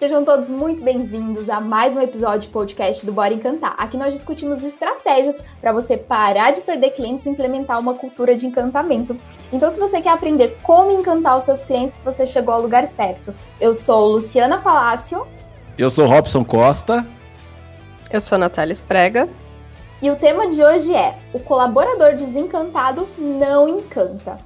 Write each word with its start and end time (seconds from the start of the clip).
Sejam 0.00 0.24
todos 0.24 0.48
muito 0.48 0.82
bem-vindos 0.82 1.50
a 1.50 1.60
mais 1.60 1.94
um 1.94 2.00
episódio 2.00 2.40
de 2.40 2.48
podcast 2.48 3.04
do 3.04 3.12
Bora 3.12 3.34
Encantar. 3.34 3.74
Aqui 3.76 3.98
nós 3.98 4.14
discutimos 4.14 4.64
estratégias 4.64 5.44
para 5.60 5.74
você 5.74 5.94
parar 5.94 6.52
de 6.52 6.62
perder 6.62 6.92
clientes 6.92 7.26
e 7.26 7.28
implementar 7.28 7.78
uma 7.78 7.92
cultura 7.92 8.34
de 8.34 8.46
encantamento. 8.46 9.14
Então, 9.52 9.68
se 9.68 9.78
você 9.78 10.00
quer 10.00 10.08
aprender 10.08 10.56
como 10.62 10.90
encantar 10.90 11.36
os 11.36 11.44
seus 11.44 11.64
clientes, 11.64 12.00
você 12.02 12.24
chegou 12.24 12.54
ao 12.54 12.62
lugar 12.62 12.86
certo. 12.86 13.34
Eu 13.60 13.74
sou 13.74 14.12
Luciana 14.12 14.56
Palácio. 14.62 15.26
Eu 15.76 15.90
sou 15.90 16.06
Robson 16.06 16.46
Costa. 16.46 17.06
Eu 18.10 18.22
sou 18.22 18.38
Natália 18.38 18.72
Esprega. 18.72 19.28
E 20.00 20.10
o 20.10 20.16
tema 20.16 20.48
de 20.48 20.64
hoje 20.64 20.94
é: 20.94 21.18
o 21.34 21.40
colaborador 21.40 22.14
desencantado 22.14 23.06
não 23.18 23.68
encanta. 23.68 24.38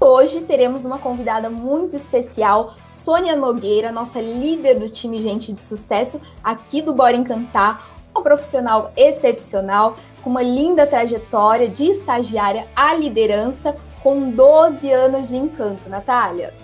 Hoje 0.00 0.42
teremos 0.42 0.84
uma 0.84 1.00
convidada 1.00 1.50
muito 1.50 1.96
especial, 1.96 2.72
Sônia 2.96 3.34
Nogueira, 3.34 3.90
nossa 3.90 4.20
líder 4.20 4.78
do 4.78 4.88
time 4.88 5.20
Gente 5.20 5.52
de 5.52 5.60
Sucesso 5.60 6.20
aqui 6.42 6.80
do 6.80 6.94
Bora 6.94 7.16
Encantar, 7.16 7.84
uma 8.14 8.22
profissional 8.22 8.92
excepcional, 8.96 9.96
com 10.22 10.30
uma 10.30 10.40
linda 10.40 10.86
trajetória 10.86 11.68
de 11.68 11.86
estagiária 11.86 12.68
à 12.76 12.94
liderança, 12.94 13.76
com 14.00 14.30
12 14.30 14.88
anos 14.92 15.28
de 15.30 15.36
encanto. 15.36 15.90
Natália? 15.90 16.54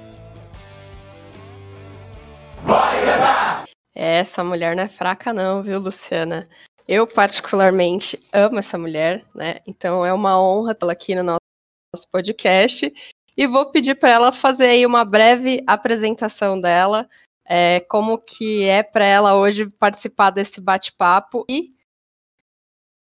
Essa 3.92 4.44
mulher 4.44 4.76
não 4.76 4.84
é 4.84 4.88
fraca 4.88 5.32
não, 5.32 5.60
viu, 5.60 5.80
Luciana? 5.80 6.48
Eu 6.86 7.04
particularmente 7.04 8.22
amo 8.32 8.60
essa 8.60 8.78
mulher, 8.78 9.24
né? 9.34 9.56
Então 9.66 10.06
é 10.06 10.12
uma 10.12 10.40
honra 10.40 10.72
tê-la 10.72 10.92
aqui 10.92 11.16
no 11.16 11.24
nosso 11.24 12.08
podcast 12.12 12.92
e 13.36 13.46
vou 13.46 13.70
pedir 13.70 13.96
para 13.96 14.10
ela 14.10 14.32
fazer 14.32 14.66
aí 14.66 14.86
uma 14.86 15.04
breve 15.04 15.62
apresentação 15.66 16.60
dela, 16.60 17.08
é, 17.44 17.80
como 17.80 18.18
que 18.18 18.64
é 18.64 18.82
para 18.82 19.04
ela 19.04 19.36
hoje 19.36 19.68
participar 19.68 20.30
desse 20.30 20.60
bate-papo 20.60 21.44
e 21.48 21.74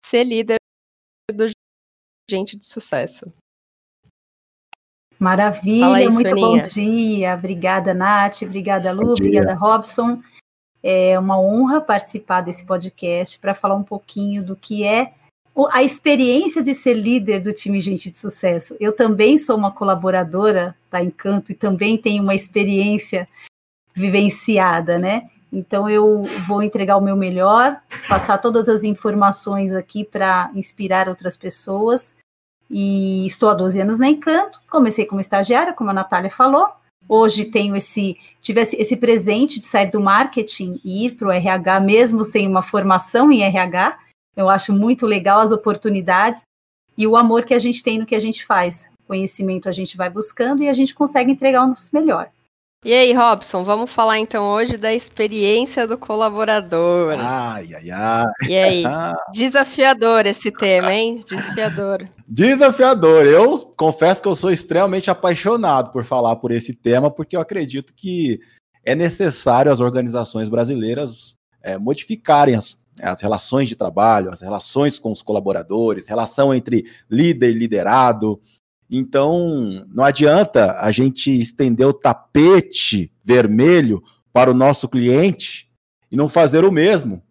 ser 0.06 0.24
líder 0.24 0.58
do 1.32 1.50
Gente 2.30 2.58
de 2.58 2.66
Sucesso. 2.66 3.32
Maravilha, 5.20 5.96
aí, 5.96 6.10
muito 6.10 6.28
Soninha. 6.28 6.48
bom 6.48 6.62
dia. 6.64 7.34
Obrigada, 7.34 7.94
Nath, 7.94 8.42
obrigada, 8.42 8.92
Lu, 8.92 9.12
obrigada, 9.12 9.54
Robson. 9.54 10.22
É 10.82 11.18
uma 11.18 11.40
honra 11.40 11.80
participar 11.80 12.42
desse 12.42 12.66
podcast 12.66 13.40
para 13.40 13.56
falar 13.56 13.76
um 13.76 13.84
pouquinho 13.84 14.44
do 14.44 14.56
que 14.56 14.84
é 14.84 15.14
a 15.72 15.84
experiência 15.84 16.64
de 16.64 16.74
ser 16.74 16.94
líder 16.94 17.42
do 17.42 17.54
time 17.54 17.80
Gente 17.80 18.10
de 18.10 18.18
Sucesso. 18.18 18.76
Eu 18.80 18.92
também 18.92 19.38
sou 19.38 19.56
uma 19.56 19.72
colaboradora 19.72 20.76
da 20.90 21.04
Encanto 21.04 21.52
e 21.52 21.56
também 21.56 21.98
tenho 21.98 22.24
uma 22.24 22.34
experiência 22.34 23.28
vivenciada, 23.94 24.98
né? 24.98 25.30
Então 25.52 25.88
eu 25.88 26.26
vou 26.48 26.64
entregar 26.64 26.98
o 26.98 27.02
meu 27.02 27.16
melhor, 27.16 27.80
passar 28.10 28.40
todas 28.40 28.68
as 28.68 28.84
informações 28.84 29.74
aqui 29.74 30.04
para 30.04 30.50
inspirar 30.56 31.08
outras 31.08 31.38
pessoas. 31.38 32.16
E 32.70 33.28
estou 33.28 33.50
há 33.50 33.54
12 33.54 33.80
anos 33.80 34.00
na 34.00 34.10
Encanto, 34.10 34.60
comecei 34.68 35.06
como 35.06 35.22
estagiária, 35.22 35.74
como 35.74 35.92
a 35.92 35.94
Natália 35.94 36.32
falou. 36.32 36.68
Hoje 37.08 37.46
tenho 37.46 37.76
esse, 37.76 38.18
tivesse 38.42 38.76
esse 38.78 38.96
presente 38.96 39.60
de 39.60 39.66
sair 39.66 39.92
do 39.92 40.00
marketing 40.00 40.80
e 40.84 41.06
ir 41.06 41.12
para 41.12 41.28
o 41.28 41.32
RH, 41.32 41.80
mesmo 41.82 42.24
sem 42.24 42.48
uma 42.48 42.64
formação 42.64 43.32
em 43.32 43.44
RH, 43.44 44.00
eu 44.36 44.50
acho 44.50 44.74
muito 44.74 45.06
legal 45.06 45.40
as 45.40 45.52
oportunidades 45.52 46.44
e 46.98 47.08
o 47.08 47.16
amor 47.16 47.44
que 47.44 47.54
a 47.54 47.60
gente 47.60 47.84
tem 47.84 48.00
no 48.00 48.06
que 48.06 48.16
a 48.16 48.20
gente 48.20 48.46
faz. 48.46 48.90
Conhecimento 49.08 49.68
a 49.68 49.72
gente 49.72 49.98
vai 49.98 50.10
buscando 50.10 50.64
e 50.64 50.70
a 50.70 50.74
gente 50.74 50.96
consegue 50.96 51.32
entregar 51.32 51.64
o 51.64 51.68
nosso 51.68 51.90
melhor. 51.94 52.30
E 52.86 52.92
aí, 52.94 53.14
Robson, 53.14 53.64
vamos 53.64 53.92
falar 53.92 54.20
então 54.20 54.46
hoje 54.46 54.76
da 54.76 54.94
experiência 54.94 55.88
do 55.88 55.98
colaborador. 55.98 57.16
Ai, 57.18 57.74
ai, 57.76 57.90
ai. 57.90 58.26
E 58.50 58.58
aí, 58.58 58.84
desafiador 59.32 60.26
esse 60.26 60.52
tema, 60.52 60.94
hein? 60.94 61.24
Desafiador. 61.26 62.10
Desafiador. 62.28 63.26
Eu 63.26 63.58
confesso 63.78 64.22
que 64.22 64.28
eu 64.28 64.36
sou 64.36 64.52
extremamente 64.52 65.10
apaixonado 65.10 65.94
por 65.94 66.04
falar 66.04 66.36
por 66.36 66.52
esse 66.52 66.74
tema, 66.74 67.10
porque 67.10 67.38
eu 67.38 67.42
acredito 67.42 67.94
que 67.96 68.42
é 68.84 68.94
necessário 68.94 69.72
as 69.72 69.80
organizações 69.80 70.50
brasileiras 70.50 71.36
é, 71.62 71.78
modificarem 71.78 72.56
as, 72.56 72.78
as 73.02 73.22
relações 73.22 73.68
de 73.68 73.76
trabalho, 73.76 74.32
as 74.32 74.42
relações 74.42 75.00
com 75.00 75.12
os 75.12 75.22
colaboradores, 75.22 76.08
relação 76.08 76.54
entre 76.54 76.86
líder 77.10 77.52
e 77.52 77.58
liderado. 77.60 78.40
Então, 78.90 79.86
não 79.94 80.04
adianta 80.04 80.78
a 80.80 80.92
gente 80.92 81.32
estender 81.32 81.88
o 81.88 81.94
tapete 81.94 83.12
vermelho 83.24 84.04
para 84.32 84.52
o 84.52 84.54
nosso 84.54 84.88
cliente 84.88 85.70
e 86.12 86.16
não 86.16 86.30
fazer 86.30 86.64
o 86.64 86.72
mesmo 86.72 87.24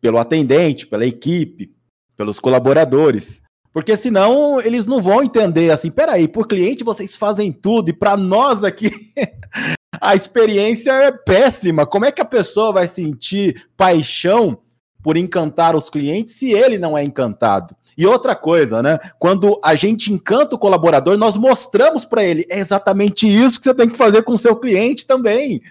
pelo 0.00 0.18
atendente, 0.18 0.86
pela 0.86 1.06
equipe, 1.06 1.74
pelos 2.16 2.38
colaboradores. 2.38 3.42
Porque 3.72 3.96
senão 3.96 4.60
eles 4.60 4.86
não 4.86 5.02
vão 5.02 5.22
entender 5.22 5.70
assim, 5.70 5.90
peraí, 5.90 6.26
por 6.26 6.46
cliente 6.46 6.84
vocês 6.84 7.14
fazem 7.14 7.52
tudo 7.52 7.90
e 7.90 7.92
para 7.92 8.16
nós 8.16 8.64
aqui 8.64 8.90
a 10.00 10.14
experiência 10.14 10.92
é 10.92 11.12
péssima. 11.12 11.86
Como 11.86 12.04
é 12.04 12.12
que 12.12 12.20
a 12.20 12.26
pessoa 12.26 12.72
vai 12.72 12.86
sentir 12.86 13.68
paixão 13.76 14.58
por 15.06 15.16
encantar 15.16 15.76
os 15.76 15.88
clientes 15.88 16.34
se 16.34 16.52
ele 16.52 16.78
não 16.78 16.98
é 16.98 17.04
encantado. 17.04 17.76
E 17.96 18.04
outra 18.04 18.34
coisa, 18.34 18.82
né? 18.82 18.98
Quando 19.20 19.56
a 19.62 19.76
gente 19.76 20.12
encanta 20.12 20.56
o 20.56 20.58
colaborador, 20.58 21.16
nós 21.16 21.36
mostramos 21.36 22.04
para 22.04 22.24
ele 22.24 22.44
é 22.50 22.58
exatamente 22.58 23.24
isso 23.24 23.60
que 23.60 23.66
você 23.66 23.74
tem 23.74 23.88
que 23.88 23.96
fazer 23.96 24.24
com 24.24 24.32
o 24.32 24.38
seu 24.38 24.56
cliente 24.56 25.06
também. 25.06 25.62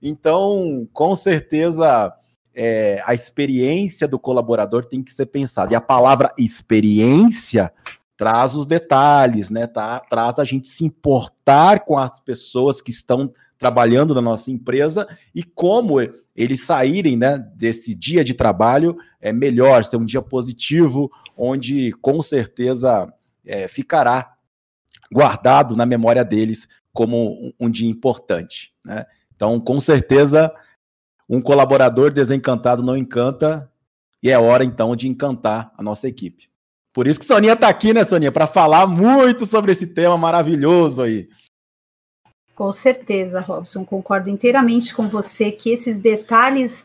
Então, 0.00 0.88
com 0.92 1.16
certeza, 1.16 2.14
é, 2.54 3.02
a 3.04 3.14
experiência 3.14 4.06
do 4.06 4.16
colaborador 4.16 4.84
tem 4.84 5.02
que 5.02 5.10
ser 5.10 5.26
pensada. 5.26 5.72
E 5.72 5.76
a 5.76 5.80
palavra 5.80 6.32
experiência 6.38 7.72
traz 8.16 8.54
os 8.54 8.64
detalhes, 8.64 9.50
né? 9.50 9.66
Tá, 9.66 9.98
traz 9.98 10.38
a 10.38 10.44
gente 10.44 10.68
se 10.68 10.84
importar 10.84 11.80
com 11.80 11.98
as 11.98 12.20
pessoas 12.20 12.80
que 12.80 12.92
estão 12.92 13.34
trabalhando 13.58 14.14
na 14.14 14.20
nossa 14.20 14.52
empresa 14.52 15.08
e 15.34 15.42
como 15.42 16.00
eles 16.38 16.64
saírem 16.64 17.16
né, 17.16 17.36
desse 17.56 17.96
dia 17.96 18.22
de 18.22 18.32
trabalho 18.32 18.96
é 19.20 19.32
melhor, 19.32 19.84
ser 19.84 19.96
um 19.96 20.06
dia 20.06 20.22
positivo, 20.22 21.10
onde 21.36 21.90
com 22.00 22.22
certeza 22.22 23.12
é, 23.44 23.66
ficará 23.66 24.36
guardado 25.12 25.74
na 25.74 25.84
memória 25.84 26.24
deles 26.24 26.68
como 26.92 27.32
um, 27.32 27.52
um 27.58 27.68
dia 27.68 27.90
importante. 27.90 28.72
Né? 28.84 29.04
Então, 29.34 29.58
com 29.58 29.80
certeza, 29.80 30.54
um 31.28 31.42
colaborador 31.42 32.12
desencantado 32.12 32.84
não 32.84 32.96
encanta, 32.96 33.68
e 34.22 34.30
é 34.30 34.38
hora 34.38 34.62
então 34.62 34.94
de 34.94 35.08
encantar 35.08 35.72
a 35.76 35.82
nossa 35.82 36.06
equipe. 36.06 36.48
Por 36.92 37.08
isso 37.08 37.18
que 37.18 37.26
Soninha 37.26 37.54
está 37.54 37.68
aqui, 37.68 37.92
né, 37.92 38.04
Soninha, 38.04 38.30
para 38.30 38.46
falar 38.46 38.86
muito 38.86 39.44
sobre 39.44 39.72
esse 39.72 39.88
tema 39.88 40.16
maravilhoso 40.16 41.02
aí. 41.02 41.28
Com 42.58 42.72
certeza, 42.72 43.38
Robson, 43.38 43.84
concordo 43.84 44.28
inteiramente 44.28 44.92
com 44.92 45.06
você 45.06 45.52
que 45.52 45.70
esses 45.70 45.96
detalhes 45.96 46.84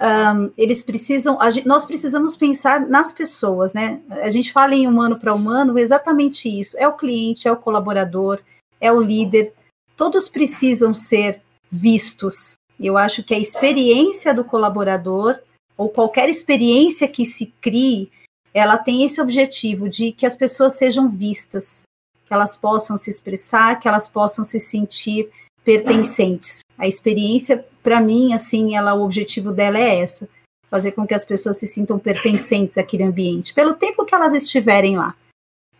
um, 0.00 0.50
eles 0.58 0.82
precisam, 0.82 1.38
gente, 1.52 1.64
nós 1.64 1.84
precisamos 1.84 2.36
pensar 2.36 2.80
nas 2.88 3.12
pessoas, 3.12 3.72
né? 3.72 4.00
A 4.10 4.28
gente 4.30 4.52
fala 4.52 4.74
em 4.74 4.88
humano 4.88 5.16
para 5.16 5.32
humano, 5.32 5.78
exatamente 5.78 6.48
isso. 6.48 6.76
É 6.76 6.88
o 6.88 6.96
cliente, 6.96 7.46
é 7.46 7.52
o 7.52 7.56
colaborador, 7.56 8.40
é 8.80 8.90
o 8.90 9.00
líder. 9.00 9.54
Todos 9.96 10.28
precisam 10.28 10.92
ser 10.92 11.40
vistos. 11.70 12.54
Eu 12.80 12.98
acho 12.98 13.22
que 13.22 13.32
a 13.32 13.38
experiência 13.38 14.34
do 14.34 14.42
colaborador 14.42 15.38
ou 15.76 15.88
qualquer 15.88 16.28
experiência 16.28 17.06
que 17.06 17.24
se 17.24 17.46
crie, 17.60 18.10
ela 18.52 18.76
tem 18.76 19.04
esse 19.04 19.20
objetivo 19.20 19.88
de 19.88 20.10
que 20.10 20.26
as 20.26 20.34
pessoas 20.34 20.72
sejam 20.72 21.08
vistas, 21.08 21.84
que 22.32 22.34
elas 22.34 22.56
possam 22.56 22.96
se 22.96 23.10
expressar, 23.10 23.78
que 23.78 23.86
elas 23.86 24.08
possam 24.08 24.42
se 24.42 24.58
sentir 24.58 25.28
pertencentes. 25.62 26.60
A 26.78 26.88
experiência, 26.88 27.62
para 27.82 28.00
mim, 28.00 28.32
assim, 28.32 28.74
ela, 28.74 28.94
o 28.94 29.02
objetivo 29.04 29.52
dela 29.52 29.76
é 29.76 30.00
essa, 30.00 30.26
fazer 30.70 30.92
com 30.92 31.06
que 31.06 31.12
as 31.12 31.26
pessoas 31.26 31.58
se 31.58 31.66
sintam 31.66 31.98
pertencentes 31.98 32.78
àquele 32.78 33.02
ambiente, 33.02 33.52
pelo 33.52 33.74
tempo 33.74 34.06
que 34.06 34.14
elas 34.14 34.32
estiverem 34.32 34.96
lá. 34.96 35.14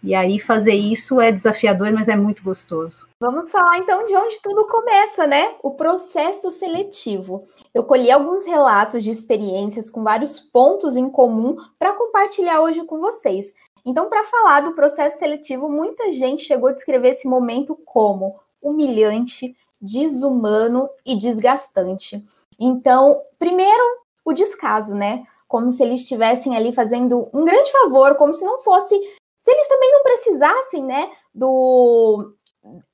E 0.02 0.14
aí 0.14 0.40
fazer 0.40 0.74
isso 0.74 1.20
é 1.20 1.30
desafiador, 1.30 1.92
mas 1.92 2.08
é 2.08 2.16
muito 2.16 2.42
gostoso. 2.42 3.08
Vamos 3.20 3.50
falar 3.50 3.78
então 3.78 4.04
de 4.04 4.16
onde 4.16 4.40
tudo 4.42 4.66
começa, 4.66 5.26
né? 5.26 5.54
O 5.62 5.72
processo 5.72 6.50
seletivo. 6.50 7.44
Eu 7.72 7.84
colhi 7.84 8.10
alguns 8.10 8.44
relatos 8.44 9.04
de 9.04 9.10
experiências 9.10 9.88
com 9.88 10.02
vários 10.02 10.40
pontos 10.40 10.96
em 10.96 11.08
comum 11.08 11.56
para 11.78 11.92
compartilhar 11.92 12.60
hoje 12.60 12.84
com 12.84 13.00
vocês. 13.00 13.54
Então, 13.86 14.08
para 14.08 14.24
falar 14.24 14.60
do 14.60 14.74
processo 14.74 15.18
seletivo, 15.18 15.68
muita 15.68 16.10
gente 16.12 16.42
chegou 16.42 16.68
a 16.68 16.72
descrever 16.72 17.10
esse 17.10 17.28
momento 17.28 17.78
como 17.84 18.40
humilhante, 18.60 19.56
desumano 19.80 20.88
e 21.04 21.16
desgastante. 21.16 22.24
Então, 22.58 23.20
primeiro, 23.38 23.82
o 24.24 24.32
descaso, 24.32 24.94
né? 24.94 25.24
Como 25.48 25.70
se 25.70 25.82
eles 25.82 26.02
estivessem 26.02 26.56
ali 26.56 26.72
fazendo 26.72 27.28
um 27.34 27.44
grande 27.44 27.70
favor, 27.72 28.14
como 28.14 28.32
se 28.32 28.44
não 28.44 28.60
fosse. 28.60 28.98
Se 29.42 29.50
eles 29.50 29.68
também 29.68 29.90
não 29.90 30.02
precisassem, 30.04 30.84
né, 30.84 31.10
do, 31.34 32.32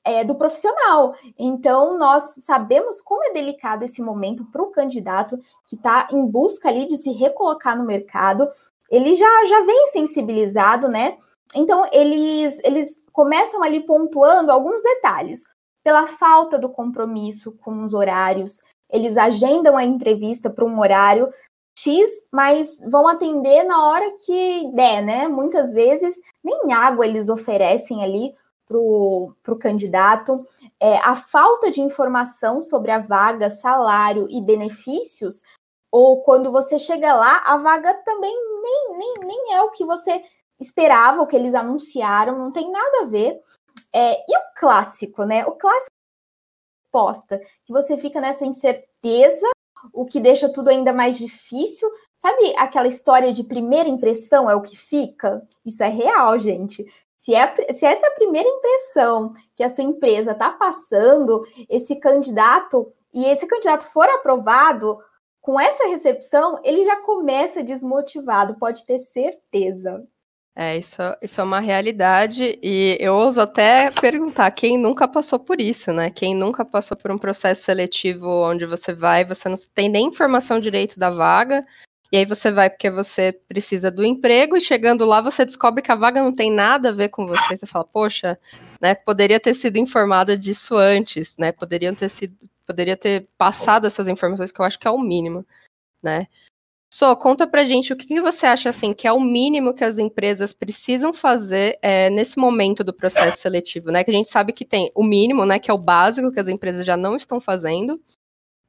é, 0.03 0.23
do 0.23 0.33
profissional. 0.35 1.13
Então, 1.37 1.97
nós 1.97 2.23
sabemos 2.43 3.01
como 3.01 3.23
é 3.23 3.31
delicado 3.31 3.85
esse 3.85 4.01
momento 4.01 4.43
para 4.51 4.63
o 4.63 4.71
candidato 4.71 5.37
que 5.67 5.75
está 5.75 6.07
em 6.11 6.25
busca 6.25 6.67
ali 6.67 6.87
de 6.87 6.97
se 6.97 7.11
recolocar 7.11 7.77
no 7.77 7.85
mercado. 7.85 8.47
Ele 8.89 9.15
já, 9.15 9.45
já 9.45 9.61
vem 9.61 9.87
sensibilizado, 9.91 10.87
né? 10.87 11.17
Então, 11.55 11.87
eles, 11.91 12.59
eles 12.63 12.99
começam 13.11 13.61
ali 13.61 13.81
pontuando 13.81 14.51
alguns 14.51 14.81
detalhes. 14.81 15.43
Pela 15.83 16.07
falta 16.07 16.57
do 16.57 16.69
compromisso 16.69 17.51
com 17.51 17.83
os 17.83 17.93
horários, 17.93 18.61
eles 18.89 19.17
agendam 19.17 19.77
a 19.77 19.85
entrevista 19.85 20.49
para 20.49 20.65
um 20.65 20.79
horário 20.79 21.29
X, 21.81 22.09
mas 22.31 22.79
vão 22.89 23.07
atender 23.07 23.63
na 23.63 23.85
hora 23.87 24.11
que 24.25 24.69
der, 24.73 25.01
né? 25.01 25.27
Muitas 25.27 25.73
vezes 25.73 26.19
nem 26.43 26.73
água 26.73 27.05
eles 27.05 27.29
oferecem 27.29 28.03
ali 28.03 28.33
para 28.67 28.77
o 28.77 29.59
candidato. 29.59 30.43
É, 30.79 30.97
a 30.97 31.15
falta 31.15 31.71
de 31.71 31.81
informação 31.81 32.61
sobre 32.61 32.91
a 32.91 32.99
vaga, 32.99 33.49
salário 33.49 34.27
e 34.29 34.41
benefícios, 34.41 35.41
ou 35.91 36.21
quando 36.21 36.51
você 36.51 36.77
chega 36.77 37.13
lá, 37.13 37.41
a 37.45 37.57
vaga 37.57 37.93
também 38.03 38.35
nem, 38.61 38.97
nem, 38.97 39.13
nem 39.25 39.53
é 39.55 39.63
o 39.63 39.71
que 39.71 39.85
você 39.85 40.21
esperava, 40.59 41.21
o 41.21 41.27
que 41.27 41.35
eles 41.35 41.55
anunciaram, 41.55 42.37
não 42.37 42.51
tem 42.51 42.69
nada 42.69 43.03
a 43.03 43.05
ver. 43.05 43.41
É, 43.93 44.13
e 44.13 44.37
o 44.37 44.41
clássico, 44.55 45.23
né? 45.23 45.45
O 45.45 45.53
clássico 45.53 45.95
resposta, 46.89 47.39
que 47.63 47.71
você 47.71 47.97
fica 47.97 48.19
nessa 48.19 48.45
incerteza, 48.45 49.47
o 49.93 50.05
que 50.05 50.19
deixa 50.19 50.49
tudo 50.49 50.69
ainda 50.69 50.93
mais 50.93 51.17
difícil. 51.17 51.89
Sabe 52.17 52.53
aquela 52.57 52.87
história 52.87 53.31
de 53.31 53.43
primeira 53.43 53.89
impressão 53.89 54.49
é 54.49 54.55
o 54.55 54.61
que 54.61 54.75
fica? 54.75 55.41
Isso 55.65 55.83
é 55.83 55.89
real, 55.89 56.37
gente. 56.39 56.85
Se, 57.15 57.35
é, 57.35 57.53
se 57.73 57.85
essa 57.85 58.05
é 58.05 58.09
a 58.09 58.15
primeira 58.15 58.47
impressão 58.47 59.33
que 59.55 59.63
a 59.63 59.69
sua 59.69 59.83
empresa 59.83 60.31
está 60.31 60.51
passando, 60.51 61.45
esse 61.69 61.95
candidato, 61.97 62.91
e 63.13 63.25
esse 63.25 63.45
candidato 63.45 63.85
for 63.85 64.07
aprovado, 64.09 64.97
com 65.41 65.59
essa 65.59 65.87
recepção, 65.87 66.59
ele 66.63 66.85
já 66.85 66.97
começa 66.97 67.63
desmotivado, 67.63 68.55
pode 68.55 68.85
ter 68.85 68.99
certeza. 68.99 70.05
É, 70.61 70.77
isso, 70.77 71.01
isso 71.21 71.39
é 71.39 71.43
uma 71.45 71.61
realidade 71.61 72.59
e 72.61 72.97
eu 72.99 73.15
ouso 73.15 73.39
até 73.39 73.89
perguntar 73.91 74.51
quem 74.51 74.77
nunca 74.77 75.07
passou 75.07 75.39
por 75.39 75.61
isso, 75.61 75.93
né? 75.93 76.09
Quem 76.09 76.35
nunca 76.35 76.65
passou 76.65 76.97
por 76.97 77.09
um 77.11 77.17
processo 77.17 77.63
seletivo 77.63 78.27
onde 78.27 78.65
você 78.65 78.93
vai, 78.93 79.23
você 79.23 79.47
não 79.47 79.55
tem 79.73 79.87
nem 79.87 80.07
informação 80.07 80.59
direito 80.59 80.99
da 80.99 81.09
vaga, 81.09 81.65
e 82.11 82.17
aí 82.17 82.25
você 82.25 82.51
vai 82.51 82.69
porque 82.69 82.91
você 82.91 83.31
precisa 83.47 83.89
do 83.89 84.03
emprego 84.03 84.57
e 84.57 84.61
chegando 84.61 85.05
lá 85.05 85.21
você 85.21 85.45
descobre 85.45 85.81
que 85.81 85.93
a 85.93 85.95
vaga 85.95 86.21
não 86.21 86.35
tem 86.35 86.51
nada 86.51 86.89
a 86.89 86.93
ver 86.93 87.07
com 87.07 87.25
você. 87.25 87.55
Você 87.55 87.65
fala, 87.65 87.85
poxa, 87.85 88.37
né? 88.81 88.93
Poderia 88.93 89.39
ter 89.39 89.53
sido 89.53 89.77
informada 89.77 90.37
disso 90.37 90.75
antes, 90.75 91.37
né? 91.37 91.53
Poderiam 91.53 91.95
ter 91.95 92.09
sido, 92.09 92.35
poderia 92.67 92.97
ter 92.97 93.29
passado 93.37 93.87
essas 93.87 94.09
informações 94.09 94.51
que 94.51 94.59
eu 94.59 94.65
acho 94.65 94.77
que 94.77 94.89
é 94.89 94.91
o 94.91 94.99
mínimo, 94.99 95.45
né? 96.03 96.27
Só 96.91 97.15
conta 97.15 97.45
pra 97.45 97.65
gente 97.65 97.93
o 97.93 97.95
que, 97.95 98.19
você 98.19 98.47
acha 98.47 98.69
assim 98.69 98.93
que 98.93 99.07
é 99.07 99.11
o 99.11 99.19
mínimo 99.19 99.75
que 99.75 99.83
as 99.83 99.99
empresas 99.99 100.53
precisam 100.53 101.13
fazer 101.13 101.77
é, 101.83 102.09
nesse 102.09 102.39
momento 102.39 102.83
do 102.83 102.91
processo 102.91 103.39
seletivo, 103.39 103.91
né? 103.91 104.03
Que 104.03 104.09
a 104.09 104.13
gente 104.13 104.29
sabe 104.29 104.53
que 104.53 104.65
tem 104.65 104.91
o 104.95 105.03
mínimo, 105.03 105.45
né? 105.45 105.59
Que 105.59 105.69
é 105.69 105.73
o 105.73 105.77
básico 105.77 106.31
que 106.31 106.39
as 106.39 106.47
empresas 106.47 106.83
já 106.83 106.97
não 106.97 107.15
estão 107.15 107.39
fazendo. 107.39 108.01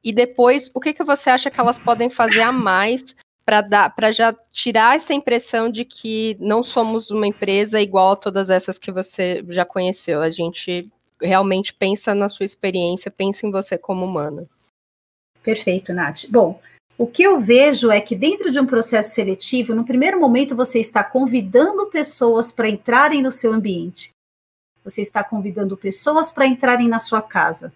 E 0.03 0.13
depois, 0.13 0.69
o 0.73 0.79
que, 0.79 0.93
que 0.93 1.03
você 1.03 1.31
acha 1.31 1.49
que 1.49 1.59
elas 1.59 1.79
podem 1.79 2.09
fazer 2.09 2.41
a 2.41 2.51
mais 2.51 3.15
para 3.43 3.61
dar 3.61 3.95
para 3.95 4.11
já 4.11 4.35
tirar 4.51 4.95
essa 4.95 5.13
impressão 5.13 5.69
de 5.69 5.83
que 5.83 6.37
não 6.39 6.63
somos 6.63 7.09
uma 7.09 7.25
empresa 7.25 7.81
igual 7.81 8.11
a 8.11 8.15
todas 8.15 8.49
essas 8.51 8.77
que 8.77 8.91
você 8.91 9.43
já 9.49 9.65
conheceu. 9.65 10.21
A 10.21 10.29
gente 10.29 10.87
realmente 11.19 11.73
pensa 11.73 12.13
na 12.13 12.29
sua 12.29 12.45
experiência, 12.45 13.09
pensa 13.09 13.45
em 13.45 13.51
você 13.51 13.77
como 13.77 14.05
humana. 14.05 14.47
Perfeito, 15.43 15.91
Nath. 15.91 16.25
Bom, 16.29 16.59
o 17.01 17.07
que 17.07 17.23
eu 17.23 17.39
vejo 17.39 17.89
é 17.89 17.99
que 17.99 18.15
dentro 18.15 18.51
de 18.51 18.59
um 18.59 18.65
processo 18.67 19.15
seletivo, 19.15 19.73
no 19.73 19.83
primeiro 19.83 20.19
momento 20.19 20.55
você 20.55 20.79
está 20.79 21.03
convidando 21.03 21.87
pessoas 21.87 22.51
para 22.51 22.69
entrarem 22.69 23.23
no 23.23 23.31
seu 23.31 23.51
ambiente. 23.51 24.11
Você 24.83 25.01
está 25.01 25.23
convidando 25.23 25.75
pessoas 25.75 26.31
para 26.31 26.45
entrarem 26.45 26.87
na 26.87 26.99
sua 26.99 27.19
casa. 27.19 27.73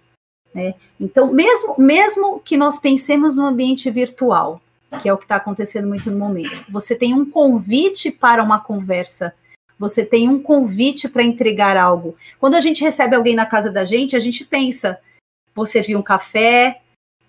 Né? 0.53 0.75
Então, 0.99 1.33
mesmo, 1.33 1.73
mesmo 1.75 2.39
que 2.39 2.55
nós 2.55 2.77
pensemos 2.77 3.35
no 3.35 3.47
ambiente 3.47 3.89
virtual, 3.89 4.61
que 5.01 5.09
é 5.09 5.13
o 5.13 5.17
que 5.17 5.25
está 5.25 5.37
acontecendo 5.37 5.87
muito 5.87 6.11
no 6.11 6.19
momento, 6.19 6.63
você 6.69 6.93
tem 6.93 7.11
um 7.15 7.27
convite 7.27 8.11
para 8.11 8.43
uma 8.43 8.59
conversa 8.59 9.33
você 9.77 10.05
tem 10.05 10.29
um 10.29 10.41
convite 10.41 11.09
para 11.09 11.21
entregar 11.21 11.75
algo. 11.75 12.15
Quando 12.39 12.55
a 12.55 12.61
gente 12.61 12.81
recebe 12.81 13.15
alguém 13.15 13.35
na 13.35 13.45
casa 13.45 13.69
da 13.69 13.83
gente, 13.83 14.15
a 14.15 14.19
gente 14.19 14.45
pensa: 14.45 14.97
vou 15.53 15.65
servir 15.65 15.95
um 15.95 16.01
café, 16.01 16.81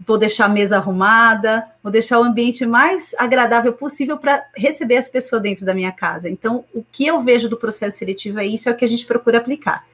vou 0.04 0.18
deixar 0.18 0.46
a 0.46 0.48
mesa 0.48 0.76
arrumada, 0.76 1.66
vou 1.82 1.90
deixar 1.90 2.18
o 2.18 2.24
ambiente 2.24 2.66
mais 2.66 3.14
agradável 3.18 3.72
possível 3.72 4.18
para 4.18 4.44
receber 4.56 4.96
as 4.96 5.08
pessoas 5.08 5.42
dentro 5.42 5.64
da 5.64 5.74
minha 5.74 5.92
casa. 5.92 6.28
Então, 6.28 6.64
o 6.74 6.84
que 6.90 7.06
eu 7.06 7.22
vejo 7.22 7.48
do 7.48 7.56
processo 7.56 7.98
seletivo 7.98 8.38
é 8.38 8.46
isso, 8.46 8.68
é 8.68 8.72
o 8.72 8.76
que 8.76 8.84
a 8.84 8.88
gente 8.88 9.06
procura 9.06 9.38
aplicar. 9.38 9.84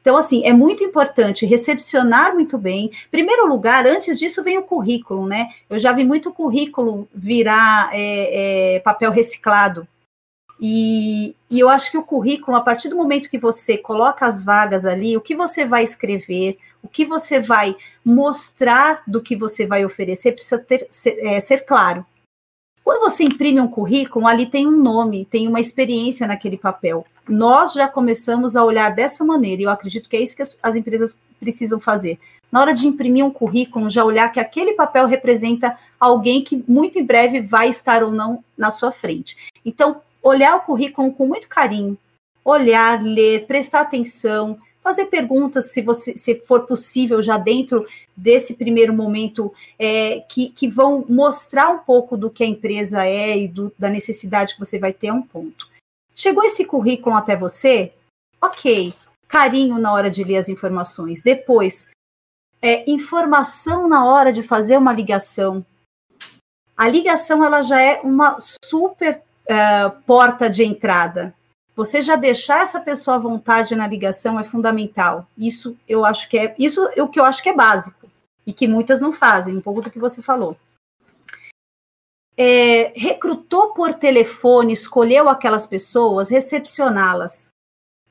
Então, 0.00 0.16
assim, 0.16 0.44
é 0.46 0.52
muito 0.52 0.82
importante 0.82 1.44
recepcionar 1.44 2.34
muito 2.34 2.56
bem. 2.56 2.90
Primeiro 3.10 3.46
lugar, 3.46 3.86
antes 3.86 4.18
disso 4.18 4.42
vem 4.42 4.56
o 4.56 4.62
currículo, 4.62 5.26
né? 5.26 5.48
Eu 5.68 5.78
já 5.78 5.92
vi 5.92 6.04
muito 6.04 6.32
currículo 6.32 7.06
virar 7.14 7.90
é, 7.92 8.76
é, 8.76 8.80
papel 8.80 9.10
reciclado. 9.10 9.86
E, 10.58 11.34
e 11.50 11.60
eu 11.60 11.68
acho 11.68 11.90
que 11.90 11.98
o 11.98 12.02
currículo, 12.02 12.56
a 12.56 12.60
partir 12.60 12.88
do 12.88 12.96
momento 12.96 13.30
que 13.30 13.38
você 13.38 13.76
coloca 13.76 14.26
as 14.26 14.42
vagas 14.42 14.86
ali, 14.86 15.16
o 15.16 15.20
que 15.20 15.34
você 15.34 15.64
vai 15.64 15.82
escrever, 15.82 16.58
o 16.82 16.88
que 16.88 17.04
você 17.04 17.38
vai 17.38 17.76
mostrar 18.04 19.02
do 19.06 19.20
que 19.20 19.36
você 19.36 19.66
vai 19.66 19.84
oferecer, 19.84 20.32
precisa 20.32 20.58
ter, 20.58 20.86
ser, 20.90 21.18
é, 21.24 21.40
ser 21.40 21.64
claro. 21.64 22.04
Quando 22.82 23.02
você 23.02 23.22
imprime 23.22 23.60
um 23.60 23.68
currículo, 23.68 24.26
ali 24.26 24.46
tem 24.46 24.66
um 24.66 24.82
nome, 24.82 25.26
tem 25.26 25.46
uma 25.46 25.60
experiência 25.60 26.26
naquele 26.26 26.56
papel. 26.56 27.06
Nós 27.28 27.72
já 27.74 27.86
começamos 27.86 28.56
a 28.56 28.64
olhar 28.64 28.94
dessa 28.94 29.24
maneira, 29.24 29.62
e 29.62 29.64
eu 29.64 29.70
acredito 29.70 30.08
que 30.08 30.16
é 30.16 30.20
isso 30.20 30.34
que 30.34 30.42
as, 30.42 30.58
as 30.62 30.74
empresas 30.74 31.18
precisam 31.38 31.78
fazer. 31.78 32.18
Na 32.50 32.60
hora 32.60 32.74
de 32.74 32.88
imprimir 32.88 33.24
um 33.24 33.30
currículo, 33.30 33.88
já 33.88 34.04
olhar 34.04 34.28
que 34.30 34.40
aquele 34.40 34.72
papel 34.72 35.06
representa 35.06 35.78
alguém 36.00 36.42
que 36.42 36.64
muito 36.66 36.98
em 36.98 37.04
breve 37.04 37.40
vai 37.40 37.68
estar 37.68 38.02
ou 38.02 38.10
não 38.10 38.42
na 38.58 38.70
sua 38.70 38.90
frente. 38.90 39.36
Então, 39.64 40.00
olhar 40.22 40.56
o 40.56 40.62
currículo 40.62 41.12
com 41.12 41.26
muito 41.26 41.48
carinho, 41.48 41.96
olhar, 42.44 43.02
ler, 43.02 43.46
prestar 43.46 43.82
atenção, 43.82 44.58
fazer 44.90 45.06
perguntas, 45.06 45.66
se 45.66 45.80
você 45.80 46.16
se 46.16 46.34
for 46.40 46.66
possível, 46.66 47.22
já 47.22 47.38
dentro 47.38 47.86
desse 48.16 48.54
primeiro 48.54 48.92
momento, 48.92 49.54
é, 49.78 50.20
que, 50.28 50.50
que 50.50 50.66
vão 50.66 51.04
mostrar 51.08 51.70
um 51.70 51.78
pouco 51.78 52.16
do 52.16 52.28
que 52.28 52.42
a 52.42 52.46
empresa 52.46 53.06
é 53.06 53.38
e 53.38 53.46
do, 53.46 53.72
da 53.78 53.88
necessidade 53.88 54.54
que 54.54 54.58
você 54.58 54.78
vai 54.78 54.92
ter, 54.92 55.06
é 55.06 55.12
um 55.12 55.22
ponto. 55.22 55.68
Chegou 56.14 56.44
esse 56.44 56.64
currículo 56.64 57.14
até 57.14 57.36
você? 57.36 57.92
Ok, 58.42 58.92
carinho 59.28 59.78
na 59.78 59.92
hora 59.92 60.10
de 60.10 60.24
ler 60.24 60.38
as 60.38 60.48
informações. 60.48 61.22
Depois, 61.22 61.86
é, 62.60 62.90
informação 62.90 63.88
na 63.88 64.04
hora 64.04 64.32
de 64.32 64.42
fazer 64.42 64.76
uma 64.76 64.92
ligação. 64.92 65.64
A 66.76 66.88
ligação 66.88 67.44
ela 67.44 67.62
já 67.62 67.80
é 67.80 68.00
uma 68.00 68.38
super 68.40 69.22
uh, 69.44 70.02
porta 70.04 70.50
de 70.50 70.64
entrada. 70.64 71.32
Você 71.80 72.02
já 72.02 72.14
deixar 72.14 72.60
essa 72.60 72.78
pessoa 72.78 73.16
à 73.16 73.18
vontade 73.18 73.74
na 73.74 73.86
ligação 73.86 74.38
é 74.38 74.44
fundamental. 74.44 75.26
Isso 75.38 75.74
eu 75.88 76.04
acho 76.04 76.28
que 76.28 76.36
é 76.36 76.54
isso 76.58 76.86
é 76.94 77.02
o 77.02 77.08
que 77.08 77.18
eu 77.18 77.24
acho 77.24 77.42
que 77.42 77.48
é 77.48 77.54
básico 77.54 78.06
e 78.46 78.52
que 78.52 78.68
muitas 78.68 79.00
não 79.00 79.14
fazem, 79.14 79.56
um 79.56 79.62
pouco 79.62 79.80
do 79.80 79.90
que 79.90 79.98
você 79.98 80.20
falou. 80.20 80.58
É, 82.36 82.92
recrutou 82.94 83.72
por 83.72 83.94
telefone, 83.94 84.74
escolheu 84.74 85.26
aquelas 85.26 85.66
pessoas, 85.66 86.28
recepcioná-las 86.28 87.50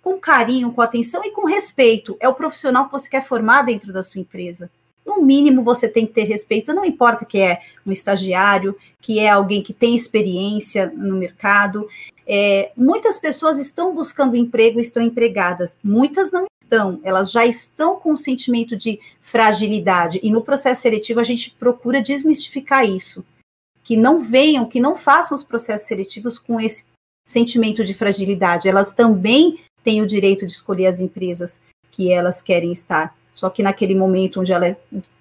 com 0.01 0.19
carinho, 0.19 0.73
com 0.73 0.81
atenção 0.81 1.23
e 1.23 1.29
com 1.29 1.45
respeito. 1.45 2.17
É 2.19 2.27
o 2.27 2.33
profissional 2.33 2.87
que 2.87 2.91
você 2.93 3.07
quer 3.07 3.23
formar 3.23 3.61
dentro 3.61 3.93
da 3.93 4.01
sua 4.01 4.19
empresa 4.19 4.67
no 5.09 5.21
mínimo 5.23 5.63
você 5.63 5.87
tem 5.87 6.05
que 6.05 6.13
ter 6.13 6.23
respeito, 6.23 6.73
não 6.73 6.85
importa 6.85 7.25
que 7.25 7.39
é 7.39 7.61
um 7.85 7.91
estagiário, 7.91 8.77
que 9.01 9.19
é 9.19 9.29
alguém 9.29 9.63
que 9.63 9.73
tem 9.73 9.95
experiência 9.95 10.91
no 10.95 11.17
mercado. 11.17 11.87
É, 12.31 12.71
muitas 12.77 13.19
pessoas 13.19 13.57
estão 13.57 13.95
buscando 13.95 14.37
emprego, 14.37 14.79
estão 14.79 15.01
empregadas, 15.01 15.79
muitas 15.83 16.31
não 16.31 16.45
estão, 16.61 16.99
elas 17.03 17.31
já 17.31 17.43
estão 17.43 17.95
com 17.95 18.11
um 18.11 18.15
sentimento 18.15 18.77
de 18.77 18.99
fragilidade, 19.19 20.19
e 20.21 20.29
no 20.29 20.43
processo 20.43 20.83
seletivo 20.83 21.19
a 21.19 21.23
gente 21.23 21.49
procura 21.49 22.03
desmistificar 22.03 22.87
isso. 22.87 23.25
Que 23.83 23.97
não 23.97 24.21
venham, 24.21 24.69
que 24.69 24.79
não 24.79 24.95
façam 24.95 25.35
os 25.35 25.43
processos 25.43 25.87
seletivos 25.87 26.37
com 26.37 26.61
esse 26.61 26.85
sentimento 27.27 27.83
de 27.83 27.95
fragilidade, 27.95 28.69
elas 28.69 28.93
também 28.93 29.59
têm 29.83 30.03
o 30.03 30.07
direito 30.07 30.45
de 30.45 30.51
escolher 30.51 30.85
as 30.85 31.01
empresas 31.01 31.59
que 31.91 32.11
elas 32.11 32.43
querem 32.43 32.71
estar. 32.71 33.15
Só 33.33 33.49
que 33.49 33.63
naquele 33.63 33.95
momento 33.95 34.39
onde 34.39 34.53
ela 34.53 34.77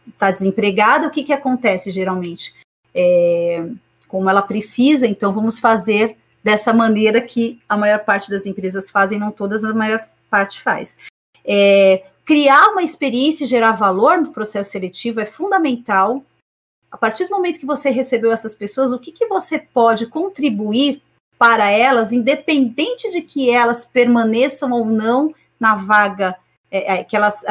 está 0.06 0.30
desempregada, 0.30 1.06
o 1.06 1.10
que, 1.10 1.22
que 1.22 1.32
acontece 1.32 1.90
geralmente? 1.90 2.54
É, 2.94 3.66
como 4.06 4.28
ela 4.28 4.42
precisa, 4.42 5.06
então 5.06 5.32
vamos 5.32 5.58
fazer 5.58 6.14
dessa 6.42 6.72
maneira 6.72 7.20
que 7.20 7.60
a 7.68 7.76
maior 7.76 8.00
parte 8.00 8.30
das 8.30 8.46
empresas 8.46 8.90
fazem, 8.90 9.18
não 9.18 9.30
todas, 9.30 9.64
a 9.64 9.74
maior 9.74 10.06
parte 10.30 10.62
faz. 10.62 10.96
É, 11.44 12.04
criar 12.24 12.68
uma 12.68 12.82
experiência 12.82 13.44
e 13.44 13.48
gerar 13.48 13.72
valor 13.72 14.18
no 14.18 14.32
processo 14.32 14.70
seletivo 14.70 15.20
é 15.20 15.26
fundamental. 15.26 16.22
A 16.90 16.96
partir 16.96 17.24
do 17.24 17.30
momento 17.30 17.58
que 17.58 17.66
você 17.66 17.90
recebeu 17.90 18.32
essas 18.32 18.54
pessoas, 18.54 18.92
o 18.92 18.98
que, 18.98 19.12
que 19.12 19.26
você 19.26 19.58
pode 19.58 20.06
contribuir 20.06 21.02
para 21.38 21.70
elas, 21.70 22.12
independente 22.12 23.10
de 23.10 23.22
que 23.22 23.50
elas 23.50 23.86
permaneçam 23.86 24.72
ou 24.72 24.84
não 24.84 25.34
na 25.58 25.74
vaga, 25.74 26.36
é, 26.70 26.96
é, 26.96 27.04
que 27.04 27.16
elas 27.16 27.44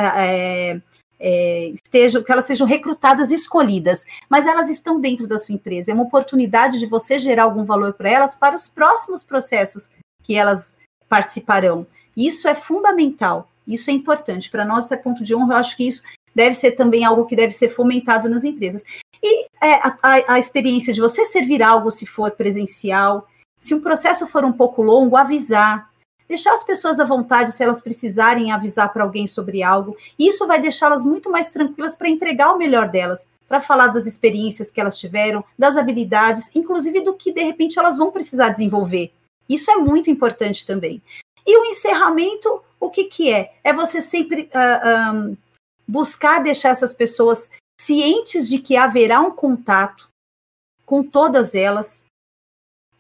é, 1.20 1.70
estejam, 1.70 2.24
que 2.24 2.32
elas 2.32 2.46
sejam 2.46 2.68
recrutadas, 2.68 3.32
escolhidas, 3.32 4.06
mas 4.30 4.46
elas 4.46 4.70
estão 4.70 5.00
dentro 5.00 5.28
da 5.28 5.38
sua 5.38 5.56
empresa. 5.56 5.92
É 5.92 5.94
uma 5.94 6.04
oportunidade 6.04 6.80
de 6.80 6.86
você 6.86 7.18
gerar 7.18 7.44
algum 7.44 7.64
valor 7.64 7.94
para 7.94 8.10
elas 8.10 8.36
para 8.36 8.56
os 8.56 8.68
próximos 8.68 9.24
processos 9.24 9.90
que 10.24 10.36
elas 10.36 10.76
participarão. 11.10 11.88
Isso 12.16 12.48
é 12.48 12.56
fundamental, 12.56 13.50
isso 13.68 13.90
é 13.90 13.94
importante. 13.94 14.50
Para 14.50 14.66
nós, 14.66 14.92
é 14.92 14.98
ponto 14.98 15.24
de 15.24 15.36
honra, 15.36 15.54
eu 15.54 15.58
acho 15.58 15.78
que 15.78 15.88
isso 15.88 16.04
deve 16.34 16.54
ser 16.54 16.72
também 16.72 17.04
algo 17.04 17.26
que 17.26 17.36
deve 17.36 17.52
ser 17.52 17.70
fomentado 17.70 18.30
nas 18.30 18.44
empresas. 18.44 18.84
E 19.24 19.46
é, 19.62 19.74
a, 19.76 19.98
a 20.34 20.40
experiência 20.40 20.94
de 20.94 21.02
você 21.02 21.26
servir 21.26 21.64
algo 21.64 21.90
se 21.90 22.06
for 22.06 22.32
presencial, 22.32 23.28
se 23.60 23.74
um 23.74 23.82
processo 23.82 24.28
for 24.28 24.46
um 24.46 24.54
pouco 24.54 24.82
longo, 24.82 25.18
avisar. 25.18 25.90
Deixar 26.28 26.54
as 26.54 26.64
pessoas 26.64 27.00
à 27.00 27.06
vontade 27.06 27.52
se 27.52 27.64
elas 27.64 27.82
precisarem 27.82 28.52
avisar 28.52 28.92
para 28.92 29.04
alguém 29.04 29.26
sobre 29.28 29.64
algo. 29.64 29.96
Isso 30.20 30.46
vai 30.46 30.62
deixá-las 30.62 31.06
muito 31.06 31.30
mais 31.30 31.50
tranquilas 31.50 31.96
para 31.96 32.10
entregar 32.10 32.52
o 32.52 32.58
melhor 32.58 32.90
delas, 32.90 33.28
para 33.48 33.62
falar 33.62 33.88
das 33.88 34.06
experiências 34.06 34.70
que 34.70 34.82
elas 34.82 34.98
tiveram, 34.98 35.44
das 35.58 35.78
habilidades, 35.78 36.52
inclusive 36.54 37.02
do 37.02 37.14
que 37.14 37.32
de 37.32 37.42
repente 37.42 37.80
elas 37.80 37.98
vão 37.98 38.12
precisar 38.12 38.50
desenvolver. 38.50 39.14
Isso 39.48 39.72
é 39.72 39.78
muito 39.78 40.10
importante 40.10 40.66
também. 40.66 41.02
E 41.46 41.58
o 41.58 41.66
encerramento, 41.66 42.62
o 42.78 42.90
que, 42.90 43.06
que 43.06 43.32
é? 43.32 43.54
É 43.64 43.72
você 43.72 44.02
sempre 44.02 44.50
uh, 44.54 45.16
um, 45.16 45.38
buscar 45.88 46.44
deixar 46.44 46.70
essas 46.70 46.94
pessoas 46.94 47.50
cientes 47.80 48.50
de 48.50 48.60
que 48.60 48.76
haverá 48.76 49.22
um 49.22 49.32
contato 49.32 50.10
com 50.86 51.02
todas 51.04 51.56
elas, 51.56 52.04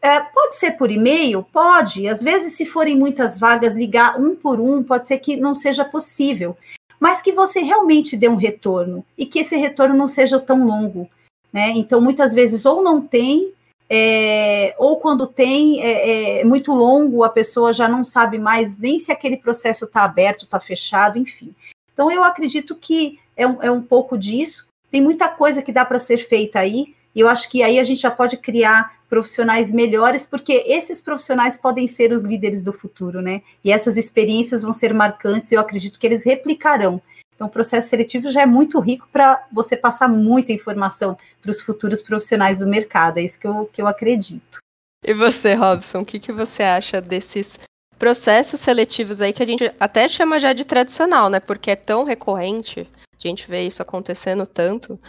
é, 0.07 0.21
pode 0.21 0.55
ser 0.55 0.71
por 0.71 0.89
e-mail? 0.89 1.43
Pode. 1.43 2.07
Às 2.07 2.23
vezes, 2.23 2.53
se 2.53 2.65
forem 2.65 2.97
muitas 2.97 3.37
vagas, 3.37 3.75
ligar 3.75 4.19
um 4.19 4.35
por 4.35 4.59
um, 4.59 4.81
pode 4.81 5.05
ser 5.05 5.17
que 5.17 5.35
não 5.35 5.53
seja 5.53 5.83
possível. 5.83 6.57
Mas 6.99 7.21
que 7.21 7.31
você 7.31 7.59
realmente 7.59 8.15
dê 8.15 8.27
um 8.29 8.35
retorno 8.35 9.05
e 9.17 9.25
que 9.25 9.39
esse 9.39 9.55
retorno 9.57 9.95
não 9.95 10.07
seja 10.07 10.39
tão 10.39 10.65
longo. 10.65 11.09
Né? 11.51 11.73
Então, 11.75 12.01
muitas 12.01 12.33
vezes, 12.33 12.65
ou 12.65 12.81
não 12.81 13.01
tem, 13.01 13.51
é, 13.89 14.73
ou 14.77 14.97
quando 14.97 15.27
tem, 15.27 15.81
é, 15.81 16.39
é, 16.39 16.43
muito 16.43 16.73
longo, 16.73 17.23
a 17.23 17.29
pessoa 17.29 17.71
já 17.71 17.87
não 17.87 18.03
sabe 18.03 18.37
mais 18.37 18.77
nem 18.77 18.99
se 18.99 19.11
aquele 19.11 19.37
processo 19.37 19.85
está 19.85 20.03
aberto, 20.03 20.45
está 20.45 20.59
fechado, 20.59 21.19
enfim. 21.19 21.53
Então, 21.93 22.11
eu 22.11 22.23
acredito 22.23 22.75
que 22.75 23.19
é 23.35 23.45
um, 23.45 23.61
é 23.61 23.69
um 23.69 23.81
pouco 23.81 24.17
disso. 24.17 24.65
Tem 24.89 25.01
muita 25.01 25.27
coisa 25.27 25.61
que 25.61 25.71
dá 25.71 25.85
para 25.85 25.99
ser 25.99 26.17
feita 26.17 26.59
aí, 26.59 26.95
e 27.17 27.19
eu 27.19 27.27
acho 27.27 27.49
que 27.49 27.63
aí 27.63 27.79
a 27.79 27.83
gente 27.83 27.99
já 27.99 28.11
pode 28.11 28.37
criar 28.37 28.95
profissionais 29.09 29.71
melhores, 29.71 30.23
porque 30.23 30.63
esses 30.67 31.01
profissionais 31.01 31.57
podem 31.57 31.87
ser 31.87 32.11
os 32.11 32.23
líderes 32.23 32.61
do 32.61 32.71
futuro, 32.71 33.23
né? 33.23 33.41
E 33.63 33.71
essas 33.71 33.97
experiências 33.97 34.61
vão 34.61 34.71
ser 34.71 34.93
marcantes 34.93 35.51
e 35.51 35.55
eu 35.55 35.59
acredito 35.59 35.97
que 35.97 36.05
eles 36.05 36.23
replicarão. 36.23 37.01
Então, 37.33 37.47
o 37.47 37.49
processo 37.49 37.89
seletivo 37.89 38.29
já 38.29 38.43
é 38.43 38.45
muito 38.45 38.79
rico 38.79 39.07
para 39.11 39.43
você 39.51 39.75
passar 39.75 40.07
muita 40.07 40.51
informação 40.51 41.17
para 41.41 41.49
os 41.49 41.59
futuros 41.59 42.03
profissionais 42.03 42.59
do 42.59 42.67
mercado. 42.67 43.17
É 43.17 43.23
isso 43.23 43.39
que 43.39 43.47
eu, 43.47 43.67
que 43.73 43.81
eu 43.81 43.87
acredito. 43.87 44.59
E 45.03 45.11
você, 45.15 45.55
Robson, 45.55 46.01
o 46.01 46.05
que, 46.05 46.19
que 46.19 46.31
você 46.31 46.61
acha 46.61 47.01
desses 47.01 47.57
processos 47.97 48.59
seletivos 48.59 49.21
aí 49.21 49.33
que 49.33 49.41
a 49.41 49.45
gente 49.47 49.73
até 49.79 50.07
chama 50.07 50.39
já 50.39 50.53
de 50.53 50.63
tradicional, 50.63 51.31
né? 51.31 51.39
Porque 51.39 51.71
é 51.71 51.75
tão 51.75 52.03
recorrente, 52.03 52.87
a 53.11 53.27
gente 53.27 53.47
vê 53.49 53.63
isso 53.63 53.81
acontecendo 53.81 54.45
tanto, 54.45 54.99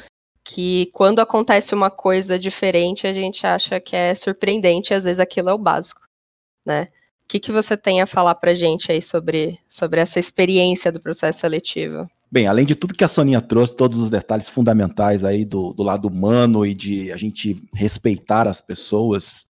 que 0.49 0.87
quando 0.95 1.21
acontece 1.21 1.75
uma 1.75 1.91
coisa 1.91 2.39
diferente, 2.39 3.07
a 3.07 3.13
gente 3.13 3.47
acha 3.47 3.79
que 3.79 3.95
é 3.95 4.15
surpreendente 4.15 4.91
e 4.91 4.95
às 4.95 5.05
vezes 5.05 5.21
aquilo 5.21 5.51
é 5.51 5.53
o 5.53 5.59
básico, 5.59 6.01
né? 6.65 6.89
O 7.23 7.29
que, 7.29 7.39
que 7.39 7.53
você 7.53 7.77
tem 7.77 8.01
a 8.01 8.07
falar 8.07 8.35
pra 8.37 8.55
gente 8.55 8.91
aí 8.91 9.03
sobre, 9.03 9.59
sobre 9.69 10.01
essa 10.01 10.19
experiência 10.19 10.91
do 10.91 11.01
processo 11.01 11.41
seletivo? 11.41 12.09
Bem, 12.33 12.47
além 12.47 12.65
de 12.65 12.75
tudo 12.75 12.95
que 12.95 13.05
a 13.05 13.09
Soninha 13.09 13.43
trouxe, 13.43 13.77
todos 13.77 13.99
os 13.99 14.09
detalhes 14.09 14.49
fundamentais 14.49 15.23
aí 15.23 15.45
do, 15.45 15.75
do 15.75 15.83
lado 15.83 16.09
humano 16.09 16.65
e 16.65 16.73
de 16.73 17.13
a 17.13 17.19
gente 17.19 17.63
respeitar 17.75 18.49
as 18.49 18.63
pessoas, 18.63 19.47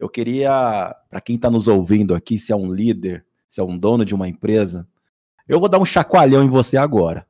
eu 0.00 0.08
queria, 0.08 0.96
para 1.08 1.20
quem 1.20 1.36
está 1.36 1.48
nos 1.48 1.68
ouvindo 1.68 2.12
aqui, 2.12 2.36
se 2.36 2.50
é 2.50 2.56
um 2.56 2.72
líder, 2.72 3.24
se 3.48 3.60
é 3.60 3.64
um 3.64 3.78
dono 3.78 4.04
de 4.04 4.16
uma 4.16 4.26
empresa, 4.26 4.84
eu 5.46 5.60
vou 5.60 5.68
dar 5.68 5.78
um 5.78 5.84
chacoalhão 5.84 6.42
em 6.42 6.50
você 6.50 6.76
agora. 6.76 7.24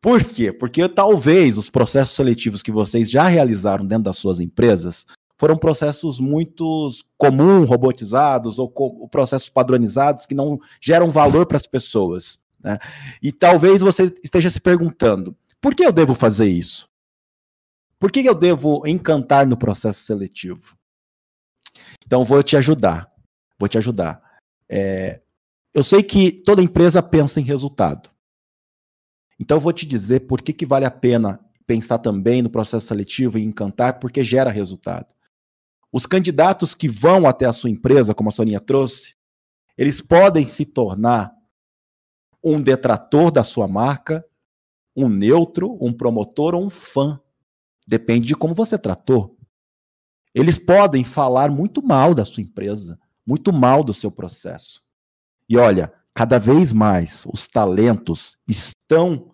Por 0.00 0.22
quê? 0.22 0.52
Porque 0.52 0.88
talvez 0.88 1.58
os 1.58 1.68
processos 1.68 2.14
seletivos 2.14 2.62
que 2.62 2.70
vocês 2.70 3.10
já 3.10 3.26
realizaram 3.26 3.84
dentro 3.84 4.04
das 4.04 4.16
suas 4.16 4.38
empresas 4.40 5.06
foram 5.36 5.56
processos 5.56 6.18
muito 6.18 6.90
comuns, 7.16 7.68
robotizados, 7.68 8.58
ou, 8.58 8.72
ou 8.74 9.08
processos 9.08 9.48
padronizados 9.48 10.26
que 10.26 10.34
não 10.34 10.58
geram 10.80 11.10
valor 11.10 11.46
para 11.46 11.56
as 11.56 11.66
pessoas. 11.66 12.38
Né? 12.62 12.78
E 13.22 13.32
talvez 13.32 13.80
você 13.80 14.12
esteja 14.22 14.50
se 14.50 14.60
perguntando: 14.60 15.36
por 15.60 15.74
que 15.74 15.84
eu 15.84 15.92
devo 15.92 16.14
fazer 16.14 16.48
isso? 16.48 16.88
Por 17.98 18.12
que 18.12 18.24
eu 18.24 18.34
devo 18.34 18.86
encantar 18.86 19.46
no 19.46 19.56
processo 19.56 20.00
seletivo? 20.00 20.76
Então, 22.04 22.22
vou 22.24 22.42
te 22.42 22.56
ajudar. 22.56 23.12
Vou 23.58 23.68
te 23.68 23.76
ajudar. 23.76 24.22
É, 24.68 25.20
eu 25.74 25.82
sei 25.82 26.02
que 26.02 26.30
toda 26.30 26.62
empresa 26.62 27.02
pensa 27.02 27.40
em 27.40 27.44
resultado. 27.44 28.10
Então 29.38 29.56
eu 29.56 29.60
vou 29.60 29.72
te 29.72 29.86
dizer 29.86 30.20
por 30.26 30.42
que, 30.42 30.52
que 30.52 30.66
vale 30.66 30.84
a 30.84 30.90
pena 30.90 31.40
pensar 31.66 31.98
também 31.98 32.42
no 32.42 32.50
processo 32.50 32.86
seletivo 32.86 33.38
e 33.38 33.44
encantar, 33.44 34.00
porque 34.00 34.24
gera 34.24 34.50
resultado. 34.50 35.06
Os 35.92 36.06
candidatos 36.06 36.74
que 36.74 36.88
vão 36.88 37.26
até 37.26 37.44
a 37.44 37.52
sua 37.52 37.70
empresa, 37.70 38.14
como 38.14 38.30
a 38.30 38.32
Soninha 38.32 38.60
trouxe, 38.60 39.14
eles 39.76 40.00
podem 40.00 40.46
se 40.46 40.64
tornar 40.64 41.32
um 42.42 42.60
detrator 42.60 43.30
da 43.30 43.44
sua 43.44 43.68
marca, 43.68 44.24
um 44.96 45.08
neutro, 45.08 45.78
um 45.80 45.92
promotor 45.92 46.54
ou 46.54 46.64
um 46.64 46.70
fã. 46.70 47.20
Depende 47.86 48.26
de 48.28 48.34
como 48.34 48.54
você 48.54 48.76
tratou. 48.76 49.38
Eles 50.34 50.58
podem 50.58 51.04
falar 51.04 51.50
muito 51.50 51.82
mal 51.82 52.14
da 52.14 52.24
sua 52.24 52.42
empresa, 52.42 52.98
muito 53.26 53.52
mal 53.52 53.82
do 53.84 53.94
seu 53.94 54.10
processo. 54.10 54.82
E 55.48 55.56
olha, 55.56 55.92
cada 56.12 56.38
vez 56.38 56.72
mais 56.72 57.24
os 57.32 57.46
talentos 57.46 58.36
estão 58.46 59.27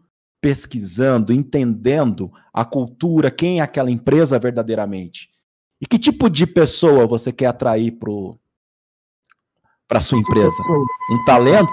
pesquisando, 0.45 1.33
entendendo 1.33 2.31
a 2.53 2.67
cultura, 2.67 3.31
quem 3.31 3.61
é 3.61 3.63
aquela 3.63 3.91
empresa 3.91 4.39
verdadeiramente. 4.39 5.31
E 5.81 5.87
que 5.87 5.99
tipo 5.99 6.29
de 6.29 6.47
pessoa 6.47 7.07
você 7.07 7.33
quer 7.33 7.47
atrair 7.47 7.93
para 9.89 9.97
a 9.97 10.03
sua 10.03 10.19
empresa? 10.19 10.63
Um 11.11 11.25
talento? 11.25 11.73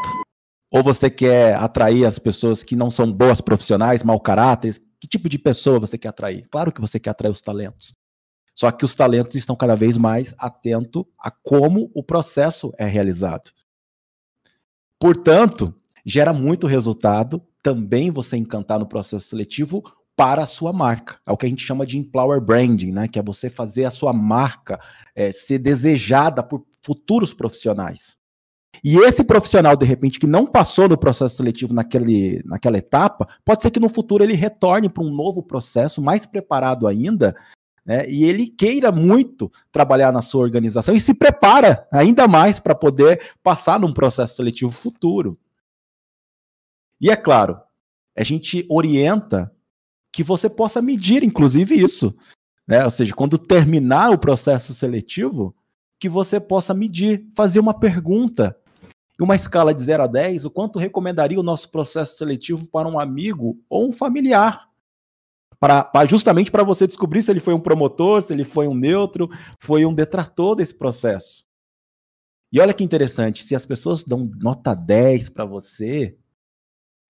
Ou 0.71 0.81
você 0.81 1.09
quer 1.09 1.55
atrair 1.55 2.05
as 2.05 2.17
pessoas 2.17 2.63
que 2.63 2.77
não 2.77 2.89
são 2.89 3.11
boas 3.11 3.41
profissionais, 3.41 4.03
mau 4.03 4.21
caráter? 4.21 4.73
Que 5.01 5.05
tipo 5.05 5.27
de 5.27 5.37
pessoa 5.37 5.77
você 5.77 5.97
quer 5.97 6.07
atrair? 6.07 6.47
Claro 6.49 6.71
que 6.71 6.79
você 6.79 6.97
quer 6.97 7.09
atrair 7.09 7.31
os 7.31 7.41
talentos. 7.41 7.93
Só 8.55 8.71
que 8.71 8.85
os 8.85 8.95
talentos 8.95 9.35
estão 9.35 9.53
cada 9.53 9.75
vez 9.75 9.97
mais 9.97 10.33
atentos 10.37 11.03
a 11.19 11.29
como 11.29 11.91
o 11.93 12.01
processo 12.01 12.71
é 12.77 12.85
realizado. 12.85 13.51
Portanto, 14.97 15.75
gera 16.05 16.31
muito 16.31 16.67
resultado 16.67 17.45
também 17.61 18.11
você 18.11 18.37
encantar 18.37 18.79
no 18.79 18.87
processo 18.87 19.27
seletivo 19.27 19.83
para 20.15 20.43
a 20.43 20.45
sua 20.45 20.71
marca. 20.71 21.19
É 21.25 21.31
o 21.31 21.37
que 21.37 21.45
a 21.45 21.49
gente 21.49 21.65
chama 21.65 21.85
de 21.85 21.97
employer 21.97 22.41
branding, 22.41 22.91
né? 22.91 23.07
Que 23.07 23.19
é 23.19 23.23
você 23.23 23.49
fazer 23.49 23.85
a 23.85 23.91
sua 23.91 24.13
marca 24.13 24.79
é, 25.15 25.31
ser 25.31 25.59
desejada 25.59 26.43
por 26.43 26.65
futuros 26.83 27.33
profissionais. 27.33 28.17
E 28.83 28.97
esse 28.97 29.23
profissional, 29.23 29.75
de 29.75 29.85
repente, 29.85 30.19
que 30.19 30.25
não 30.25 30.45
passou 30.45 30.89
no 30.89 30.97
processo 30.97 31.35
seletivo 31.35 31.73
naquele, 31.73 32.41
naquela 32.45 32.77
etapa, 32.77 33.27
pode 33.45 33.61
ser 33.61 33.69
que 33.69 33.79
no 33.79 33.89
futuro 33.89 34.23
ele 34.23 34.33
retorne 34.33 34.89
para 34.89 35.03
um 35.03 35.13
novo 35.13 35.43
processo, 35.43 36.01
mais 36.01 36.25
preparado 36.25 36.87
ainda, 36.87 37.35
né, 37.85 38.07
e 38.07 38.23
ele 38.23 38.47
queira 38.47 38.91
muito 38.91 39.51
trabalhar 39.71 40.11
na 40.11 40.21
sua 40.21 40.41
organização 40.41 40.95
e 40.95 40.99
se 40.99 41.13
prepara 41.13 41.87
ainda 41.91 42.27
mais 42.27 42.59
para 42.59 42.73
poder 42.73 43.21
passar 43.43 43.79
num 43.79 43.93
processo 43.93 44.35
seletivo 44.35 44.71
futuro. 44.71 45.37
E 47.01 47.09
é 47.09 47.15
claro, 47.15 47.59
a 48.15 48.23
gente 48.23 48.65
orienta 48.69 49.51
que 50.13 50.23
você 50.23 50.49
possa 50.49 50.81
medir, 50.81 51.23
inclusive, 51.23 51.75
isso. 51.75 52.13
Né? 52.67 52.85
Ou 52.85 52.91
seja, 52.91 53.13
quando 53.15 53.37
terminar 53.37 54.11
o 54.11 54.19
processo 54.19 54.73
seletivo, 54.73 55.55
que 55.99 56.07
você 56.07 56.39
possa 56.39 56.73
medir, 56.73 57.25
fazer 57.35 57.59
uma 57.59 57.73
pergunta. 57.73 58.55
Uma 59.19 59.35
escala 59.35 59.73
de 59.73 59.83
0 59.83 60.03
a 60.03 60.07
10, 60.07 60.45
o 60.45 60.51
quanto 60.51 60.79
recomendaria 60.79 61.39
o 61.39 61.43
nosso 61.43 61.69
processo 61.69 62.17
seletivo 62.17 62.69
para 62.69 62.87
um 62.87 62.99
amigo 62.99 63.59
ou 63.69 63.87
um 63.87 63.91
familiar? 63.91 64.71
para 65.61 66.07
justamente 66.07 66.49
para 66.49 66.63
você 66.63 66.87
descobrir 66.87 67.21
se 67.21 67.29
ele 67.29 67.39
foi 67.39 67.53
um 67.53 67.59
promotor, 67.59 68.19
se 68.23 68.33
ele 68.33 68.43
foi 68.43 68.67
um 68.67 68.73
neutro, 68.73 69.29
foi 69.59 69.85
um 69.85 69.93
detrator 69.93 70.55
desse 70.55 70.73
processo. 70.73 71.45
E 72.51 72.59
olha 72.59 72.73
que 72.73 72.83
interessante, 72.83 73.43
se 73.43 73.53
as 73.53 73.63
pessoas 73.63 74.03
dão 74.03 74.29
nota 74.39 74.73
10 74.73 75.29
para 75.29 75.45
você, 75.45 76.17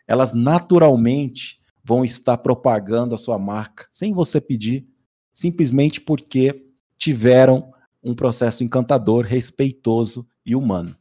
elas 0.08 0.34
naturalmente 0.34 1.60
vão 1.84 2.06
estar 2.06 2.38
propagando 2.38 3.16
a 3.16 3.18
sua 3.18 3.40
marca 3.40 3.88
sem 3.92 4.14
você 4.14 4.40
pedir, 4.40 4.88
simplesmente 5.34 6.00
porque 6.00 6.66
tiveram 6.98 7.72
um 8.04 8.14
processo 8.14 8.64
encantador, 8.64 9.26
respeitoso 9.26 10.28
e 10.46 10.56
humano. 10.56 10.96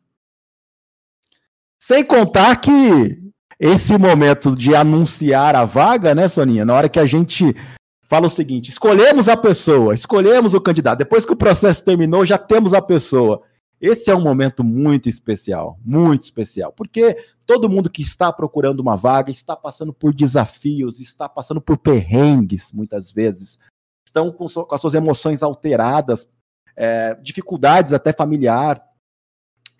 Sem 1.78 2.04
contar 2.04 2.57
que 2.57 3.19
esse 3.59 3.97
momento 3.99 4.54
de 4.54 4.75
anunciar 4.75 5.54
a 5.54 5.64
vaga, 5.64 6.14
né, 6.14 6.28
Soninha? 6.28 6.64
Na 6.64 6.75
hora 6.75 6.88
que 6.88 6.99
a 6.99 7.07
gente 7.07 7.54
fala 8.02 8.26
o 8.26 8.30
seguinte: 8.30 8.69
escolhemos 8.69 9.28
a 9.28 9.37
pessoa, 9.37 9.95
escolhemos 9.95 10.54
o 10.54 10.61
candidato, 10.61 10.99
depois 10.99 11.25
que 11.25 11.33
o 11.33 11.37
processo 11.37 11.85
terminou, 11.85 12.25
já 12.25 12.37
temos 12.37 12.75
a 12.75 12.83
pessoa. 12.83 13.42
Esse 13.81 14.11
é 14.11 14.15
um 14.15 14.21
momento 14.21 14.63
muito 14.63 15.09
especial, 15.09 15.79
muito 15.83 16.23
especial, 16.25 16.71
porque 16.71 17.17
todo 17.47 17.69
mundo 17.69 17.89
que 17.89 18.03
está 18.03 18.31
procurando 18.31 18.81
uma 18.81 18.95
vaga 18.95 19.31
está 19.31 19.57
passando 19.57 19.91
por 19.91 20.13
desafios, 20.13 21.01
está 21.01 21.27
passando 21.29 21.63
por 21.63 21.79
perrengues, 21.79 22.73
muitas 22.73 23.11
vezes, 23.11 23.59
estão 24.07 24.31
com, 24.31 24.47
so, 24.47 24.67
com 24.67 24.75
as 24.75 24.81
suas 24.83 24.93
emoções 24.93 25.43
alteradas, 25.43 26.29
é, 26.77 27.15
dificuldades 27.15 27.95
até 27.95 28.13
familiar. 28.13 28.87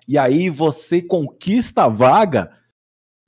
E 0.09 0.17
aí 0.17 0.49
você 0.49 1.03
conquista 1.03 1.85
a 1.85 1.89
vaga, 1.89 2.57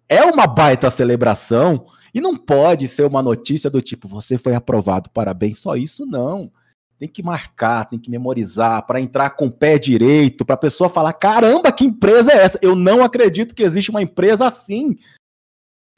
é 0.09 0.25
uma 0.25 0.47
baita 0.47 0.91
celebração, 0.91 1.87
e 2.15 2.21
não 2.21 2.35
pode 2.35 2.89
ser 2.89 3.05
uma 3.05 3.23
notícia 3.23 3.69
do 3.69 3.83
tipo, 3.83 4.09
você 4.09 4.39
foi 4.39 4.55
aprovado, 4.55 5.11
parabéns, 5.11 5.59
só 5.59 5.77
isso 5.77 6.07
não 6.07 6.51
tem 7.03 7.09
que 7.09 7.23
marcar, 7.23 7.85
tem 7.87 7.99
que 7.99 8.09
memorizar, 8.09 8.87
para 8.87 9.01
entrar 9.01 9.31
com 9.31 9.47
o 9.47 9.51
pé 9.51 9.77
direito, 9.77 10.45
para 10.45 10.55
a 10.55 10.59
pessoa 10.59 10.89
falar: 10.89 11.13
caramba, 11.13 11.73
que 11.73 11.85
empresa 11.85 12.31
é 12.31 12.37
essa? 12.37 12.61
Eu 12.63 12.77
não 12.77 13.03
acredito 13.03 13.57
que 13.57 13.65
existe 13.65 13.91
uma 13.91 14.01
empresa 14.01 14.47
assim. 14.47 14.97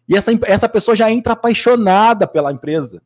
E 0.09 0.17
essa, 0.17 0.31
essa 0.47 0.67
pessoa 0.67 0.97
já 0.97 1.11
entra 1.11 1.35
apaixonada 1.35 2.27
pela 2.27 2.51
empresa, 2.51 3.03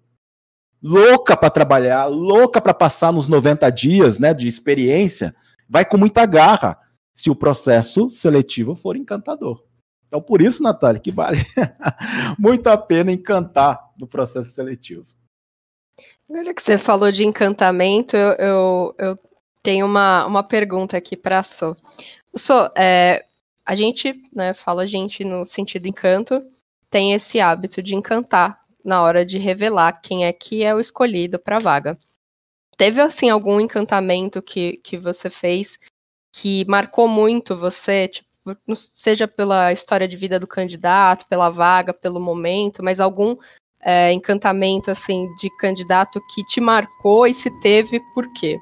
louca 0.81 1.37
para 1.37 1.51
trabalhar, 1.51 2.07
louca 2.07 2.61
para 2.61 2.73
passar 2.73 3.13
nos 3.13 3.27
90 3.27 3.69
dias 3.71 4.17
né, 4.17 4.33
de 4.33 4.47
experiência, 4.47 5.35
vai 5.69 5.85
com 5.85 5.97
muita 5.97 6.25
garra, 6.25 6.79
se 7.13 7.31
o 7.31 7.35
processo 7.35 8.09
seletivo 8.09 8.77
for 8.77 8.97
encantador. 8.97 9.65
Então, 10.07 10.23
por 10.23 10.41
isso, 10.41 10.63
Natália, 10.63 11.01
que 11.01 11.11
vale 11.11 11.41
muito 12.39 12.69
a 12.69 12.79
pena 12.79 13.11
encantar 13.11 13.91
no 13.99 14.07
processo 14.07 14.51
seletivo. 14.51 15.18
Agora 16.31 16.53
que 16.53 16.63
você 16.63 16.77
falou 16.77 17.11
de 17.11 17.25
encantamento, 17.25 18.15
eu, 18.15 18.33
eu, 18.35 18.95
eu 18.99 19.19
tenho 19.63 19.87
uma, 19.87 20.27
uma 20.27 20.43
pergunta 20.43 20.97
aqui 20.97 21.17
para 21.17 21.39
a 21.39 21.43
So. 21.43 21.75
So, 22.37 22.71
é, 22.77 23.25
a 23.65 23.75
gente, 23.75 24.15
né, 24.33 24.53
fala 24.53 24.83
a 24.83 24.87
gente 24.87 25.25
no 25.25 25.47
sentido 25.47 25.87
encanto, 25.87 26.43
tem 26.91 27.15
esse 27.15 27.41
hábito 27.41 27.83
de 27.83 27.95
encantar 27.95 28.61
na 28.85 29.03
hora 29.03 29.25
de 29.25 29.39
revelar 29.39 30.01
quem 30.03 30.27
é 30.27 30.33
que 30.33 30.63
é 30.63 30.75
o 30.75 30.81
escolhido 30.81 31.39
para 31.39 31.57
a 31.57 31.61
vaga. 31.61 31.99
Teve, 32.77 33.01
assim, 33.01 33.31
algum 33.31 33.59
encantamento 33.59 34.43
que, 34.43 34.77
que 34.79 34.99
você 34.99 35.31
fez 35.31 35.79
que 36.33 36.65
marcou 36.67 37.09
muito 37.09 37.57
você, 37.57 38.09
tipo, 38.09 38.29
seja 38.95 39.27
pela 39.27 39.73
história 39.73 40.07
de 40.07 40.17
vida 40.17 40.39
do 40.39 40.47
candidato, 40.47 41.27
pela 41.27 41.51
vaga, 41.51 41.93
pelo 41.93 42.21
momento, 42.21 42.83
mas 42.85 43.01
algum 43.01 43.37
é, 43.81 44.13
encantamento 44.13 44.91
assim 44.91 45.29
de 45.37 45.49
candidato 45.57 46.21
que 46.29 46.45
te 46.45 46.61
marcou 46.61 47.27
e 47.27 47.35
se 47.35 47.51
teve 47.61 48.01
por 48.15 48.33
quê? 48.33 48.61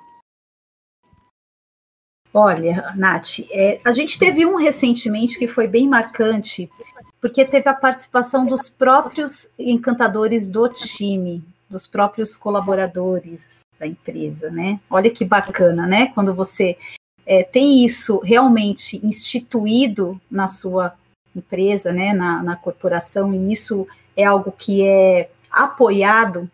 Olha, 2.33 2.93
Nath, 2.95 3.41
é, 3.51 3.81
a 3.83 3.93
gente 3.93 4.19
teve 4.19 4.45
um 4.45 4.57
recentemente 4.57 5.39
que 5.39 5.49
foi 5.49 5.67
bem 5.67 5.89
marcante, 5.89 6.71
porque 7.19 7.45
teve 7.47 7.67
a 7.67 7.73
participação 7.73 8.45
dos 8.45 8.69
próprios 8.69 9.49
encantadores 9.59 10.47
do 10.47 10.69
time, 10.69 11.43
dos 11.69 11.87
próprios 11.87 12.37
colaboradores 12.37 13.61
da 13.81 13.87
empresa, 13.87 14.51
né? 14.51 14.79
Olha 14.91 15.11
que 15.11 15.25
bacana, 15.25 15.87
né? 15.87 16.09
Quando 16.09 16.35
você 16.35 16.77
é, 17.25 17.43
tem 17.43 17.85
isso 17.85 18.19
realmente 18.19 19.01
instituído 19.05 20.21
na 20.31 20.47
sua 20.47 20.95
empresa, 21.35 21.91
né? 21.91 22.13
Na, 22.13 22.43
na 22.43 22.55
corporação, 22.55 23.33
e 23.33 23.51
isso 23.51 23.89
é 24.17 24.25
algo 24.25 24.51
que 24.51 24.87
é 24.87 25.31
apoiado, 25.51 26.51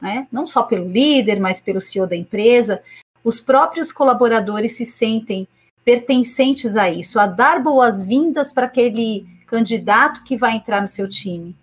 né, 0.00 0.26
não 0.30 0.46
só 0.46 0.62
pelo 0.62 0.88
líder, 0.88 1.40
mas 1.40 1.60
pelo 1.60 1.80
CEO 1.80 2.06
da 2.06 2.16
empresa, 2.16 2.82
os 3.24 3.40
próprios 3.40 3.90
colaboradores 3.90 4.76
se 4.76 4.84
sentem 4.84 5.48
pertencentes 5.84 6.76
a 6.76 6.90
isso, 6.90 7.18
a 7.18 7.26
dar 7.26 7.62
boas-vindas 7.62 8.52
para 8.52 8.66
aquele 8.66 9.26
candidato 9.46 10.24
que 10.24 10.36
vai 10.36 10.56
entrar 10.56 10.80
no 10.80 10.88
seu 10.88 11.08
time. 11.08 11.56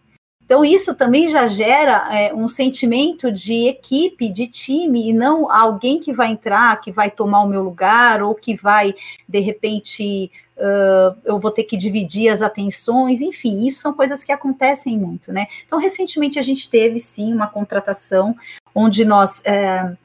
Então, 0.45 0.63
isso 0.63 0.93
também 0.93 1.27
já 1.27 1.45
gera 1.45 2.09
é, 2.13 2.33
um 2.33 2.47
sentimento 2.47 3.31
de 3.31 3.67
equipe, 3.67 4.29
de 4.29 4.45
time, 4.47 5.09
e 5.09 5.13
não 5.13 5.49
alguém 5.49 5.99
que 5.99 6.13
vai 6.13 6.31
entrar, 6.31 6.79
que 6.81 6.91
vai 6.91 7.09
tomar 7.09 7.41
o 7.43 7.47
meu 7.47 7.61
lugar, 7.61 8.21
ou 8.21 8.35
que 8.35 8.55
vai, 8.55 8.93
de 9.27 9.39
repente, 9.39 10.29
uh, 10.57 11.17
eu 11.23 11.39
vou 11.39 11.51
ter 11.51 11.63
que 11.63 11.77
dividir 11.77 12.29
as 12.29 12.41
atenções, 12.41 13.21
enfim, 13.21 13.65
isso 13.67 13.81
são 13.81 13.93
coisas 13.93 14.23
que 14.23 14.31
acontecem 14.31 14.97
muito, 14.97 15.31
né? 15.31 15.47
Então, 15.65 15.79
recentemente 15.79 16.39
a 16.39 16.41
gente 16.41 16.69
teve, 16.69 16.99
sim, 16.99 17.33
uma 17.33 17.47
contratação 17.47 18.35
onde 18.73 19.05
nós. 19.05 19.41
É, 19.45 19.95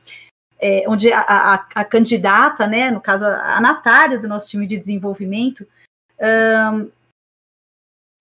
é, 0.60 0.84
onde 0.88 1.12
a, 1.12 1.20
a, 1.20 1.54
a, 1.54 1.84
candidata, 1.84 2.66
né, 2.66 2.90
no 2.90 3.00
caso 3.00 3.24
a 3.24 3.60
Natália 3.60 4.18
do 4.18 4.26
nosso 4.26 4.50
time 4.50 4.66
de 4.66 4.76
desenvolvimento, 4.76 5.64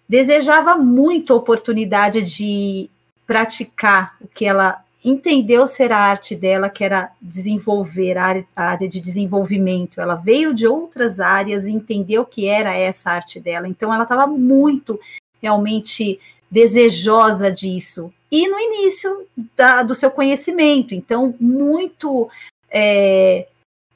desejava 0.07 0.75
muito 0.75 1.33
a 1.33 1.35
oportunidade 1.35 2.21
de 2.21 2.91
praticar 3.25 4.15
o 4.21 4.27
que 4.27 4.45
ela 4.45 4.85
entendeu 5.09 5.65
ser 5.65 5.91
a 5.91 5.97
arte 5.97 6.35
dela, 6.35 6.69
que 6.69 6.83
era 6.83 7.11
desenvolver 7.21 8.17
a 8.17 8.43
área 8.55 8.89
de 8.89 8.99
desenvolvimento. 8.99 10.01
Ela 10.01 10.15
veio 10.15 10.53
de 10.53 10.67
outras 10.67 11.19
áreas 11.19 11.65
e 11.65 11.71
entendeu 11.71 12.25
que 12.25 12.47
era 12.47 12.75
essa 12.75 13.11
arte 13.11 13.39
dela. 13.39 13.67
Então, 13.67 13.93
ela 13.93 14.03
estava 14.03 14.27
muito 14.27 14.99
realmente 15.41 16.19
desejosa 16.51 17.51
disso. 17.51 18.13
E 18.29 18.47
no 18.49 18.59
início 18.59 19.25
da, 19.55 19.81
do 19.81 19.95
seu 19.95 20.11
conhecimento, 20.11 20.93
então, 20.93 21.33
muito 21.39 22.29
é, 22.69 23.47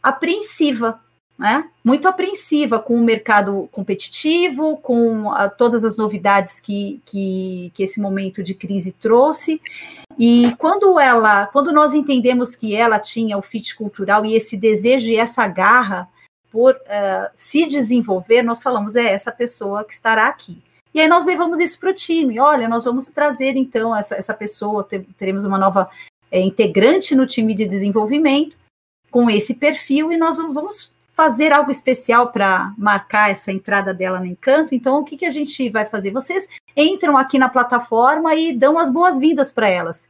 apreensiva 0.01 0.99
né? 1.41 1.67
muito 1.83 2.07
apreensiva 2.07 2.77
com 2.77 2.95
o 2.95 3.03
mercado 3.03 3.67
competitivo, 3.71 4.77
com 4.77 5.31
a, 5.31 5.49
todas 5.49 5.83
as 5.83 5.97
novidades 5.97 6.59
que, 6.59 7.01
que, 7.03 7.71
que, 7.73 7.81
esse 7.81 7.99
momento 7.99 8.43
de 8.43 8.53
crise 8.53 8.91
trouxe. 8.91 9.59
E 10.19 10.53
quando 10.59 10.99
ela, 10.99 11.47
quando 11.47 11.71
nós 11.71 11.95
entendemos 11.95 12.55
que 12.55 12.75
ela 12.75 12.99
tinha 12.99 13.39
o 13.39 13.41
fit 13.41 13.75
cultural 13.75 14.23
e 14.23 14.35
esse 14.35 14.55
desejo 14.55 15.09
e 15.09 15.15
essa 15.15 15.47
garra 15.47 16.07
por 16.51 16.75
uh, 16.75 17.31
se 17.33 17.65
desenvolver, 17.65 18.43
nós 18.43 18.61
falamos, 18.61 18.95
é 18.95 19.11
essa 19.11 19.31
pessoa 19.31 19.83
que 19.83 19.93
estará 19.93 20.27
aqui. 20.27 20.61
E 20.93 21.01
aí 21.01 21.07
nós 21.07 21.25
levamos 21.25 21.59
isso 21.59 21.79
para 21.79 21.89
o 21.89 21.93
time. 21.93 22.39
Olha, 22.39 22.69
nós 22.69 22.83
vamos 22.83 23.07
trazer 23.07 23.55
então 23.55 23.95
essa, 23.95 24.13
essa 24.13 24.33
pessoa, 24.35 24.87
teremos 25.17 25.43
uma 25.43 25.57
nova 25.57 25.89
é, 26.29 26.39
integrante 26.39 27.15
no 27.15 27.25
time 27.25 27.55
de 27.55 27.65
desenvolvimento 27.65 28.55
com 29.09 29.27
esse 29.27 29.55
perfil 29.55 30.11
e 30.11 30.17
nós 30.17 30.37
vamos 30.37 30.91
fazer 31.21 31.53
algo 31.53 31.69
especial 31.69 32.31
para 32.31 32.73
marcar 32.75 33.29
essa 33.29 33.51
entrada 33.51 33.93
dela 33.93 34.19
no 34.19 34.25
encanto. 34.25 34.73
Então, 34.73 34.99
o 34.99 35.03
que, 35.03 35.15
que 35.15 35.25
a 35.25 35.29
gente 35.29 35.69
vai 35.69 35.85
fazer? 35.85 36.09
Vocês 36.09 36.49
entram 36.75 37.15
aqui 37.15 37.37
na 37.37 37.47
plataforma 37.47 38.33
e 38.33 38.57
dão 38.57 38.79
as 38.79 38.89
boas-vindas 38.89 39.51
para 39.51 39.69
elas. 39.69 40.09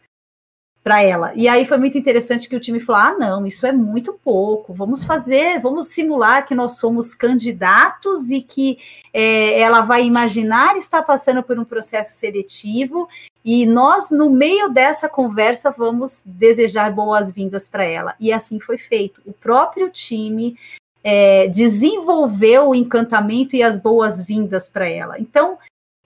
Para 0.81 1.03
ela. 1.03 1.33
E 1.35 1.49
aí 1.49 1.65
foi 1.65 1.77
muito 1.77 1.97
interessante 1.97 2.47
que 2.47 2.55
o 2.55 2.61
time 2.61 2.79
falou: 2.79 3.01
ah, 3.01 3.15
não, 3.19 3.45
isso 3.45 3.67
é 3.67 3.73
muito 3.73 4.13
pouco. 4.23 4.73
Vamos 4.73 5.03
fazer, 5.03 5.59
vamos 5.59 5.87
simular 5.89 6.45
que 6.45 6.55
nós 6.55 6.77
somos 6.79 7.13
candidatos 7.13 8.31
e 8.31 8.41
que 8.41 8.79
é, 9.13 9.59
ela 9.59 9.81
vai 9.81 10.05
imaginar 10.05 10.77
estar 10.77 11.01
passando 11.01 11.43
por 11.43 11.59
um 11.59 11.65
processo 11.65 12.13
seletivo 12.13 13.07
e 13.43 13.65
nós, 13.65 14.11
no 14.11 14.29
meio 14.29 14.69
dessa 14.69 15.09
conversa, 15.09 15.71
vamos 15.71 16.23
desejar 16.25 16.91
boas-vindas 16.91 17.67
para 17.67 17.83
ela. 17.83 18.15
E 18.19 18.31
assim 18.31 18.59
foi 18.59 18.77
feito. 18.77 19.21
O 19.25 19.33
próprio 19.33 19.89
time 19.89 20.57
é, 21.03 21.47
desenvolveu 21.47 22.69
o 22.69 22.75
encantamento 22.75 23.55
e 23.55 23.63
as 23.63 23.79
boas-vindas 23.79 24.69
para 24.69 24.87
ela. 24.87 25.19
Então, 25.19 25.57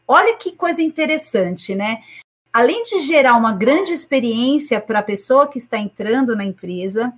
olha 0.08 0.36
que 0.38 0.52
coisa 0.52 0.82
interessante, 0.82 1.76
né? 1.76 2.02
Além 2.52 2.84
de 2.84 3.02
gerar 3.02 3.36
uma 3.36 3.54
grande 3.54 3.92
experiência 3.92 4.80
para 4.80 5.00
a 5.00 5.04
pessoa 5.04 5.48
que 5.48 5.58
está 5.58 5.78
entrando 5.78 6.36
na 6.36 6.46
empresa, 6.46 7.14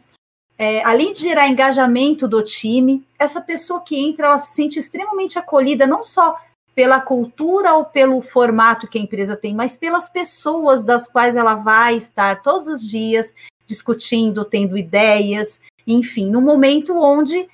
é, 0.57 0.83
além 0.83 1.13
de 1.13 1.21
gerar 1.21 1.47
engajamento 1.47 2.27
do 2.27 2.41
time, 2.41 3.05
essa 3.19 3.39
pessoa 3.39 3.81
que 3.81 3.95
entra, 3.95 4.25
ela 4.25 4.39
se 4.39 4.55
sente 4.55 4.79
extremamente 4.79 5.37
acolhida, 5.37 5.85
não 5.85 6.03
só 6.03 6.35
pela 6.73 6.99
cultura 6.99 7.75
ou 7.75 7.85
pelo 7.85 8.21
formato 8.21 8.87
que 8.87 8.97
a 8.97 9.01
empresa 9.01 9.35
tem, 9.35 9.53
mas 9.53 9.77
pelas 9.77 10.09
pessoas 10.09 10.83
das 10.83 11.07
quais 11.07 11.35
ela 11.35 11.55
vai 11.55 11.97
estar 11.97 12.41
todos 12.41 12.67
os 12.67 12.87
dias 12.87 13.35
discutindo, 13.67 14.45
tendo 14.45 14.77
ideias, 14.77 15.61
enfim, 15.85 16.29
no 16.29 16.41
momento 16.41 16.97
onde 16.97 17.47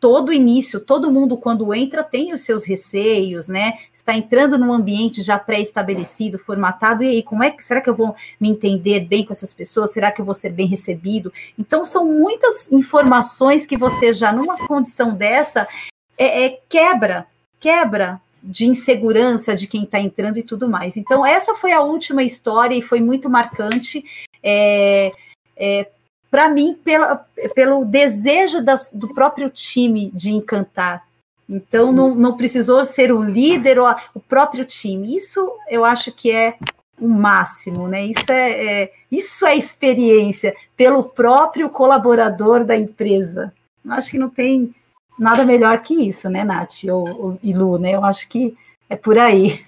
todo 0.00 0.32
início, 0.32 0.80
todo 0.80 1.12
mundo 1.12 1.36
quando 1.36 1.74
entra 1.74 2.02
tem 2.02 2.32
os 2.32 2.40
seus 2.40 2.64
receios, 2.64 3.48
né? 3.48 3.74
Está 3.92 4.14
entrando 4.16 4.58
num 4.58 4.72
ambiente 4.72 5.20
já 5.20 5.38
pré-estabelecido, 5.38 6.38
formatado, 6.38 7.04
e 7.04 7.08
aí, 7.08 7.22
como 7.22 7.44
é 7.44 7.50
que 7.50 7.62
será 7.62 7.82
que 7.82 7.90
eu 7.90 7.94
vou 7.94 8.16
me 8.40 8.48
entender 8.48 9.00
bem 9.00 9.24
com 9.26 9.32
essas 9.32 9.52
pessoas? 9.52 9.92
Será 9.92 10.10
que 10.10 10.20
eu 10.20 10.24
vou 10.24 10.34
ser 10.34 10.50
bem 10.50 10.66
recebido? 10.66 11.30
Então, 11.58 11.84
são 11.84 12.06
muitas 12.06 12.72
informações 12.72 13.66
que 13.66 13.76
você 13.76 14.14
já, 14.14 14.32
numa 14.32 14.66
condição 14.66 15.14
dessa, 15.14 15.68
é, 16.16 16.46
é 16.46 16.60
quebra, 16.66 17.26
quebra 17.60 18.18
de 18.42 18.66
insegurança 18.66 19.54
de 19.54 19.66
quem 19.66 19.84
está 19.84 20.00
entrando 20.00 20.38
e 20.38 20.42
tudo 20.42 20.66
mais. 20.66 20.96
Então, 20.96 21.26
essa 21.26 21.54
foi 21.54 21.72
a 21.72 21.82
última 21.82 22.22
história 22.22 22.74
e 22.74 22.80
foi 22.80 23.00
muito 23.00 23.28
marcante. 23.28 24.02
É, 24.42 25.12
é, 25.54 25.90
para 26.30 26.48
mim, 26.48 26.78
pela, 26.84 27.26
pelo 27.54 27.84
desejo 27.84 28.62
das, 28.62 28.92
do 28.92 29.12
próprio 29.12 29.50
time 29.50 30.10
de 30.14 30.32
encantar. 30.32 31.04
Então, 31.48 31.90
não, 31.90 32.14
não 32.14 32.36
precisou 32.36 32.84
ser 32.84 33.12
o 33.12 33.22
líder 33.22 33.78
ou 33.78 33.86
a, 33.86 34.00
o 34.14 34.20
próprio 34.20 34.64
time. 34.64 35.16
Isso 35.16 35.50
eu 35.68 35.84
acho 35.84 36.12
que 36.12 36.30
é 36.30 36.56
o 37.00 37.08
máximo, 37.08 37.88
né? 37.88 38.04
Isso 38.06 38.30
é, 38.30 38.82
é, 38.82 38.92
isso 39.10 39.44
é 39.44 39.56
experiência 39.56 40.54
pelo 40.76 41.02
próprio 41.02 41.68
colaborador 41.68 42.64
da 42.64 42.76
empresa. 42.76 43.52
Eu 43.84 43.92
acho 43.92 44.10
que 44.10 44.18
não 44.18 44.28
tem 44.28 44.72
nada 45.18 45.44
melhor 45.44 45.82
que 45.82 45.94
isso, 45.94 46.30
né, 46.30 46.44
Nath 46.44 46.84
ou, 46.84 47.08
ou, 47.08 47.38
e 47.42 47.52
Lu, 47.52 47.78
né? 47.78 47.94
Eu 47.94 48.04
acho 48.04 48.28
que 48.28 48.56
é 48.88 48.94
por 48.94 49.18
aí. 49.18 49.64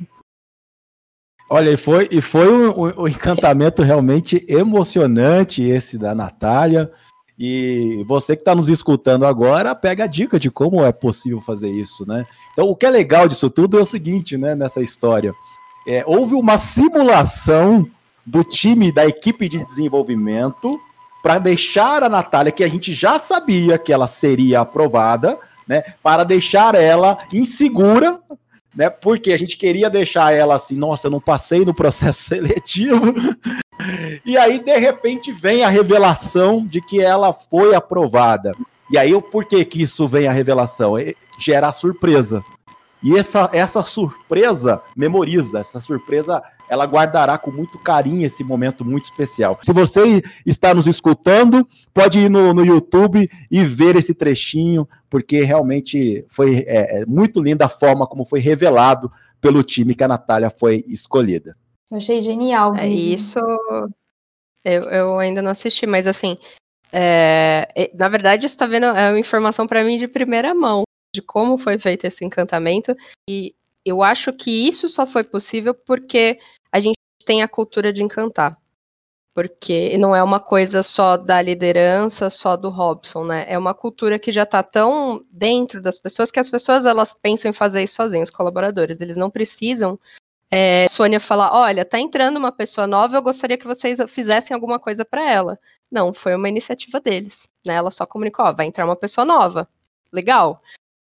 Olha, 1.55 1.69
e 1.69 1.77
foi, 1.77 2.09
e 2.11 2.23
foi 2.23 2.51
um, 2.51 3.03
um, 3.03 3.07
encantamento 3.07 3.83
realmente 3.83 4.43
emocionante 4.49 5.63
esse 5.63 5.99
da 5.99 6.15
Natália. 6.15 6.91
E 7.39 8.03
você 8.09 8.35
que 8.35 8.41
está 8.41 8.55
nos 8.55 8.71
escutando 8.71 9.27
agora, 9.27 9.75
pega 9.75 10.05
a 10.05 10.07
dica 10.07 10.41
de 10.41 10.51
como 10.51 10.83
é 10.83 10.91
possível 10.93 11.43
fazer 11.43 11.71
isso, 11.71 12.09
né? 12.09 12.25
Então, 12.55 12.69
o 12.69 12.75
que 12.75 12.87
é 12.87 12.91
legal 12.91 13.29
disso 13.29 13.51
tudo 13.51 13.79
é 13.79 13.83
o 13.83 13.85
seguinte, 13.85 14.39
né, 14.39 14.55
nessa 14.55 14.81
história. 14.81 15.35
É, 15.87 16.03
houve 16.07 16.35
uma 16.35 16.57
simulação 16.57 17.87
do 18.25 18.43
time, 18.43 18.91
da 18.91 19.07
equipe 19.07 19.47
de 19.47 19.63
desenvolvimento, 19.67 20.81
para 21.23 21.39
deixar 21.39 22.03
a 22.03 22.09
Natália, 22.09 22.51
que 22.51 22.65
a 22.65 22.69
gente 22.69 22.95
já 22.95 23.19
sabia 23.19 23.77
que 23.77 23.93
ela 23.93 24.07
seria 24.07 24.61
aprovada, 24.61 25.39
né, 25.69 25.83
para 26.03 26.25
deixar 26.25 26.75
ela 26.75 27.19
insegura 27.31 28.19
né? 28.75 28.89
Porque 28.91 29.33
a 29.33 29.39
gente 29.39 29.57
queria 29.57 29.91
deixar 29.91 30.33
ela 30.33 30.57
assim, 30.57 30.77
nossa, 30.77 31.07
eu 31.07 31.11
não 31.11 31.21
passei 31.21 31.65
no 31.65 31.75
processo 31.75 32.23
seletivo. 32.29 33.15
e 34.25 34.37
aí, 34.37 34.59
de 34.59 34.77
repente, 34.79 35.33
vem 35.33 35.65
a 35.65 35.69
revelação 35.69 36.67
de 36.67 36.81
que 36.81 37.01
ela 37.01 37.33
foi 37.33 37.75
aprovada. 37.75 38.53
E 38.91 38.99
aí, 38.99 39.19
por 39.23 39.45
que 39.45 39.65
que 39.65 39.83
isso 39.83 40.07
vem 40.07 40.27
a 40.27 40.33
revelação? 40.33 40.99
É, 40.99 41.15
gera 41.39 41.73
surpresa. 41.73 42.45
E 43.03 43.17
essa, 43.19 43.51
essa 43.53 43.83
surpresa 43.83 44.81
memoriza, 44.95 45.59
essa 45.59 45.81
surpresa 45.81 46.41
ela 46.73 46.87
guardará 46.87 47.37
com 47.37 47.51
muito 47.51 47.79
carinho 47.79 48.25
esse 48.25 48.43
momento 48.43 48.83
muito 48.83 49.05
especial. 49.05 49.59
Se 49.61 49.75
você 49.75 50.23
está 50.47 50.73
nos 50.73 50.87
escutando, 50.87 51.69
pode 51.93 52.19
ir 52.19 52.31
no, 52.31 52.55
no 52.55 52.65
YouTube 52.65 53.29
e 53.51 53.63
ver 53.63 53.95
esse 53.95 54.15
trechinho, 54.15 54.89
porque 55.11 55.43
realmente 55.43 56.25
foi 56.31 56.65
é, 56.67 57.03
é, 57.03 57.07
muito 57.07 57.43
linda 57.43 57.67
a 57.67 57.69
forma 57.69 58.07
como 58.07 58.25
foi 58.25 58.41
revelado 58.41 59.13
pelo 59.39 59.63
time 59.63 59.95
que 59.95 60.03
a 60.03 60.09
Natália 60.09 60.49
foi 60.49 60.83
escolhida. 60.89 61.55
Eu 61.91 61.99
achei 61.99 62.23
genial. 62.23 62.75
É 62.75 62.89
isso. 62.89 63.39
Eu, 64.65 64.83
eu 64.85 65.19
ainda 65.19 65.43
não 65.43 65.51
assisti, 65.51 65.87
mas 65.87 66.07
assim, 66.07 66.39
é, 66.91 67.91
na 67.93 68.09
verdade, 68.09 68.47
está 68.47 68.67
vendo 68.67 68.87
é 68.87 69.11
uma 69.11 69.21
informação 69.21 69.67
para 69.67 69.85
mim 69.85 69.99
de 69.99 70.09
primeira 70.09 70.55
mão 70.55 70.85
de 71.15 71.21
como 71.21 71.59
foi 71.59 71.79
feito 71.79 72.07
esse 72.07 72.25
encantamento 72.25 72.97
e 73.29 73.55
eu 73.85 74.03
acho 74.03 74.33
que 74.33 74.51
isso 74.69 74.89
só 74.89 75.07
foi 75.07 75.25
possível 75.25 75.75
porque 75.75 76.39
a 76.73 76.81
gente 76.81 76.97
tem 77.25 77.43
a 77.43 77.49
cultura 77.49 77.93
de 77.93 78.03
encantar. 78.03 78.59
Porque 79.35 79.97
não 79.97 80.15
é 80.15 80.23
uma 80.23 80.41
coisa 80.41 80.83
só 80.83 81.17
da 81.17 81.41
liderança, 81.41 82.29
só 82.29 82.57
do 82.57 82.69
Robson, 82.69 83.25
né? 83.25 83.47
É 83.49 83.57
uma 83.57 83.73
cultura 83.73 84.19
que 84.19 84.31
já 84.31 84.43
está 84.43 84.63
tão 84.63 85.25
dentro 85.31 85.81
das 85.81 85.99
pessoas 85.99 86.31
que 86.31 86.41
as 86.41 86.51
pessoas 86.51 86.85
elas 86.85 87.15
pensam 87.15 87.51
em 87.51 87.55
fazer 87.55 87.83
isso 87.83 87.95
sozinhos, 87.95 88.29
os 88.29 88.35
colaboradores. 88.35 89.01
Eles 89.01 89.17
não 89.17 89.31
precisam 89.31 89.99
é, 90.55 90.87
Sônia 90.89 91.19
falar, 91.19 91.51
olha, 91.55 91.83
tá 91.83 91.99
entrando 91.99 92.37
uma 92.37 92.53
pessoa 92.53 92.87
nova, 92.87 93.17
eu 93.17 93.23
gostaria 93.23 93.57
que 93.57 93.67
vocês 93.67 93.99
fizessem 94.09 94.55
alguma 94.55 94.79
coisa 94.79 95.03
para 95.03 95.27
ela. 95.27 95.59
Não, 95.91 96.13
foi 96.13 96.35
uma 96.35 96.47
iniciativa 96.47 97.01
deles, 97.01 97.49
né? 97.65 97.73
Ela 97.73 97.91
só 97.91 98.05
comunicou, 98.05 98.45
ó, 98.45 98.53
vai 98.53 98.67
entrar 98.67 98.85
uma 98.85 98.95
pessoa 98.95 99.25
nova. 99.25 99.67
Legal. 100.13 100.63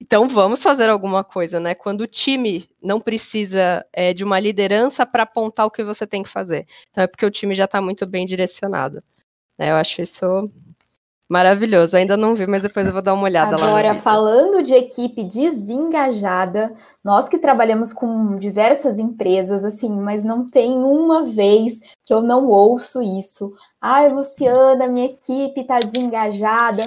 Então 0.02 0.28
vamos 0.28 0.62
fazer 0.62 0.90
alguma 0.90 1.24
coisa, 1.24 1.60
né? 1.60 1.74
Quando 1.74 2.02
o 2.02 2.08
time 2.08 2.70
não 2.82 3.00
precisa 3.00 3.86
é, 3.94 4.14
de 4.14 4.24
uma 4.24 4.40
liderança 4.40 5.06
para 5.06 5.24
apontar 5.24 5.66
o 5.66 5.72
que 5.72 5.84
você 5.84 6.06
tem 6.06 6.24
que 6.24 6.30
fazer. 6.30 6.68
Então 6.92 7.04
é 7.04 7.08
porque 7.08 7.26
o 7.26 7.32
time 7.32 7.56
já 7.56 7.66
está 7.66 7.82
muito 7.82 8.06
bem 8.06 8.26
direcionado. 8.26 9.02
É, 9.58 9.72
eu 9.72 9.76
acho 9.76 10.02
isso 10.02 10.52
maravilhoso. 11.30 11.96
Ainda 11.98 12.16
não 12.16 12.36
vi, 12.36 12.46
mas 12.46 12.62
depois 12.62 12.86
eu 12.86 12.94
vou 12.94 13.02
dar 13.02 13.14
uma 13.14 13.24
olhada 13.24 13.56
Agora, 13.56 13.64
lá. 13.64 13.80
Agora, 13.80 13.96
falando 13.96 14.62
de 14.62 14.76
equipe 14.76 15.24
desengajada, 15.24 16.74
nós 17.04 17.28
que 17.28 17.40
trabalhamos 17.40 17.92
com 17.92 18.36
diversas 18.36 19.00
empresas, 19.00 19.66
assim, 19.66 19.92
mas 19.96 20.24
não 20.24 20.48
tem 20.48 20.78
uma 20.78 21.26
vez 21.26 21.80
que 22.04 22.14
eu 22.14 22.22
não 22.22 22.48
ouço 22.50 23.02
isso. 23.02 23.54
Ai, 23.82 24.10
Luciana, 24.10 24.88
minha 24.88 25.08
equipe 25.08 25.62
está 25.62 25.80
desengajada. 25.80 26.86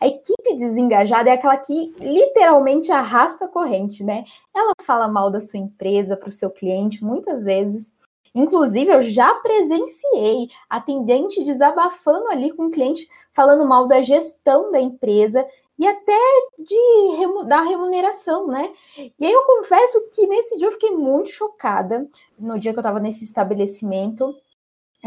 A 0.00 0.06
equipe 0.06 0.54
desengajada 0.54 1.30
é 1.30 1.32
aquela 1.32 1.56
que 1.56 1.94
literalmente 2.00 2.90
arrasta 2.90 3.46
a 3.46 3.48
corrente, 3.48 4.04
né? 4.04 4.24
Ela 4.54 4.72
fala 4.82 5.08
mal 5.08 5.30
da 5.30 5.40
sua 5.40 5.58
empresa 5.58 6.16
para 6.16 6.28
o 6.28 6.32
seu 6.32 6.50
cliente 6.50 7.04
muitas 7.04 7.44
vezes. 7.44 7.94
Inclusive, 8.34 8.90
eu 8.92 9.00
já 9.00 9.34
presenciei 9.36 10.50
atendente 10.68 11.42
desabafando 11.42 12.28
ali 12.28 12.52
com 12.52 12.66
o 12.66 12.70
cliente, 12.70 13.08
falando 13.32 13.66
mal 13.66 13.88
da 13.88 14.02
gestão 14.02 14.70
da 14.70 14.78
empresa 14.78 15.46
e 15.78 15.86
até 15.86 16.18
de 16.58 17.46
da 17.46 17.62
remuneração, 17.62 18.46
né? 18.46 18.70
E 18.98 19.24
aí 19.24 19.32
eu 19.32 19.42
confesso 19.44 20.06
que 20.12 20.26
nesse 20.26 20.58
dia 20.58 20.66
eu 20.66 20.72
fiquei 20.72 20.90
muito 20.90 21.30
chocada, 21.30 22.06
no 22.38 22.58
dia 22.58 22.72
que 22.72 22.78
eu 22.78 22.82
estava 22.82 23.00
nesse 23.00 23.24
estabelecimento, 23.24 24.36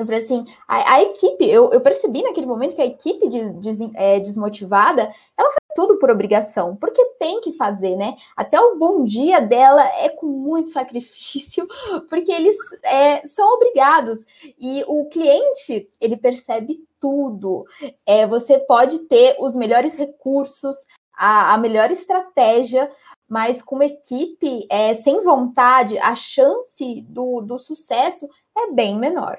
eu 0.02 0.06
falei 0.06 0.22
assim, 0.22 0.46
a, 0.68 0.96
a 0.96 1.02
equipe, 1.02 1.46
eu, 1.46 1.72
eu, 1.72 1.82
percebi 1.82 2.22
naquele 2.24 2.46
momento 2.46 2.76
que 2.76 2.82
a 2.82 2.86
equipe 2.86 3.28
de, 3.28 3.52
de, 3.54 3.92
é, 3.96 4.20
desmotivada, 4.20 5.04
ela 5.38 5.50
faz 5.50 5.60
tudo 5.76 5.98
por 6.00 6.10
obrigação, 6.10 6.76
porque 6.76 7.04
tem 7.20 7.42
que 7.42 7.54
fazer, 7.54 7.96
né? 7.96 8.16
Até 8.36 8.60
o 8.60 8.78
bom 8.78 9.04
dia 9.04 9.40
dela 9.40 9.84
é 9.98 10.10
com 10.10 10.28
muito 10.28 10.70
sacrifício, 10.74 11.68
porque 12.10 12.32
eles 12.32 12.56
é, 12.84 13.26
são 13.28 13.48
obrigados. 13.56 14.20
E 14.60 14.84
o 14.88 15.08
cliente, 15.10 15.90
ele 16.00 16.18
percebe 16.18 16.80
tudo. 17.00 17.66
É, 18.06 18.28
você 18.28 18.60
pode 18.60 19.00
ter 19.08 19.38
os 19.40 19.56
melhores 19.56 19.96
recursos, 19.96 20.76
a, 21.20 21.54
a 21.54 21.58
melhor 21.58 21.92
estratégia, 21.92 22.90
mas 23.28 23.62
com 23.62 23.76
uma 23.76 23.86
equipe 23.86 24.66
é, 24.70 24.94
sem 24.94 25.22
vontade, 25.22 25.98
a 26.00 26.16
chance 26.16 27.02
do, 27.10 27.42
do 27.42 27.60
sucesso 27.60 28.28
é 28.58 28.72
bem 28.72 28.98
menor. 28.98 29.38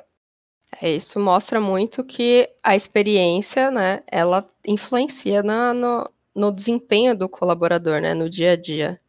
É, 0.80 0.96
isso 0.96 1.18
mostra 1.18 1.60
muito 1.60 2.04
que 2.04 2.48
a 2.62 2.76
experiência, 2.76 3.70
né, 3.70 4.02
ela 4.06 4.48
influencia 4.64 5.42
na, 5.42 5.74
no, 5.74 6.10
no 6.34 6.52
desempenho 6.52 7.16
do 7.16 7.28
colaborador, 7.28 8.00
né, 8.00 8.14
no 8.14 8.30
dia 8.30 8.52
a 8.52 8.56
dia. 8.56 9.00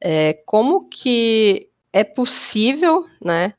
É, 0.00 0.34
como 0.46 0.88
que 0.88 1.70
é 1.92 2.04
possível, 2.04 3.06
né, 3.22 3.54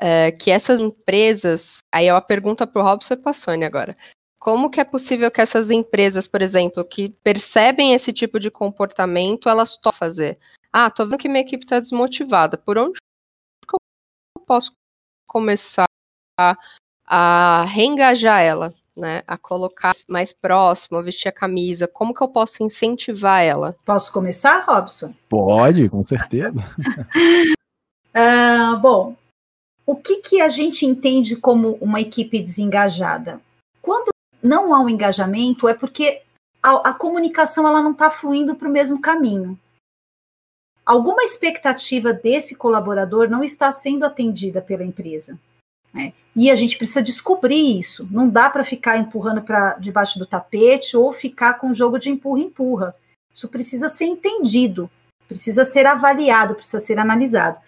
é, 0.00 0.32
que 0.32 0.50
essas 0.50 0.80
empresas, 0.80 1.78
aí 1.92 2.06
é 2.06 2.12
uma 2.12 2.20
pergunta 2.20 2.66
para 2.66 2.82
o 2.82 2.84
Robson 2.84 3.14
e 3.14 3.16
para 3.16 3.30
a 3.30 3.34
Sônia 3.34 3.66
agora, 3.66 3.96
como 4.38 4.70
que 4.70 4.80
é 4.80 4.84
possível 4.84 5.30
que 5.30 5.40
essas 5.40 5.70
empresas, 5.70 6.26
por 6.26 6.42
exemplo, 6.42 6.84
que 6.84 7.08
percebem 7.24 7.94
esse 7.94 8.12
tipo 8.12 8.38
de 8.38 8.50
comportamento, 8.50 9.48
elas 9.48 9.76
topam 9.78 9.98
fazer? 9.98 10.38
Ah, 10.70 10.90
tô 10.90 11.04
vendo 11.04 11.16
que 11.16 11.28
minha 11.28 11.40
equipe 11.40 11.64
está 11.64 11.80
desmotivada, 11.80 12.58
por 12.58 12.76
onde 12.76 12.98
eu 14.36 14.44
posso 14.44 14.72
começar 15.26 15.86
a 17.06 17.64
reengajar 17.64 18.40
ela, 18.40 18.74
né? 18.96 19.22
A 19.26 19.36
colocar 19.36 19.92
mais 20.08 20.32
próximo, 20.32 20.98
a 20.98 21.02
vestir 21.02 21.28
a 21.28 21.32
camisa. 21.32 21.86
Como 21.86 22.14
que 22.14 22.22
eu 22.22 22.28
posso 22.28 22.62
incentivar 22.62 23.42
ela? 23.42 23.76
Posso 23.84 24.12
começar, 24.12 24.64
Robson? 24.64 25.14
Pode, 25.28 25.88
com 25.88 26.02
certeza. 26.02 26.58
uh, 28.14 28.76
bom, 28.80 29.16
o 29.86 29.96
que, 29.96 30.16
que 30.16 30.40
a 30.40 30.48
gente 30.48 30.86
entende 30.86 31.36
como 31.36 31.72
uma 31.80 32.00
equipe 32.00 32.40
desengajada? 32.40 33.40
Quando 33.82 34.10
não 34.42 34.74
há 34.74 34.80
um 34.80 34.88
engajamento, 34.88 35.68
é 35.68 35.74
porque 35.74 36.22
a, 36.62 36.90
a 36.90 36.94
comunicação 36.94 37.66
ela 37.66 37.82
não 37.82 37.92
está 37.92 38.10
fluindo 38.10 38.54
para 38.54 38.68
o 38.68 38.72
mesmo 38.72 39.00
caminho. 39.00 39.58
Alguma 40.86 41.24
expectativa 41.24 42.12
desse 42.12 42.54
colaborador 42.54 43.28
não 43.28 43.42
está 43.42 43.72
sendo 43.72 44.04
atendida 44.04 44.60
pela 44.60 44.84
empresa. 44.84 45.38
Né? 45.94 46.12
E 46.34 46.50
a 46.50 46.56
gente 46.56 46.76
precisa 46.76 47.00
descobrir 47.00 47.78
isso. 47.78 48.06
Não 48.10 48.28
dá 48.28 48.50
para 48.50 48.64
ficar 48.64 48.98
empurrando 48.98 49.42
para 49.42 49.74
debaixo 49.74 50.18
do 50.18 50.26
tapete 50.26 50.96
ou 50.96 51.12
ficar 51.12 51.54
com 51.54 51.70
o 51.70 51.74
jogo 51.74 51.98
de 51.98 52.10
empurra-empurra. 52.10 52.94
Isso 53.32 53.48
precisa 53.48 53.88
ser 53.88 54.06
entendido, 54.06 54.90
precisa 55.28 55.64
ser 55.64 55.86
avaliado, 55.86 56.54
precisa 56.54 56.80
ser 56.80 56.98
analisado. 56.98 57.58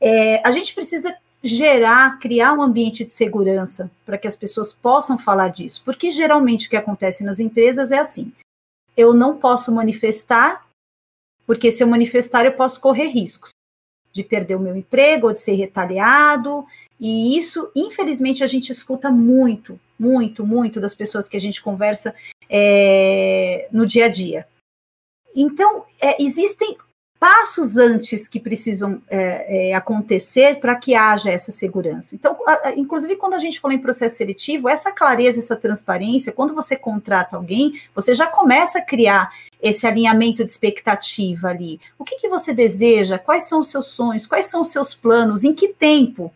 É, 0.00 0.46
a 0.46 0.50
gente 0.52 0.74
precisa 0.74 1.16
gerar, 1.42 2.18
criar 2.18 2.52
um 2.52 2.62
ambiente 2.62 3.04
de 3.04 3.10
segurança 3.10 3.90
para 4.06 4.16
que 4.16 4.26
as 4.26 4.36
pessoas 4.36 4.72
possam 4.72 5.18
falar 5.18 5.48
disso, 5.48 5.82
porque 5.84 6.10
geralmente 6.10 6.66
o 6.66 6.70
que 6.70 6.76
acontece 6.76 7.22
nas 7.22 7.38
empresas 7.38 7.92
é 7.92 7.98
assim: 7.98 8.32
eu 8.96 9.12
não 9.12 9.36
posso 9.36 9.72
manifestar, 9.72 10.66
porque 11.46 11.70
se 11.70 11.82
eu 11.82 11.86
manifestar 11.86 12.44
eu 12.44 12.52
posso 12.52 12.80
correr 12.80 13.08
riscos 13.08 13.53
de 14.14 14.22
perder 14.22 14.54
o 14.54 14.60
meu 14.60 14.76
emprego 14.76 15.26
ou 15.26 15.32
de 15.32 15.40
ser 15.40 15.54
retaliado, 15.54 16.64
e 17.00 17.36
isso, 17.36 17.70
infelizmente, 17.74 18.44
a 18.44 18.46
gente 18.46 18.70
escuta 18.70 19.10
muito, 19.10 19.78
muito, 19.98 20.46
muito 20.46 20.80
das 20.80 20.94
pessoas 20.94 21.28
que 21.28 21.36
a 21.36 21.40
gente 21.40 21.60
conversa 21.60 22.14
é, 22.48 23.68
no 23.72 23.84
dia 23.84 24.06
a 24.06 24.08
dia. 24.08 24.46
Então, 25.34 25.84
é, 26.00 26.22
existem 26.22 26.78
passos 27.24 27.78
antes 27.78 28.28
que 28.28 28.38
precisam 28.38 29.00
é, 29.08 29.70
é, 29.70 29.74
acontecer 29.74 30.60
para 30.60 30.74
que 30.74 30.94
haja 30.94 31.30
essa 31.30 31.50
segurança. 31.50 32.14
Então, 32.14 32.36
a, 32.46 32.68
a, 32.68 32.74
inclusive, 32.76 33.16
quando 33.16 33.32
a 33.32 33.38
gente 33.38 33.58
fala 33.58 33.72
em 33.72 33.78
processo 33.78 34.16
seletivo, 34.16 34.68
essa 34.68 34.92
clareza, 34.92 35.38
essa 35.38 35.56
transparência, 35.56 36.34
quando 36.34 36.54
você 36.54 36.76
contrata 36.76 37.34
alguém, 37.34 37.80
você 37.94 38.12
já 38.12 38.26
começa 38.26 38.78
a 38.78 38.82
criar 38.82 39.32
esse 39.62 39.86
alinhamento 39.86 40.44
de 40.44 40.50
expectativa 40.50 41.48
ali. 41.48 41.80
O 41.98 42.04
que, 42.04 42.16
que 42.16 42.28
você 42.28 42.52
deseja? 42.52 43.16
Quais 43.16 43.44
são 43.44 43.60
os 43.60 43.70
seus 43.70 43.86
sonhos? 43.86 44.26
Quais 44.26 44.44
são 44.44 44.60
os 44.60 44.68
seus 44.68 44.94
planos? 44.94 45.44
Em 45.44 45.54
que 45.54 45.68
tempo 45.68 46.30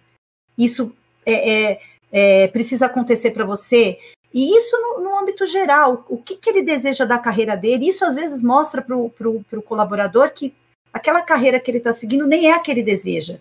isso 0.56 0.90
é, 1.26 1.50
é, 1.52 1.80
é 2.10 2.48
precisa 2.48 2.86
acontecer 2.86 3.32
para 3.32 3.44
você? 3.44 3.98
E 4.32 4.56
isso 4.56 4.74
no, 4.80 5.04
no, 5.04 5.18
âmbito 5.18 5.44
geral, 5.44 6.06
o 6.08 6.16
que, 6.16 6.36
que 6.36 6.48
ele 6.48 6.62
deseja 6.62 7.04
da 7.04 7.18
carreira 7.18 7.54
dele, 7.54 7.90
isso 7.90 8.06
às 8.06 8.14
vezes 8.14 8.42
mostra 8.42 8.80
para 8.80 8.96
o 8.96 9.62
colaborador 9.62 10.32
que 10.32 10.54
aquela 10.92 11.22
carreira 11.22 11.60
que 11.60 11.70
ele 11.70 11.78
está 11.78 11.92
seguindo 11.92 12.26
nem 12.26 12.48
é 12.48 12.52
a 12.52 12.58
que 12.58 12.70
ele 12.70 12.82
deseja. 12.82 13.38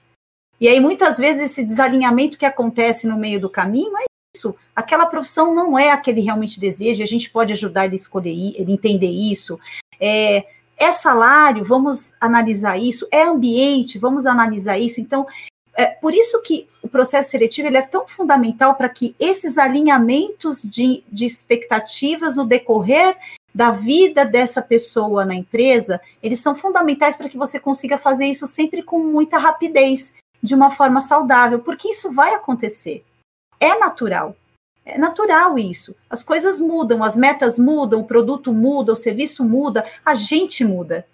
E 0.60 0.68
aí, 0.68 0.80
muitas 0.80 1.18
vezes, 1.18 1.52
esse 1.52 1.64
desalinhamento 1.64 2.38
que 2.38 2.46
acontece 2.46 3.08
no 3.08 3.18
meio 3.18 3.40
do 3.40 3.50
caminho 3.50 3.96
é 3.98 4.06
isso. 4.36 4.56
Aquela 4.76 5.06
profissão 5.06 5.54
não 5.54 5.78
é 5.78 5.92
a 5.92 5.98
que 5.98 6.10
ele 6.10 6.22
realmente 6.22 6.60
deseja, 6.60 7.04
a 7.04 7.08
gente 7.08 7.30
pode 7.30 7.54
ajudar 7.54 7.86
ele 7.86 7.94
a 7.94 7.96
escolher, 7.96 8.32
ele 8.32 8.74
entender 8.74 9.10
isso. 9.10 9.60
É, 10.00 10.46
é 10.76 10.92
salário, 10.92 11.64
vamos 11.64 12.14
analisar 12.20 12.78
isso. 12.78 13.08
É 13.12 13.24
ambiente, 13.24 14.00
vamos 14.00 14.26
analisar 14.26 14.78
isso. 14.78 15.00
Então, 15.00 15.28
é 15.76 15.86
por 15.86 16.14
isso 16.14 16.42
que 16.42 16.68
o 16.82 16.88
processo 16.88 17.30
seletivo 17.30 17.68
ele 17.68 17.78
é 17.78 17.84
tão 17.84 18.08
fundamental 18.08 18.74
para 18.74 18.90
que 18.90 19.16
esses 19.20 19.60
alinhamentos 19.60 20.64
de, 20.64 21.04
de 21.12 21.26
expectativas 21.26 22.36
no 22.36 22.46
decorrer 22.46 23.16
da 23.58 23.72
vida 23.72 24.24
dessa 24.24 24.62
pessoa 24.62 25.26
na 25.26 25.34
empresa, 25.34 26.00
eles 26.22 26.40
são 26.40 26.54
fundamentais 26.54 27.16
para 27.16 27.28
que 27.28 27.36
você 27.36 27.60
consiga 27.60 27.98
fazer 27.98 28.28
isso 28.28 28.46
sempre 28.46 28.84
com 28.84 29.00
muita 29.00 29.40
rapidez, 29.40 30.14
de 30.44 30.54
uma 30.54 30.70
forma 30.70 31.02
saudável, 31.02 31.58
porque 31.58 31.90
isso 31.90 32.12
vai 32.12 32.36
acontecer. 32.36 33.04
É 33.60 33.80
natural. 33.80 34.36
É 34.86 34.96
natural 34.96 35.58
isso. 35.58 35.96
As 36.08 36.22
coisas 36.22 36.62
mudam, 36.62 37.04
as 37.04 37.18
metas 37.18 37.58
mudam, 37.58 38.02
o 38.02 38.06
produto 38.06 38.54
muda, 38.54 38.94
o 38.94 38.96
serviço 38.96 39.44
muda, 39.44 39.84
a 40.06 40.14
gente 40.14 40.64
muda. 40.64 41.08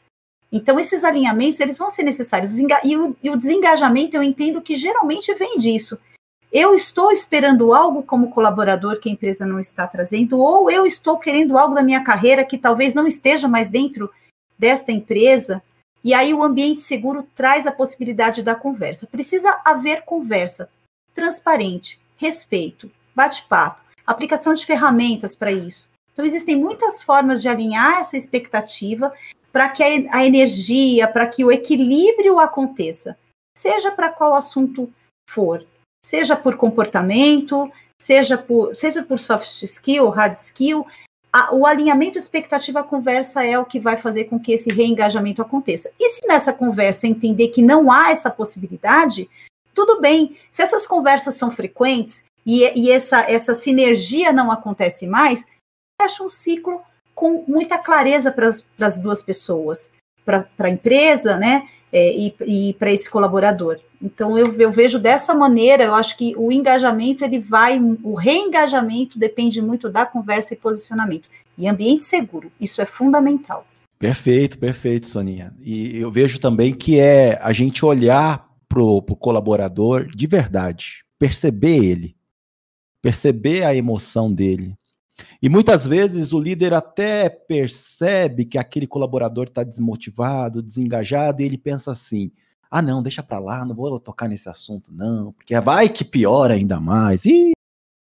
Então, 0.52 0.78
esses 0.78 1.06
alinhamentos, 1.06 1.62
eles 1.62 1.78
vão 1.78 1.90
ser 1.90 2.04
necessários. 2.04 2.60
E 2.60 2.98
o, 2.98 3.16
e 3.24 3.30
o 3.30 3.38
desengajamento, 3.38 4.18
eu 4.18 4.22
entendo 4.22 4.62
que 4.62 4.76
geralmente 4.76 5.34
vem 5.34 5.58
disso. 5.58 5.98
Eu 6.54 6.76
estou 6.76 7.12
esperando 7.12 7.74
algo 7.74 8.04
como 8.04 8.30
colaborador 8.30 9.00
que 9.00 9.10
a 9.10 9.12
empresa 9.12 9.44
não 9.44 9.58
está 9.58 9.88
trazendo, 9.88 10.40
ou 10.40 10.70
eu 10.70 10.86
estou 10.86 11.18
querendo 11.18 11.58
algo 11.58 11.74
da 11.74 11.82
minha 11.82 12.04
carreira 12.04 12.46
que 12.46 12.60
talvez 12.60 12.94
não 12.94 13.08
esteja 13.08 13.48
mais 13.48 13.72
dentro 13.72 14.08
desta 14.56 14.92
empresa. 14.92 15.64
E 16.04 16.14
aí 16.14 16.32
o 16.32 16.44
ambiente 16.44 16.84
seguro 16.84 17.28
traz 17.34 17.66
a 17.66 17.72
possibilidade 17.72 18.44
da 18.44 18.54
conversa. 18.54 19.08
Precisa 19.08 19.60
haver 19.66 20.04
conversa 20.04 20.70
transparente, 21.12 22.00
respeito, 22.18 22.92
bate-papo, 23.16 23.82
aplicação 24.06 24.54
de 24.54 24.64
ferramentas 24.64 25.36
para 25.36 25.52
isso. 25.52 25.90
Então, 26.12 26.24
existem 26.24 26.56
muitas 26.56 27.02
formas 27.02 27.42
de 27.42 27.50
alinhar 27.50 28.00
essa 28.00 28.16
expectativa 28.16 29.12
para 29.52 29.70
que 29.70 29.82
a, 29.82 29.88
a 30.18 30.24
energia, 30.24 31.08
para 31.08 31.26
que 31.26 31.44
o 31.44 31.52
equilíbrio 31.52 32.40
aconteça, 32.40 33.18
seja 33.58 33.90
para 33.92 34.10
qual 34.10 34.36
assunto 34.36 34.94
for 35.28 35.66
seja 36.06 36.36
por 36.36 36.58
comportamento, 36.58 37.72
seja 38.02 38.38
por, 38.38 38.76
seja 38.76 39.04
por 39.04 39.20
soft 39.20 39.64
skill, 39.64 40.10
hard 40.10 40.34
skill, 40.34 40.86
a, 41.34 41.54
o 41.54 41.66
alinhamento 41.66 42.20
expectativa 42.20 42.84
conversa 42.84 43.44
é 43.44 43.58
o 43.58 43.66
que 43.66 43.80
vai 43.80 43.98
fazer 43.98 44.26
com 44.26 44.40
que 44.40 44.52
esse 44.52 44.72
reengajamento 44.72 45.42
aconteça. 45.42 45.90
E 46.00 46.12
se 46.12 46.28
nessa 46.28 46.54
conversa 46.54 47.08
entender 47.08 47.48
que 47.48 47.62
não 47.62 47.92
há 47.92 48.12
essa 48.12 48.30
possibilidade, 48.30 49.28
tudo 49.74 50.00
bem. 50.00 50.38
Se 50.52 50.62
essas 50.62 50.86
conversas 50.86 51.34
são 51.34 51.50
frequentes 51.50 52.24
e, 52.46 52.62
e 52.80 52.92
essa, 52.92 53.22
essa 53.22 53.56
sinergia 53.56 54.32
não 54.32 54.52
acontece 54.52 55.08
mais, 55.08 55.44
fecha 56.00 56.24
um 56.24 56.30
ciclo 56.30 56.82
com 57.16 57.44
muita 57.48 57.80
clareza 57.80 58.32
para 58.32 58.48
as 58.86 59.00
duas 59.00 59.24
pessoas, 59.24 59.92
para 60.24 60.48
a 60.60 60.70
empresa, 60.70 61.36
né? 61.36 61.68
É, 61.96 62.12
e, 62.12 62.36
e 62.48 62.74
para 62.74 62.92
esse 62.92 63.08
colaborador. 63.08 63.80
Então 64.02 64.36
eu, 64.36 64.52
eu, 64.60 64.72
vejo 64.72 64.98
dessa 64.98 65.36
maneira, 65.36 65.84
eu 65.84 65.94
acho 65.94 66.18
que 66.18 66.34
o 66.36 66.52
engajamento 66.52 67.24
ele 67.24 67.38
vai, 67.38 67.80
o 68.04 68.16
reengajamento 68.16 69.20
depende 69.20 69.62
muito 69.62 69.92
da 69.92 70.04
conversa 70.04 70.56
e 70.56 70.58
posicionamento. 70.58 71.30
E 71.56 71.68
ambiente 71.68 72.04
seguro, 72.04 72.52
isso 72.60 72.82
é 72.82 72.86
fundamental. 72.86 73.68
Perfeito, 74.00 74.58
perfeito, 74.58 75.06
Soninha. 75.06 75.54
E 75.60 75.98
eu 75.98 76.12
vejo 76.12 76.40
também 76.40 76.74
que 76.74 77.00
é 77.00 77.38
a 77.40 77.54
gente 77.54 77.86
olhar 77.86 78.50
para 78.68 78.82
o 78.82 79.02
colaborador 79.16 80.08
de 80.08 80.26
verdade, 80.26 81.06
perceber 81.20 81.78
ele, 81.78 82.16
perceber 83.02 83.64
a 83.64 83.76
emoção 83.76 84.34
dele. 84.34 84.76
E 85.42 85.50
muitas 85.50 85.86
vezes 85.86 86.34
o 86.34 86.40
líder 86.40 86.74
até 86.74 87.30
percebe 87.30 88.46
que 88.46 88.58
aquele 88.58 88.88
colaborador 88.88 89.46
está 89.46 89.64
desmotivado, 89.64 90.62
desengajado, 90.62 91.42
e 91.42 91.46
ele 91.46 91.58
pensa 91.58 91.92
assim: 91.92 92.32
ah, 92.70 92.82
não, 92.82 93.04
deixa 93.04 93.22
para 93.22 93.40
lá, 93.40 93.66
não 93.66 93.76
vou 93.76 94.00
tocar 94.00 94.28
nesse 94.28 94.50
assunto, 94.50 94.92
não, 94.92 95.32
porque 95.34 95.60
vai 95.60 95.90
que 95.90 96.04
piora 96.04 96.56
ainda 96.56 96.80
mais. 96.80 97.26
E 97.26 97.52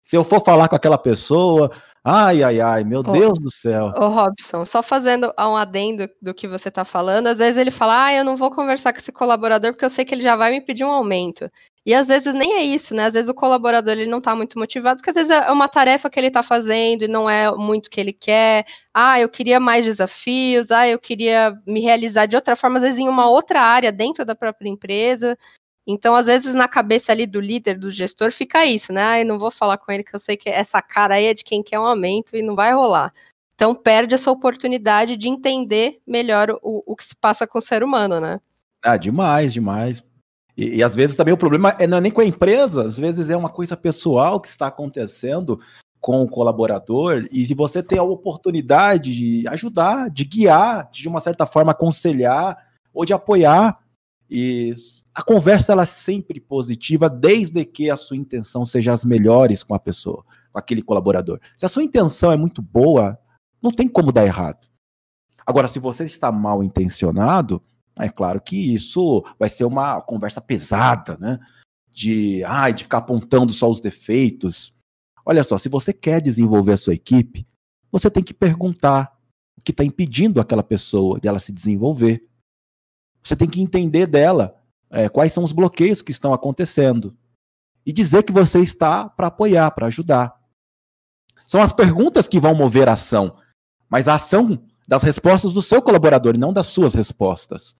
se 0.01 0.15
eu 0.15 0.23
for 0.23 0.43
falar 0.43 0.67
com 0.67 0.75
aquela 0.75 0.97
pessoa, 0.97 1.71
ai, 2.03 2.43
ai, 2.43 2.59
ai, 2.59 2.83
meu 2.83 3.01
ô, 3.01 3.03
Deus 3.03 3.39
do 3.39 3.51
céu. 3.51 3.93
Ô, 3.95 4.07
Robson, 4.07 4.65
só 4.65 4.81
fazendo 4.81 5.31
um 5.37 5.55
adendo 5.55 6.09
do 6.21 6.33
que 6.33 6.47
você 6.47 6.69
está 6.69 6.83
falando, 6.83 7.27
às 7.27 7.37
vezes 7.37 7.57
ele 7.57 7.71
fala, 7.71 8.05
ah, 8.05 8.13
eu 8.13 8.25
não 8.25 8.35
vou 8.35 8.49
conversar 8.51 8.93
com 8.93 8.99
esse 8.99 9.11
colaborador 9.11 9.71
porque 9.73 9.85
eu 9.85 9.89
sei 9.89 10.03
que 10.03 10.13
ele 10.13 10.23
já 10.23 10.35
vai 10.35 10.51
me 10.51 10.61
pedir 10.61 10.83
um 10.83 10.91
aumento. 10.91 11.49
E 11.83 11.95
às 11.95 12.07
vezes 12.07 12.31
nem 12.33 12.53
é 12.53 12.63
isso, 12.63 12.93
né? 12.93 13.05
Às 13.05 13.13
vezes 13.13 13.29
o 13.29 13.33
colaborador 13.33 13.93
ele 13.93 14.05
não 14.05 14.19
está 14.19 14.35
muito 14.35 14.59
motivado, 14.59 14.97
porque 14.97 15.09
às 15.09 15.15
vezes 15.15 15.31
é 15.31 15.51
uma 15.51 15.67
tarefa 15.67 16.09
que 16.09 16.19
ele 16.19 16.27
está 16.27 16.43
fazendo 16.43 17.03
e 17.03 17.07
não 17.07 17.27
é 17.27 17.51
muito 17.55 17.87
o 17.87 17.89
que 17.89 17.99
ele 17.99 18.13
quer. 18.13 18.65
Ah, 18.93 19.19
eu 19.19 19.27
queria 19.27 19.59
mais 19.59 19.83
desafios, 19.83 20.69
ah, 20.69 20.87
eu 20.87 20.99
queria 20.99 21.57
me 21.65 21.79
realizar 21.79 22.27
de 22.27 22.35
outra 22.35 22.55
forma, 22.55 22.77
às 22.77 22.83
vezes 22.83 22.99
em 22.99 23.09
uma 23.09 23.27
outra 23.27 23.61
área 23.61 23.91
dentro 23.91 24.23
da 24.23 24.35
própria 24.35 24.69
empresa. 24.69 25.35
Então, 25.87 26.15
às 26.15 26.27
vezes, 26.27 26.53
na 26.53 26.67
cabeça 26.67 27.11
ali 27.11 27.25
do 27.25 27.41
líder, 27.41 27.77
do 27.79 27.89
gestor, 27.89 28.31
fica 28.31 28.63
isso, 28.65 28.93
né? 28.93 29.01
Ai, 29.01 29.23
não 29.23 29.39
vou 29.39 29.49
falar 29.49 29.77
com 29.79 29.91
ele 29.91 30.03
que 30.03 30.15
eu 30.15 30.19
sei 30.19 30.37
que 30.37 30.49
essa 30.49 30.81
cara 30.81 31.15
aí 31.15 31.25
é 31.25 31.33
de 31.33 31.43
quem 31.43 31.63
quer 31.63 31.79
um 31.79 31.85
aumento 31.85 32.37
e 32.37 32.43
não 32.43 32.55
vai 32.55 32.71
rolar. 32.73 33.11
Então, 33.55 33.73
perde 33.73 34.13
essa 34.13 34.31
oportunidade 34.31 35.17
de 35.17 35.27
entender 35.27 35.99
melhor 36.05 36.51
o, 36.61 36.83
o 36.85 36.95
que 36.95 37.05
se 37.05 37.15
passa 37.15 37.47
com 37.47 37.57
o 37.57 37.61
ser 37.61 37.83
humano, 37.83 38.19
né? 38.19 38.39
Ah, 38.83 38.97
demais, 38.97 39.53
demais. 39.53 40.03
E, 40.61 40.75
e, 40.75 40.83
às 40.83 40.93
vezes 40.93 41.15
também 41.15 41.33
o 41.33 41.37
problema 41.37 41.75
é 41.79 41.87
não 41.87 41.97
é 41.97 42.01
nem 42.01 42.11
com 42.11 42.21
a 42.21 42.25
empresa, 42.25 42.83
às 42.83 42.95
vezes 42.95 43.31
é 43.31 43.35
uma 43.35 43.49
coisa 43.49 43.75
pessoal 43.75 44.39
que 44.39 44.47
está 44.47 44.67
acontecendo 44.67 45.59
com 45.99 46.21
o 46.21 46.29
colaborador, 46.29 47.27
e 47.31 47.43
se 47.45 47.55
você 47.55 47.81
tem 47.81 47.97
a 47.97 48.03
oportunidade 48.03 49.15
de 49.15 49.47
ajudar, 49.47 50.09
de 50.11 50.23
guiar, 50.23 50.87
de 50.91 51.07
uma 51.07 51.19
certa 51.19 51.47
forma 51.47 51.71
aconselhar 51.71 52.57
ou 52.93 53.05
de 53.05 53.13
apoiar, 53.13 53.79
e 54.29 54.73
a 55.15 55.23
conversa 55.23 55.71
ela 55.71 55.83
é 55.83 55.87
sempre 55.87 56.39
positiva, 56.39 57.09
desde 57.09 57.65
que 57.65 57.89
a 57.89 57.97
sua 57.97 58.17
intenção 58.17 58.63
seja 58.63 58.93
as 58.93 59.03
melhores 59.03 59.63
com 59.63 59.73
a 59.73 59.79
pessoa, 59.79 60.23
com 60.51 60.59
aquele 60.59 60.83
colaborador. 60.83 61.39
Se 61.57 61.65
a 61.65 61.69
sua 61.69 61.83
intenção 61.83 62.31
é 62.31 62.37
muito 62.37 62.61
boa, 62.61 63.17
não 63.61 63.71
tem 63.71 63.87
como 63.87 64.11
dar 64.11 64.25
errado. 64.25 64.67
Agora, 65.45 65.67
se 65.67 65.79
você 65.79 66.05
está 66.05 66.31
mal 66.31 66.63
intencionado, 66.63 67.61
é 67.97 68.09
claro 68.09 68.41
que 68.41 68.73
isso 68.73 69.23
vai 69.37 69.49
ser 69.49 69.65
uma 69.65 70.01
conversa 70.01 70.41
pesada, 70.41 71.17
né? 71.19 71.39
De, 71.91 72.43
ai, 72.45 72.73
de 72.73 72.83
ficar 72.83 72.99
apontando 72.99 73.51
só 73.51 73.69
os 73.69 73.81
defeitos. 73.81 74.73
Olha 75.25 75.43
só, 75.43 75.57
se 75.57 75.69
você 75.69 75.91
quer 75.93 76.21
desenvolver 76.21 76.73
a 76.73 76.77
sua 76.77 76.93
equipe, 76.93 77.45
você 77.91 78.09
tem 78.09 78.23
que 78.23 78.33
perguntar 78.33 79.15
o 79.57 79.61
que 79.61 79.71
está 79.71 79.83
impedindo 79.83 80.39
aquela 80.39 80.63
pessoa 80.63 81.19
de 81.19 81.27
ela 81.27 81.39
se 81.39 81.51
desenvolver. 81.51 82.25
Você 83.21 83.35
tem 83.35 83.47
que 83.47 83.61
entender 83.61 84.07
dela 84.07 84.55
é, 84.89 85.09
quais 85.09 85.33
são 85.33 85.43
os 85.43 85.51
bloqueios 85.51 86.01
que 86.01 86.11
estão 86.11 86.33
acontecendo 86.33 87.15
e 87.85 87.91
dizer 87.91 88.23
que 88.23 88.31
você 88.31 88.59
está 88.59 89.09
para 89.09 89.27
apoiar, 89.27 89.71
para 89.71 89.87
ajudar. 89.87 90.39
São 91.45 91.61
as 91.61 91.73
perguntas 91.73 92.27
que 92.27 92.39
vão 92.39 92.55
mover 92.55 92.87
a 92.87 92.93
ação, 92.93 93.37
mas 93.89 94.07
a 94.07 94.15
ação 94.15 94.63
das 94.87 95.03
respostas 95.03 95.53
do 95.53 95.61
seu 95.61 95.81
colaborador 95.81 96.35
e 96.35 96.39
não 96.39 96.53
das 96.53 96.67
suas 96.67 96.93
respostas. 96.93 97.75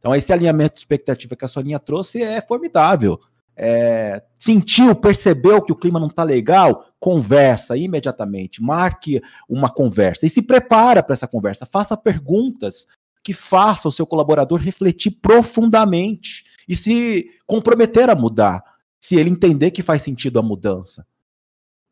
Então, 0.00 0.14
esse 0.14 0.32
alinhamento 0.32 0.74
de 0.74 0.80
expectativa 0.80 1.36
que 1.36 1.44
a 1.44 1.48
Soninha 1.48 1.78
trouxe 1.78 2.20
é 2.20 2.40
formidável. 2.40 3.20
É, 3.54 4.22
sentiu, 4.38 4.94
percebeu 4.94 5.60
que 5.60 5.70
o 5.70 5.76
clima 5.76 6.00
não 6.00 6.06
está 6.06 6.22
legal, 6.22 6.86
conversa 6.98 7.76
imediatamente, 7.76 8.62
marque 8.62 9.20
uma 9.46 9.68
conversa 9.68 10.24
e 10.24 10.30
se 10.30 10.40
prepara 10.40 11.02
para 11.02 11.12
essa 11.12 11.28
conversa, 11.28 11.66
faça 11.66 11.94
perguntas 11.94 12.86
que 13.22 13.34
faça 13.34 13.86
o 13.86 13.92
seu 13.92 14.06
colaborador 14.06 14.58
refletir 14.60 15.10
profundamente 15.10 16.44
e 16.66 16.74
se 16.74 17.28
comprometer 17.46 18.08
a 18.08 18.14
mudar, 18.14 18.64
se 18.98 19.16
ele 19.16 19.28
entender 19.28 19.70
que 19.72 19.82
faz 19.82 20.00
sentido 20.00 20.38
a 20.38 20.42
mudança. 20.42 21.06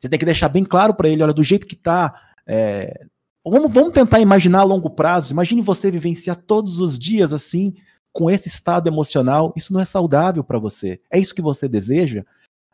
Você 0.01 0.09
tem 0.09 0.19
que 0.19 0.25
deixar 0.25 0.49
bem 0.49 0.65
claro 0.65 0.95
para 0.95 1.09
ele, 1.09 1.23
olha, 1.23 1.35
do 1.35 1.43
jeito 1.43 1.67
que 1.67 1.75
está, 1.75 2.15
é, 2.47 3.05
vamos, 3.45 3.71
vamos 3.73 3.93
tentar 3.93 4.21
imaginar 4.21 4.61
a 4.61 4.65
longo 4.65 4.89
prazo. 4.89 5.33
Imagine 5.33 5.61
você 5.61 5.91
vivenciar 5.91 6.37
todos 6.37 6.81
os 6.81 6.99
dias 6.99 7.33
assim, 7.33 7.75
com 8.19 8.29
esse 8.29 8.49
estado 8.49 8.89
emocional. 8.89 9.53
Isso 9.57 9.73
não 9.73 9.79
é 9.81 9.85
saudável 9.85 10.43
para 10.43 10.59
você. 10.59 11.01
É 11.09 11.21
isso 11.21 11.33
que 11.33 11.41
você 11.41 11.69
deseja? 11.69 12.25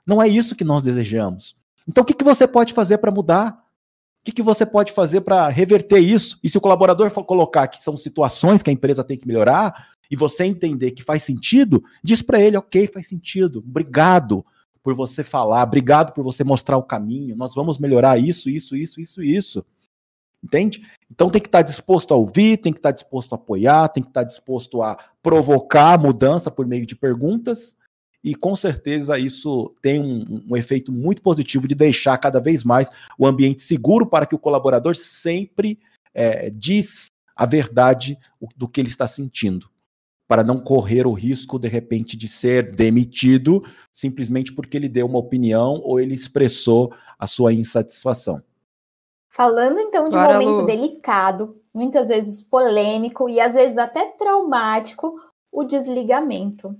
Não 0.06 0.22
é 0.22 0.26
isso 0.26 0.56
que 0.56 0.64
nós 0.64 0.82
desejamos. 0.82 1.54
Então, 1.86 2.00
o 2.00 2.04
que, 2.06 2.14
que 2.14 2.24
você 2.24 2.48
pode 2.48 2.72
fazer 2.72 2.96
para 2.96 3.12
mudar? 3.12 3.52
O 3.52 4.24
que, 4.24 4.32
que 4.32 4.42
você 4.42 4.64
pode 4.64 4.90
fazer 4.90 5.20
para 5.20 5.46
reverter 5.48 5.98
isso? 5.98 6.38
E 6.42 6.48
se 6.48 6.56
o 6.56 6.62
colaborador 6.62 7.10
for 7.10 7.24
colocar 7.24 7.68
que 7.68 7.82
são 7.82 7.94
situações 7.94 8.62
que 8.62 8.70
a 8.70 8.72
empresa 8.72 9.04
tem 9.04 9.18
que 9.18 9.28
melhorar, 9.28 9.88
e 10.10 10.16
você 10.16 10.44
entender 10.44 10.92
que 10.92 11.02
faz 11.02 11.22
sentido, 11.24 11.84
diz 12.02 12.22
para 12.22 12.40
ele, 12.40 12.56
ok, 12.56 12.86
faz 12.86 13.06
sentido, 13.06 13.58
obrigado 13.58 14.42
por 14.82 14.94
você 14.94 15.22
falar, 15.22 15.62
obrigado 15.62 16.14
por 16.14 16.24
você 16.24 16.42
mostrar 16.42 16.78
o 16.78 16.82
caminho, 16.82 17.36
nós 17.36 17.54
vamos 17.54 17.78
melhorar 17.78 18.16
isso, 18.16 18.48
isso, 18.48 18.74
isso, 18.74 18.98
isso, 18.98 19.22
isso. 19.22 19.66
Entende? 20.44 20.86
Então 21.10 21.30
tem 21.30 21.40
que 21.40 21.48
estar 21.48 21.62
disposto 21.62 22.12
a 22.12 22.16
ouvir, 22.18 22.58
tem 22.58 22.70
que 22.70 22.78
estar 22.78 22.90
disposto 22.90 23.32
a 23.32 23.36
apoiar, 23.36 23.88
tem 23.88 24.02
que 24.02 24.10
estar 24.10 24.24
disposto 24.24 24.82
a 24.82 24.98
provocar 25.22 25.98
mudança 25.98 26.50
por 26.50 26.66
meio 26.66 26.84
de 26.84 26.94
perguntas, 26.94 27.74
e 28.22 28.34
com 28.34 28.54
certeza 28.54 29.18
isso 29.18 29.74
tem 29.80 29.98
um, 29.98 30.44
um, 30.50 30.56
efeito 30.56 30.92
muito 30.92 31.22
positivo 31.22 31.66
de 31.66 31.74
deixar 31.74 32.18
cada 32.18 32.40
vez 32.40 32.62
mais 32.62 32.90
o 33.18 33.26
ambiente 33.26 33.62
seguro 33.62 34.06
para 34.06 34.26
que 34.26 34.34
o 34.34 34.38
colaborador 34.38 34.94
sempre 34.94 35.78
é, 36.12 36.50
diz 36.50 37.06
a 37.34 37.46
verdade 37.46 38.18
do 38.54 38.68
que 38.68 38.80
ele 38.80 38.88
está 38.88 39.06
sentindo, 39.06 39.68
para 40.28 40.44
não 40.44 40.58
correr 40.58 41.06
o 41.06 41.12
risco 41.12 41.58
de 41.58 41.68
repente 41.68 42.18
de 42.18 42.28
ser 42.28 42.74
demitido 42.74 43.62
simplesmente 43.90 44.52
porque 44.52 44.76
ele 44.76 44.90
deu 44.90 45.06
uma 45.06 45.18
opinião 45.18 45.80
ou 45.82 45.98
ele 45.98 46.14
expressou 46.14 46.94
a 47.18 47.26
sua 47.26 47.52
insatisfação. 47.52 48.42
Falando 49.34 49.80
então 49.80 50.08
de 50.08 50.16
um 50.16 50.22
momento 50.22 50.60
Lu. 50.60 50.66
delicado, 50.66 51.60
muitas 51.74 52.06
vezes 52.06 52.40
polêmico 52.40 53.28
e 53.28 53.40
às 53.40 53.52
vezes 53.52 53.76
até 53.76 54.06
traumático, 54.12 55.12
o 55.50 55.64
desligamento. 55.64 56.72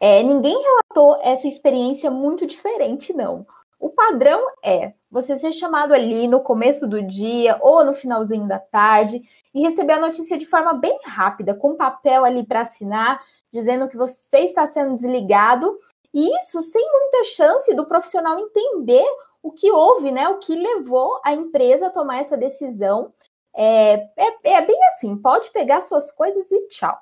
É, 0.00 0.22
ninguém 0.22 0.58
relatou 0.58 1.20
essa 1.22 1.46
experiência 1.46 2.10
muito 2.10 2.46
diferente, 2.46 3.12
não. 3.12 3.46
O 3.78 3.90
padrão 3.90 4.40
é 4.64 4.94
você 5.10 5.38
ser 5.38 5.52
chamado 5.52 5.92
ali 5.92 6.26
no 6.26 6.40
começo 6.40 6.86
do 6.86 7.02
dia 7.02 7.58
ou 7.60 7.84
no 7.84 7.92
finalzinho 7.92 8.48
da 8.48 8.58
tarde 8.58 9.20
e 9.54 9.60
receber 9.60 9.94
a 9.94 10.00
notícia 10.00 10.38
de 10.38 10.46
forma 10.46 10.72
bem 10.72 10.98
rápida, 11.04 11.54
com 11.54 11.76
papel 11.76 12.24
ali 12.24 12.46
para 12.46 12.62
assinar, 12.62 13.20
dizendo 13.52 13.88
que 13.88 13.96
você 13.98 14.38
está 14.38 14.66
sendo 14.66 14.94
desligado. 14.94 15.76
E 16.12 16.36
isso 16.38 16.60
sem 16.62 16.84
muita 16.90 17.24
chance 17.24 17.74
do 17.74 17.86
profissional 17.86 18.38
entender 18.38 19.04
o 19.42 19.52
que 19.52 19.70
houve, 19.70 20.10
né? 20.10 20.28
O 20.28 20.38
que 20.38 20.54
levou 20.54 21.20
a 21.24 21.32
empresa 21.32 21.86
a 21.86 21.90
tomar 21.90 22.18
essa 22.18 22.36
decisão. 22.36 23.12
É, 23.54 23.94
é, 24.16 24.36
é, 24.44 24.66
bem 24.66 24.78
assim, 24.88 25.16
pode 25.16 25.50
pegar 25.50 25.80
suas 25.80 26.10
coisas 26.10 26.50
e 26.50 26.68
tchau. 26.68 26.96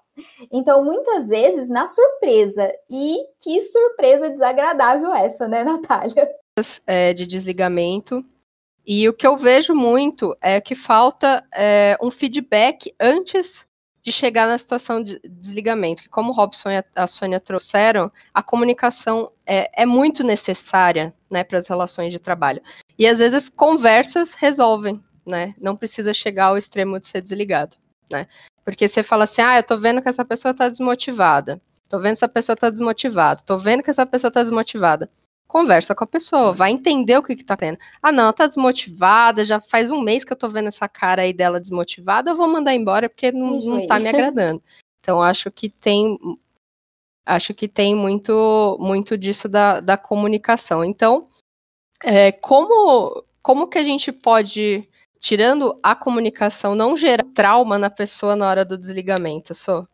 Então, 0.51 0.85
muitas 0.85 1.29
vezes, 1.29 1.69
na 1.69 1.87
surpresa. 1.87 2.73
E 2.91 3.17
que 3.41 3.63
surpresa 3.63 4.31
desagradável 4.31 5.13
essa, 5.15 5.49
né, 5.49 5.63
Natália? 5.65 6.29
É, 6.87 7.13
de 7.15 7.27
desligamento. 7.27 8.25
E 8.87 9.07
o 9.09 9.13
que 9.13 9.27
eu 9.27 9.37
vejo 9.37 9.75
muito 9.75 10.35
é 10.41 10.61
que 10.61 10.75
falta 10.75 11.47
é, 11.55 11.97
um 12.01 12.11
feedback 12.11 12.95
antes 12.99 13.68
de 14.09 14.13
chegar 14.13 14.47
na 14.47 14.57
situação 14.57 15.03
de 15.03 15.21
desligamento. 15.23 16.03
Que 16.03 16.09
como 16.09 16.31
o 16.31 16.35
Robson 16.35 16.71
e 16.71 16.83
a 16.97 17.07
Sônia 17.07 17.39
trouxeram, 17.39 18.11
a 18.33 18.43
comunicação 18.43 19.31
é, 19.47 19.83
é 19.83 19.85
muito 19.85 20.25
necessária 20.25 21.13
né, 21.31 21.45
para 21.45 21.59
as 21.59 21.69
relações 21.69 22.11
de 22.11 22.19
trabalho. 22.19 22.63
E 22.99 23.07
às 23.07 23.19
vezes 23.19 23.51
conversas 23.51 24.33
resolvem, 24.33 25.03
né? 25.27 25.55
Não 25.61 25.77
precisa 25.77 26.15
chegar 26.15 26.47
ao 26.47 26.57
extremo 26.57 26.99
de 26.99 27.07
ser 27.07 27.21
desligado, 27.21 27.77
né? 28.11 28.27
Porque 28.65 28.89
você 28.89 29.03
fala 29.03 29.25
assim, 29.25 29.43
ah, 29.43 29.59
eu 29.59 29.63
tô 29.63 29.79
vendo 29.79 30.01
que 30.01 30.09
essa 30.09 30.25
pessoa 30.25 30.55
tá 30.55 30.71
desmotivada. 30.71 31.61
Tô 31.87 31.99
vendo 31.99 32.15
que 32.15 32.25
essa 32.25 32.29
pessoa 32.29 32.57
tá 32.57 32.71
desmotivada. 32.71 33.43
Tô 33.45 33.59
vendo 33.59 33.83
que 33.83 33.91
essa 33.91 34.07
pessoa 34.07 34.31
tá 34.31 34.43
desmotivada. 34.43 35.11
Conversa 35.49 35.95
com 35.95 36.05
a 36.05 36.07
pessoa, 36.07 36.53
vai 36.53 36.71
entender 36.71 37.17
o 37.17 37.23
que 37.23 37.35
que 37.35 37.43
tá 37.43 37.57
tendo. 37.57 37.79
Ah, 38.03 38.13
não, 38.13 38.25
ela 38.25 38.33
tá 38.35 38.47
desmotivada, 38.47 39.47
já 39.47 39.59
faz 39.59 39.91
um 39.91 39.99
mês 40.01 40.23
que 40.23 40.31
eu 40.31 40.37
tô 40.37 40.51
vendo 40.51 40.69
essa 40.69 40.87
cara 40.87 41.23
aí 41.23 41.33
dela 41.33 41.59
desmotivada, 41.59 42.31
eu 42.31 42.37
vou 42.37 42.47
mandar 42.47 42.75
embora 42.75 43.09
porque 43.09 43.33
não, 43.33 43.59
não 43.59 43.87
tá 43.87 43.99
me 43.99 44.09
agradando. 44.09 44.63
Então, 45.01 45.23
acho 45.23 45.51
que 45.51 45.71
tem 45.71 46.19
acho 47.25 47.55
que 47.55 47.67
tem 47.67 47.95
muito 47.95 48.77
muito 48.79 49.17
disso 49.17 49.49
da, 49.49 49.81
da 49.81 49.97
comunicação. 49.97 50.85
Então, 50.85 51.31
é, 52.05 52.31
como 52.31 53.25
como 53.41 53.69
que 53.69 53.79
a 53.79 53.85
gente 53.85 54.13
pode 54.13 54.87
tirando 55.19 55.79
a 55.83 55.95
comunicação 55.95 56.75
não 56.75 56.95
gerar 56.95 57.25
trauma 57.35 57.79
na 57.79 57.89
pessoa 57.89 58.37
na 58.37 58.51
hora 58.51 58.65
do 58.67 58.77
desligamento, 58.77 59.55
só? 59.55 59.87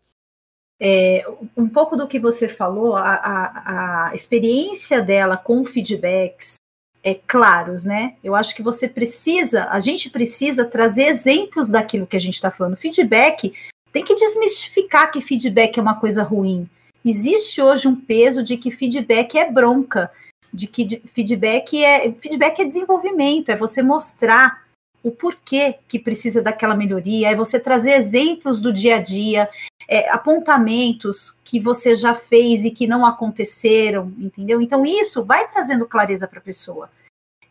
É, 0.87 1.25
um 1.57 1.67
pouco 1.67 1.97
do 1.97 2.07
que 2.07 2.19
você 2.19 2.47
falou, 2.47 2.95
a, 2.95 3.15
a, 3.15 4.11
a 4.11 4.15
experiência 4.15 5.01
dela 5.01 5.35
com 5.35 5.65
feedbacks 5.65 6.57
é, 7.03 7.15
claros, 7.27 7.87
né? 7.87 8.17
Eu 8.23 8.35
acho 8.35 8.55
que 8.55 8.63
você 8.63 8.87
precisa, 8.87 9.65
a 9.71 9.81
gente 9.81 10.11
precisa 10.11 10.63
trazer 10.63 11.05
exemplos 11.05 11.71
daquilo 11.71 12.07
que 12.07 12.17
a 12.17 12.21
gente 12.21 12.35
está 12.35 12.51
falando. 12.51 12.77
Feedback 12.77 13.55
tem 13.95 14.05
que 14.05 14.15
desmistificar 14.15 15.11
que 15.11 15.23
feedback 15.23 15.79
é 15.79 15.83
uma 15.83 15.99
coisa 15.99 16.23
ruim. 16.23 16.69
Existe 17.03 17.63
hoje 17.63 17.89
um 17.89 17.97
peso 17.97 18.43
de 18.43 18.59
que 18.59 18.71
feedback 18.71 19.39
é 19.39 19.51
bronca, 19.51 20.11
de 20.53 20.67
que 20.67 21.01
feedback 21.07 21.83
é 21.83 22.13
feedback 22.13 22.61
é 22.61 22.65
desenvolvimento, 22.65 23.49
é 23.49 23.57
você 23.57 23.83
mostrar 23.83 24.64
o 25.05 25.11
porquê 25.11 25.77
que 25.87 25.99
precisa 25.99 26.41
daquela 26.41 26.75
melhoria, 26.75 27.31
é 27.31 27.37
você 27.37 27.61
trazer 27.61 27.93
exemplos 27.93 28.59
do 28.59 28.73
dia 28.73 28.97
a 28.97 28.99
dia, 28.99 29.51
é, 29.87 30.09
apontamentos 30.09 31.37
que 31.45 31.61
você 31.61 31.95
já 31.95 32.15
fez 32.15 32.65
e 32.65 32.71
que 32.71 32.87
não 32.87 33.05
aconteceram, 33.05 34.11
entendeu? 34.19 34.63
Então, 34.63 34.83
isso 34.87 35.23
vai 35.23 35.47
trazendo 35.47 35.87
clareza 35.87 36.27
para 36.27 36.39
a 36.39 36.43
pessoa. 36.43 36.91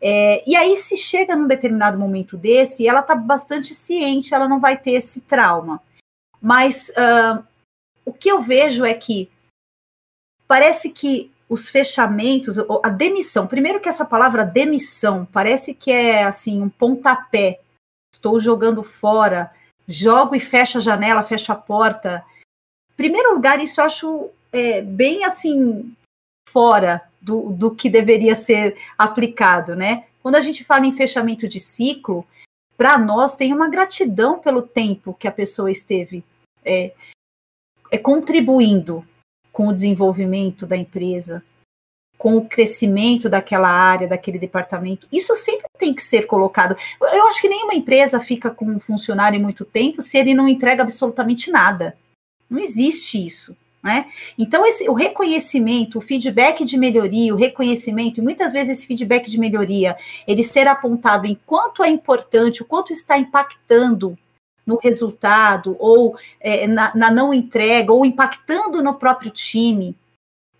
É, 0.00 0.42
e 0.44 0.56
aí, 0.56 0.76
se 0.76 0.96
chega 0.96 1.36
num 1.36 1.46
determinado 1.46 1.96
momento 1.96 2.36
desse, 2.36 2.88
ela 2.88 3.00
está 3.00 3.14
bastante 3.14 3.72
ciente, 3.72 4.34
ela 4.34 4.48
não 4.48 4.58
vai 4.58 4.76
ter 4.76 4.90
esse 4.90 5.20
trauma. 5.20 5.80
Mas 6.42 6.88
uh, 6.90 7.42
o 8.04 8.12
que 8.12 8.30
eu 8.30 8.42
vejo 8.42 8.84
é 8.84 8.94
que 8.94 9.30
parece 10.48 10.90
que 10.90 11.30
os 11.48 11.70
fechamentos, 11.70 12.56
a 12.58 12.88
demissão, 12.88 13.46
primeiro 13.46 13.80
que 13.80 13.88
essa 13.88 14.04
palavra 14.04 14.44
demissão 14.44 15.26
parece 15.30 15.74
que 15.74 15.90
é 15.90 16.24
assim 16.24 16.62
um 16.62 16.68
pontapé. 16.68 17.60
Estou 18.14 18.40
jogando 18.40 18.82
fora, 18.82 19.52
jogo 19.86 20.34
e 20.34 20.40
fecho 20.40 20.78
a 20.78 20.80
janela, 20.80 21.22
fecho 21.22 21.52
a 21.52 21.56
porta. 21.56 22.24
Primeiro 22.96 23.34
lugar, 23.34 23.62
isso 23.62 23.80
eu 23.80 23.84
acho 23.84 24.30
é, 24.52 24.80
bem 24.80 25.24
assim 25.24 25.94
fora 26.48 27.02
do, 27.20 27.50
do 27.50 27.74
que 27.74 27.90
deveria 27.90 28.34
ser 28.34 28.76
aplicado, 28.96 29.74
né? 29.74 30.06
Quando 30.22 30.36
a 30.36 30.40
gente 30.40 30.64
fala 30.64 30.86
em 30.86 30.92
fechamento 30.92 31.46
de 31.46 31.60
ciclo, 31.60 32.26
para 32.76 32.96
nós 32.96 33.36
tem 33.36 33.52
uma 33.52 33.68
gratidão 33.68 34.38
pelo 34.38 34.62
tempo 34.62 35.14
que 35.14 35.28
a 35.28 35.32
pessoa 35.32 35.70
esteve 35.70 36.24
é, 36.64 36.92
é 37.90 37.98
contribuindo 37.98 39.06
com 39.54 39.68
o 39.68 39.72
desenvolvimento 39.72 40.66
da 40.66 40.76
empresa, 40.76 41.40
com 42.18 42.36
o 42.36 42.44
crescimento 42.44 43.28
daquela 43.28 43.70
área, 43.70 44.08
daquele 44.08 44.36
departamento. 44.36 45.06
Isso 45.12 45.32
sempre 45.36 45.66
tem 45.78 45.94
que 45.94 46.02
ser 46.02 46.26
colocado. 46.26 46.76
Eu 47.00 47.28
acho 47.28 47.40
que 47.40 47.48
nenhuma 47.48 47.74
empresa 47.74 48.18
fica 48.18 48.50
com 48.50 48.64
um 48.66 48.80
funcionário 48.80 49.40
muito 49.40 49.64
tempo 49.64 50.02
se 50.02 50.18
ele 50.18 50.34
não 50.34 50.48
entrega 50.48 50.82
absolutamente 50.82 51.52
nada. 51.52 51.96
Não 52.50 52.58
existe 52.58 53.24
isso. 53.24 53.56
Né? 53.80 54.06
Então, 54.36 54.66
esse, 54.66 54.88
o 54.88 54.94
reconhecimento, 54.94 55.98
o 55.98 56.00
feedback 56.00 56.64
de 56.64 56.76
melhoria, 56.76 57.32
o 57.32 57.38
reconhecimento, 57.38 58.18
e 58.18 58.24
muitas 58.24 58.52
vezes 58.52 58.78
esse 58.78 58.86
feedback 58.88 59.30
de 59.30 59.38
melhoria, 59.38 59.96
ele 60.26 60.42
ser 60.42 60.66
apontado 60.66 61.26
em 61.26 61.38
quanto 61.46 61.84
é 61.84 61.90
importante, 61.90 62.62
o 62.62 62.64
quanto 62.64 62.92
está 62.92 63.16
impactando 63.16 64.18
no 64.66 64.78
resultado, 64.82 65.76
ou 65.78 66.16
é, 66.40 66.66
na, 66.66 66.94
na 66.94 67.10
não 67.10 67.32
entrega, 67.32 67.92
ou 67.92 68.04
impactando 68.04 68.82
no 68.82 68.94
próprio 68.94 69.30
time, 69.30 69.96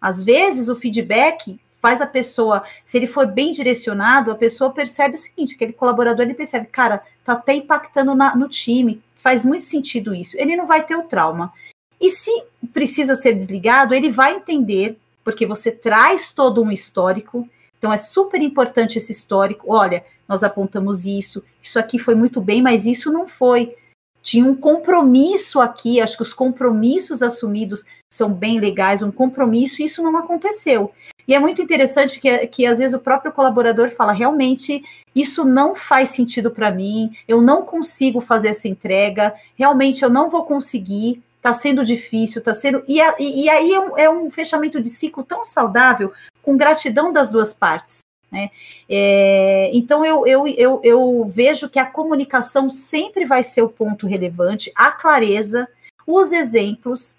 às 0.00 0.22
vezes 0.22 0.68
o 0.68 0.76
feedback 0.76 1.58
faz 1.80 2.00
a 2.00 2.06
pessoa, 2.06 2.64
se 2.84 2.96
ele 2.96 3.06
for 3.06 3.26
bem 3.26 3.50
direcionado, 3.52 4.30
a 4.30 4.34
pessoa 4.34 4.70
percebe 4.70 5.16
o 5.16 5.18
seguinte, 5.18 5.54
aquele 5.54 5.74
colaborador 5.74 6.24
ele 6.24 6.32
percebe, 6.32 6.66
cara, 6.66 7.02
tá 7.24 7.34
até 7.34 7.52
impactando 7.54 8.14
na, 8.14 8.34
no 8.34 8.48
time, 8.48 9.02
faz 9.16 9.44
muito 9.44 9.64
sentido 9.64 10.14
isso. 10.14 10.34
Ele 10.38 10.56
não 10.56 10.66
vai 10.66 10.84
ter 10.84 10.96
o 10.96 11.02
trauma. 11.02 11.52
E 12.00 12.10
se 12.10 12.30
precisa 12.72 13.14
ser 13.14 13.32
desligado, 13.34 13.94
ele 13.94 14.10
vai 14.10 14.36
entender, 14.36 14.98
porque 15.22 15.46
você 15.46 15.70
traz 15.70 16.32
todo 16.32 16.62
um 16.62 16.70
histórico. 16.70 17.48
Então 17.78 17.92
é 17.92 17.96
super 17.96 18.40
importante 18.40 18.98
esse 18.98 19.12
histórico. 19.12 19.72
Olha, 19.72 20.04
nós 20.28 20.42
apontamos 20.42 21.06
isso, 21.06 21.44
isso 21.62 21.78
aqui 21.78 21.98
foi 21.98 22.14
muito 22.14 22.40
bem, 22.40 22.62
mas 22.62 22.86
isso 22.86 23.12
não 23.12 23.26
foi. 23.26 23.76
Tinha 24.24 24.46
um 24.46 24.56
compromisso 24.56 25.60
aqui, 25.60 26.00
acho 26.00 26.16
que 26.16 26.22
os 26.22 26.32
compromissos 26.32 27.22
assumidos 27.22 27.84
são 28.10 28.32
bem 28.32 28.58
legais, 28.58 29.02
um 29.02 29.10
compromisso, 29.12 29.82
e 29.82 29.84
isso 29.84 30.02
não 30.02 30.16
aconteceu. 30.16 30.90
E 31.28 31.34
é 31.34 31.38
muito 31.38 31.60
interessante 31.60 32.18
que, 32.18 32.46
que 32.46 32.64
às 32.64 32.78
vezes 32.78 32.96
o 32.96 32.98
próprio 32.98 33.32
colaborador 33.32 33.90
fala: 33.90 34.12
realmente, 34.12 34.82
isso 35.14 35.44
não 35.44 35.74
faz 35.74 36.08
sentido 36.08 36.50
para 36.50 36.70
mim, 36.70 37.14
eu 37.28 37.42
não 37.42 37.62
consigo 37.62 38.18
fazer 38.18 38.48
essa 38.48 38.66
entrega, 38.66 39.34
realmente 39.56 40.02
eu 40.02 40.08
não 40.08 40.30
vou 40.30 40.44
conseguir, 40.44 41.22
está 41.36 41.52
sendo 41.52 41.84
difícil, 41.84 42.38
está 42.38 42.54
sendo. 42.54 42.82
E, 42.88 43.00
e, 43.18 43.44
e 43.44 43.50
aí 43.50 43.74
é 43.74 43.80
um, 43.80 43.98
é 43.98 44.10
um, 44.10 44.30
fechamento 44.30 44.80
de 44.80 44.88
ciclo 44.88 45.22
tão 45.22 45.44
saudável, 45.44 46.10
com 46.42 46.56
gratidão 46.56 47.12
das 47.12 47.28
duas 47.28 47.52
partes. 47.52 48.03
Né? 48.34 48.50
É, 48.88 49.70
então 49.72 50.04
eu, 50.04 50.26
eu, 50.26 50.48
eu, 50.48 50.80
eu 50.82 51.24
vejo 51.24 51.68
que 51.68 51.78
a 51.78 51.86
comunicação 51.86 52.68
sempre 52.68 53.24
vai 53.24 53.44
ser 53.44 53.62
o 53.62 53.68
ponto 53.68 54.08
relevante, 54.08 54.72
a 54.74 54.90
clareza, 54.90 55.68
os 56.04 56.32
exemplos 56.32 57.16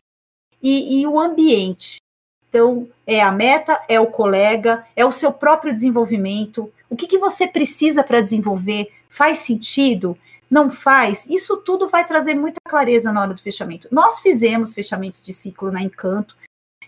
e, 0.61 0.99
e 0.99 1.07
o 1.07 1.17
ambiente. 1.17 1.95
Então, 2.49 2.89
é 3.07 3.21
a 3.21 3.31
meta, 3.31 3.81
é 3.87 3.97
o 3.97 4.07
colega, 4.07 4.85
é 4.93 5.05
o 5.05 5.11
seu 5.11 5.31
próprio 5.31 5.73
desenvolvimento. 5.73 6.69
O 6.89 6.97
que, 6.97 7.07
que 7.07 7.17
você 7.17 7.47
precisa 7.47 8.03
para 8.03 8.19
desenvolver? 8.19 8.91
Faz 9.09 9.39
sentido? 9.39 10.17
Não 10.51 10.69
faz? 10.69 11.25
Isso 11.29 11.55
tudo 11.57 11.87
vai 11.87 12.05
trazer 12.05 12.35
muita 12.35 12.59
clareza 12.67 13.11
na 13.11 13.21
hora 13.21 13.33
do 13.33 13.41
fechamento. 13.41 13.87
Nós 13.89 14.19
fizemos 14.19 14.73
fechamentos 14.73 15.21
de 15.21 15.31
ciclo 15.31 15.71
na 15.71 15.81
Encanto, 15.81 16.35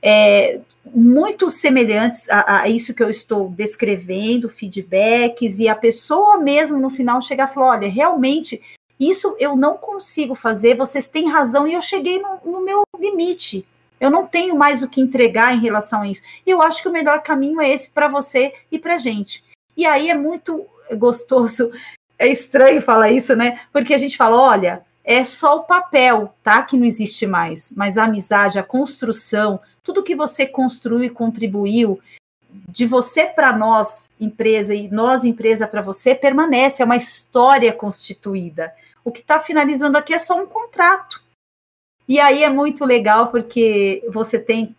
é, 0.02 0.60
muito 0.94 1.50
semelhantes 1.50 2.30
a, 2.30 2.62
a, 2.62 2.70
isso 2.70 2.94
que 2.94 3.04
eu 3.04 3.10
estou 3.10 3.50
descrevendo, 3.50 4.50
feedbacks, 4.50 5.60
e 5.60 5.68
a 5.68 5.76
pessoa 5.76 6.38
mesmo 6.38 6.80
no 6.80 6.90
final 6.90 7.22
chegar 7.22 7.50
e 7.50 7.54
falar: 7.54 7.78
olha, 7.78 7.90
realmente, 7.90 8.62
isso 9.00 9.36
eu 9.40 9.56
não 9.56 9.78
consigo 9.78 10.36
fazer, 10.36 10.76
vocês 10.76 11.10
têm 11.10 11.30
razão, 11.30 11.68
e 11.68 11.74
eu 11.74 11.82
cheguei 11.82 12.22
no, 12.22 12.40
no 12.46 12.62
meu 12.64 12.84
limite. 13.00 13.66
Eu 14.00 14.12
não 14.12 14.28
tenho 14.28 14.56
mais 14.56 14.84
o 14.84 14.88
que 14.88 15.02
entregar 15.02 15.56
em 15.56 15.60
relação 15.60 16.04
a 16.04 16.08
isso. 16.08 16.22
E 16.46 16.52
eu 16.52 16.62
acho 16.62 16.84
que 16.84 16.88
o 16.88 16.92
melhor 16.92 17.24
caminho 17.24 17.60
é 17.60 17.70
esse 17.70 17.90
para 17.90 18.08
você 18.08 18.54
e 18.72 18.78
para 18.78 18.98
gente. 18.98 19.44
E 19.76 19.86
aí 19.86 20.10
é 20.10 20.16
muito 20.16 20.66
gostoso, 20.98 21.72
é 22.18 22.28
estranho 22.28 22.82
falar 22.82 23.12
isso, 23.12 23.36
né? 23.36 23.62
Porque 23.72 23.94
a 23.94 23.98
gente 23.98 24.16
fala, 24.16 24.40
olha, 24.40 24.86
é 25.04 25.24
só 25.24 25.58
o 25.58 25.64
papel, 25.64 26.34
tá? 26.44 26.62
Que 26.62 26.78
não 26.78 26.86
existe 26.86 27.26
mais. 27.26 27.72
Mas 27.76 27.98
a 27.98 28.04
amizade, 28.04 28.60
a 28.60 28.64
construção, 28.64 29.60
tudo 29.88 30.04
que 30.04 30.14
você 30.14 30.46
construiu 30.46 31.02
e 31.02 31.10
contribuiu, 31.10 31.98
de 32.68 32.86
você 32.86 33.26
para 33.26 33.56
nós, 33.56 34.10
empresa, 34.20 34.76
e 34.76 34.90
nós, 34.90 35.24
empresa, 35.24 35.66
para 35.66 35.82
você, 35.82 36.14
permanece, 36.14 36.82
é 36.82 36.86
uma 36.86 36.98
história 36.98 37.72
constituída. 37.72 38.74
O 39.02 39.14
que 39.14 39.22
está 39.22 39.40
finalizando 39.40 39.98
aqui 39.98 40.14
é 40.14 40.20
só 40.20 40.38
um 40.38 40.46
contrato. 40.46 41.24
E 42.06 42.20
aí 42.20 42.44
é 42.44 42.50
muito 42.50 42.84
legal 42.84 43.28
porque 43.28 44.04
você 44.12 44.38
tem 44.38 44.76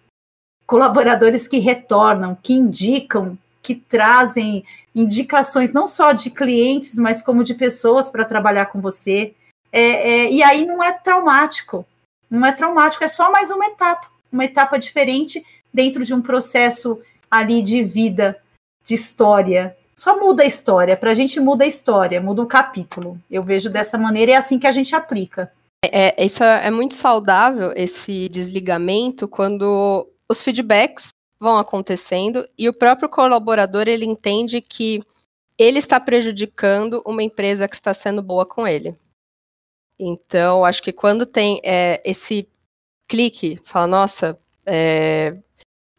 colaboradores 0.67 1.49
que 1.49 1.59
retornam, 1.59 2.37
que 2.43 2.53
indicam, 2.53 3.39
que 3.63 3.75
trazem 3.75 4.63
indicações 4.95 5.73
não 5.73 5.87
só 5.87 6.13
de 6.13 6.31
clientes, 6.31 6.97
mas 6.97 7.23
como 7.23 7.43
de 7.43 7.55
pessoas 7.55 8.11
para 8.11 8.27
trabalhar 8.27 8.67
com 8.67 8.79
você. 8.79 9.35
É, 9.73 9.81
é, 9.81 10.31
e 10.31 10.43
aí 10.43 10.67
não 10.67 10.83
é 10.83 10.93
traumático, 10.93 11.87
não 12.31 12.45
é 12.45 12.53
traumático, 12.53 13.05
é 13.05 13.09
só 13.09 13.33
mais 13.33 13.51
uma 13.51 13.65
etapa, 13.65 14.07
uma 14.31 14.45
etapa 14.45 14.79
diferente 14.79 15.45
dentro 15.73 16.05
de 16.05 16.15
um 16.15 16.21
processo 16.21 17.01
ali 17.31 17.63
de 17.63 17.83
vida, 17.83 18.41
de 18.85 18.95
história. 18.95 19.77
Só 19.95 20.19
muda 20.19 20.43
a 20.43 20.47
história, 20.47 20.97
para 20.97 21.11
a 21.11 21.15
gente 21.15 21.41
muda 21.41 21.65
a 21.65 21.67
história, 21.67 22.21
muda 22.21 22.43
o 22.43 22.47
capítulo. 22.47 23.21
Eu 23.31 23.43
vejo 23.43 23.69
dessa 23.69 23.99
maneira, 23.99 24.33
é 24.33 24.37
assim 24.37 24.59
que 24.59 24.67
a 24.67 24.73
gente 24.73 24.95
aplica. 24.95 25.53
É, 25.85 26.25
isso 26.25 26.43
é, 26.43 26.67
é 26.67 26.71
muito 26.71 26.95
saudável, 26.95 27.73
esse 27.77 28.29
desligamento, 28.29 29.29
quando 29.29 30.09
os 30.29 30.43
feedbacks 30.43 31.09
vão 31.41 31.57
acontecendo 31.57 32.49
e 32.59 32.69
o 32.69 32.73
próprio 32.73 33.09
colaborador 33.09 33.87
ele 33.87 34.05
entende 34.05 34.61
que 34.61 35.03
ele 35.57 35.79
está 35.79 35.99
prejudicando 35.99 37.03
uma 37.07 37.23
empresa 37.23 37.69
que 37.69 37.75
está 37.75 37.95
sendo 37.95 38.23
boa 38.23 38.45
com 38.45 38.67
ele. 38.67 38.97
Então, 39.99 40.65
acho 40.65 40.83
que 40.83 40.93
quando 40.93 41.27
tem 41.27 41.61
é, 41.65 42.01
esse 42.05 42.49
clique, 43.09 43.61
fala, 43.65 43.87
nossa, 43.87 44.39
é, 44.65 45.37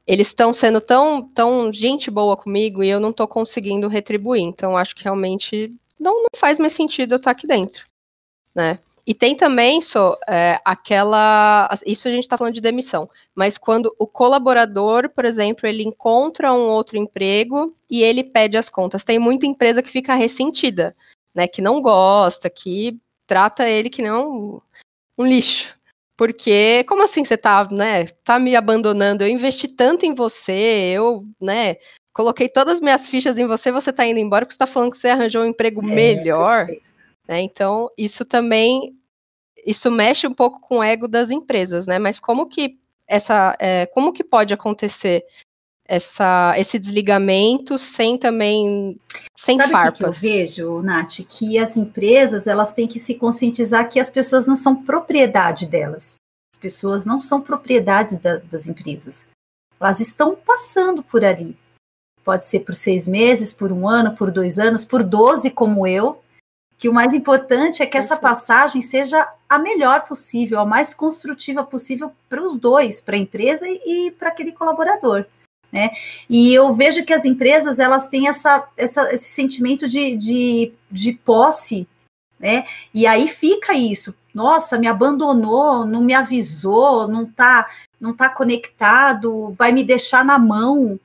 eles 0.05 0.27
estão 0.27 0.53
sendo 0.53 0.79
tão, 0.79 1.27
tão 1.29 1.73
gente 1.73 2.09
boa 2.09 2.37
comigo 2.37 2.83
e 2.83 2.89
eu 2.89 2.99
não 2.99 3.09
estou 3.09 3.27
conseguindo 3.27 3.87
retribuir. 3.87 4.43
Então, 4.43 4.77
acho 4.77 4.95
que 4.95 5.03
realmente 5.03 5.73
não, 5.99 6.13
não 6.21 6.29
faz 6.37 6.57
mais 6.57 6.73
sentido 6.73 7.13
eu 7.13 7.17
estar 7.17 7.31
aqui 7.31 7.45
dentro, 7.45 7.83
né? 8.55 8.79
E 9.05 9.13
tem 9.15 9.35
também, 9.35 9.81
só 9.81 10.15
é, 10.27 10.61
aquela. 10.63 11.67
Isso 11.83 12.07
a 12.07 12.11
gente 12.11 12.25
está 12.25 12.37
falando 12.37 12.53
de 12.53 12.61
demissão, 12.61 13.09
mas 13.33 13.57
quando 13.57 13.91
o 13.97 14.05
colaborador, 14.05 15.09
por 15.09 15.25
exemplo, 15.25 15.67
ele 15.67 15.81
encontra 15.81 16.53
um 16.53 16.69
outro 16.69 16.95
emprego 16.95 17.75
e 17.89 18.03
ele 18.03 18.23
pede 18.23 18.55
as 18.55 18.69
contas. 18.69 19.03
Tem 19.03 19.17
muita 19.17 19.47
empresa 19.47 19.81
que 19.81 19.89
fica 19.89 20.13
ressentida, 20.13 20.95
né? 21.33 21.47
Que 21.47 21.59
não 21.59 21.81
gosta, 21.81 22.51
que 22.51 22.99
trata 23.25 23.67
ele 23.67 23.89
que 23.89 24.03
não 24.03 24.61
um 25.17 25.25
lixo. 25.25 25.75
Porque, 26.19 26.83
como 26.83 27.01
assim 27.01 27.23
você 27.23 27.37
tá, 27.37 27.65
né, 27.71 28.07
tá 28.25 28.37
me 28.37 28.53
abandonando? 28.53 29.23
Eu 29.23 29.29
investi 29.29 29.69
tanto 29.69 30.05
em 30.05 30.13
você, 30.13 30.91
eu, 30.93 31.23
né, 31.39 31.77
coloquei 32.11 32.49
todas 32.49 32.75
as 32.75 32.81
minhas 32.81 33.07
fichas 33.07 33.39
em 33.39 33.47
você, 33.47 33.71
você 33.71 33.93
tá 33.93 34.05
indo 34.05 34.19
embora 34.19 34.45
porque 34.45 34.51
você 34.53 34.59
tá 34.59 34.67
falando 34.67 34.91
que 34.91 34.97
você 34.97 35.07
arranjou 35.07 35.43
um 35.43 35.45
emprego 35.45 35.81
é, 35.81 35.85
melhor. 35.85 36.67
Né? 37.25 37.39
Então, 37.39 37.89
isso 37.97 38.25
também 38.25 38.93
isso 39.65 39.89
mexe 39.89 40.27
um 40.27 40.33
pouco 40.33 40.59
com 40.59 40.79
o 40.79 40.83
ego 40.83 41.07
das 41.07 41.31
empresas, 41.31 41.87
né? 41.87 41.97
Mas 41.97 42.19
como 42.19 42.49
que 42.49 42.77
essa, 43.07 43.55
é, 43.57 43.85
como 43.85 44.11
que 44.11 44.21
pode 44.21 44.53
acontecer 44.53 45.23
essa, 45.89 46.53
esse 46.55 46.77
desligamento 46.77 47.79
sem 47.79 48.15
também 48.15 48.95
sem 49.35 49.57
Sabe 49.57 49.71
farpas? 49.71 49.97
Que, 49.97 50.05
eu 50.27 50.31
vejo, 50.31 50.81
Nath, 50.83 51.21
que 51.27 51.57
as 51.57 51.75
empresas 51.75 52.45
elas 52.45 52.75
têm 52.75 52.87
que 52.87 52.99
se 52.99 53.15
conscientizar 53.15 53.89
que 53.89 53.99
as 53.99 54.09
pessoas 54.09 54.45
não 54.45 54.55
são 54.55 54.75
propriedade 54.83 55.65
delas. 55.65 56.15
As 56.53 56.59
pessoas 56.59 57.05
não 57.05 57.19
são 57.19 57.41
propriedades 57.41 58.19
da, 58.19 58.37
das 58.37 58.67
empresas. 58.67 59.25
Elas 59.79 59.99
estão 59.99 60.35
passando 60.35 61.01
por 61.01 61.25
ali. 61.25 61.57
Pode 62.23 62.45
ser 62.45 62.59
por 62.59 62.75
seis 62.75 63.07
meses, 63.07 63.51
por 63.51 63.71
um 63.71 63.87
ano, 63.87 64.15
por 64.15 64.29
dois 64.29 64.59
anos, 64.59 64.85
por 64.85 65.01
doze, 65.01 65.49
como 65.49 65.87
eu, 65.87 66.21
que 66.77 66.87
o 66.87 66.93
mais 66.93 67.15
importante 67.15 67.81
é 67.81 67.87
que 67.87 67.97
essa 67.97 68.15
passagem 68.15 68.81
seja 68.81 69.27
a 69.49 69.57
melhor 69.57 70.05
possível, 70.05 70.59
a 70.59 70.65
mais 70.65 70.93
construtiva 70.93 71.63
possível 71.63 72.11
para 72.27 72.43
os 72.43 72.59
dois, 72.59 73.01
para 73.01 73.15
a 73.15 73.19
empresa 73.19 73.65
e, 73.67 74.11
para 74.11 74.29
aquele 74.29 74.51
colaborador. 74.51 75.25
Né? 75.71 75.91
E 76.29 76.53
eu 76.53 76.73
vejo 76.73 77.05
que 77.05 77.13
as 77.13 77.25
empresas 77.25 77.79
elas 77.79 78.07
têm 78.07 78.27
essa, 78.27 78.67
essa, 78.75 79.13
esse 79.13 79.29
sentimento 79.29 79.87
de, 79.87 80.15
de, 80.15 80.73
de 80.89 81.13
posse, 81.13 81.87
né? 82.39 82.65
E 82.93 83.05
aí 83.05 83.27
fica 83.27 83.73
isso. 83.73 84.15
Nossa, 84.33 84.79
me 84.79 84.87
abandonou, 84.87 85.85
não 85.85 86.01
me 86.01 86.13
avisou, 86.13 87.07
não 87.07 87.23
está 87.23 87.69
não 87.99 88.15
tá 88.15 88.29
conectado, 88.29 89.53
vai 89.57 89.71
me 89.71 89.83
deixar 89.83 90.23
na 90.23 90.39
mão. 90.39 90.99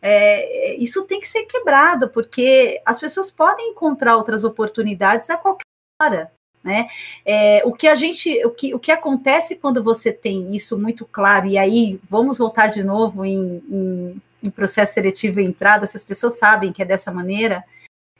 É, 0.00 0.74
isso 0.74 1.04
tem 1.06 1.20
que 1.20 1.28
ser 1.28 1.44
quebrado, 1.44 2.08
porque 2.08 2.82
as 2.84 2.98
pessoas 2.98 3.30
podem 3.30 3.70
encontrar 3.70 4.16
outras 4.16 4.42
oportunidades 4.42 5.30
a 5.30 5.36
qualquer 5.36 5.62
hora. 6.02 6.32
Né? 6.62 6.88
É, 7.26 7.62
o 7.64 7.72
que 7.72 7.88
a 7.88 7.94
gente, 7.96 8.44
o 8.44 8.50
que, 8.50 8.72
o 8.72 8.78
que 8.78 8.92
acontece 8.92 9.56
quando 9.56 9.82
você 9.82 10.12
tem 10.12 10.54
isso 10.54 10.78
muito 10.78 11.04
claro, 11.04 11.48
e 11.48 11.58
aí 11.58 11.98
vamos 12.08 12.38
voltar 12.38 12.68
de 12.68 12.84
novo 12.84 13.24
em, 13.24 13.62
em, 13.68 14.22
em 14.44 14.50
processo 14.50 14.94
seletivo 14.94 15.40
e 15.40 15.44
entrada, 15.44 15.86
se 15.86 15.96
as 15.96 16.04
pessoas 16.04 16.38
sabem 16.38 16.72
que 16.72 16.80
é 16.80 16.84
dessa 16.84 17.10
maneira, 17.10 17.64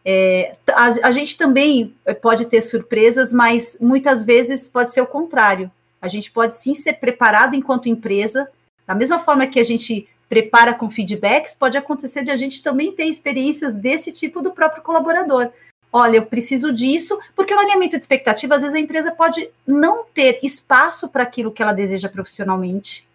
é, 0.05 0.57
a, 0.73 0.87
a, 1.09 1.13
gente 1.13 1.39
também 1.39 1.95
pode 2.21 2.47
ter 2.47 2.61
surpresas, 2.61 3.33
mas 3.33 3.77
muitas 3.81 4.25
vezes 4.25 4.67
pode 4.67 4.91
ser 4.91 5.01
o 5.01 5.07
contrário. 5.07 5.71
A 6.01 6.09
gente 6.09 6.31
pode 6.31 6.57
sim 6.57 6.75
ser 6.75 6.95
preparado 6.95 7.55
enquanto 7.55 7.89
empresa, 7.89 8.49
da 8.85 8.95
mesma 8.95 9.21
forma 9.21 9.47
que 9.47 9.61
a 9.61 9.65
gente 9.65 10.09
prepara 10.29 10.75
com 10.75 10.91
feedbacks, 10.91 11.55
pode 11.55 11.79
acontecer 11.79 12.25
de 12.25 12.31
a 12.31 12.37
gente 12.37 12.63
também 12.63 12.91
ter 12.93 13.05
experiências 13.05 13.77
desse 13.77 14.11
tipo 14.11 14.41
do 14.41 14.51
próprio 14.51 14.83
colaborador. 14.83 15.53
Olha, 15.93 16.17
eu 16.17 16.25
preciso 16.25 16.73
disso, 16.73 17.21
porque 17.37 17.55
o 17.55 17.59
alinhamento 17.59 17.97
de 17.97 18.03
expectativa, 18.03 18.55
às 18.55 18.63
vezes 18.63 18.75
a 18.75 18.81
empresa 18.81 19.11
pode 19.13 19.51
não 19.67 20.05
ter 20.05 20.39
espaço 20.43 21.07
para 21.09 21.23
aquilo 21.23 21.53
que 21.53 21.63
ela 21.63 21.75
deseja 21.75 22.09
profissionalmente, 22.09 23.07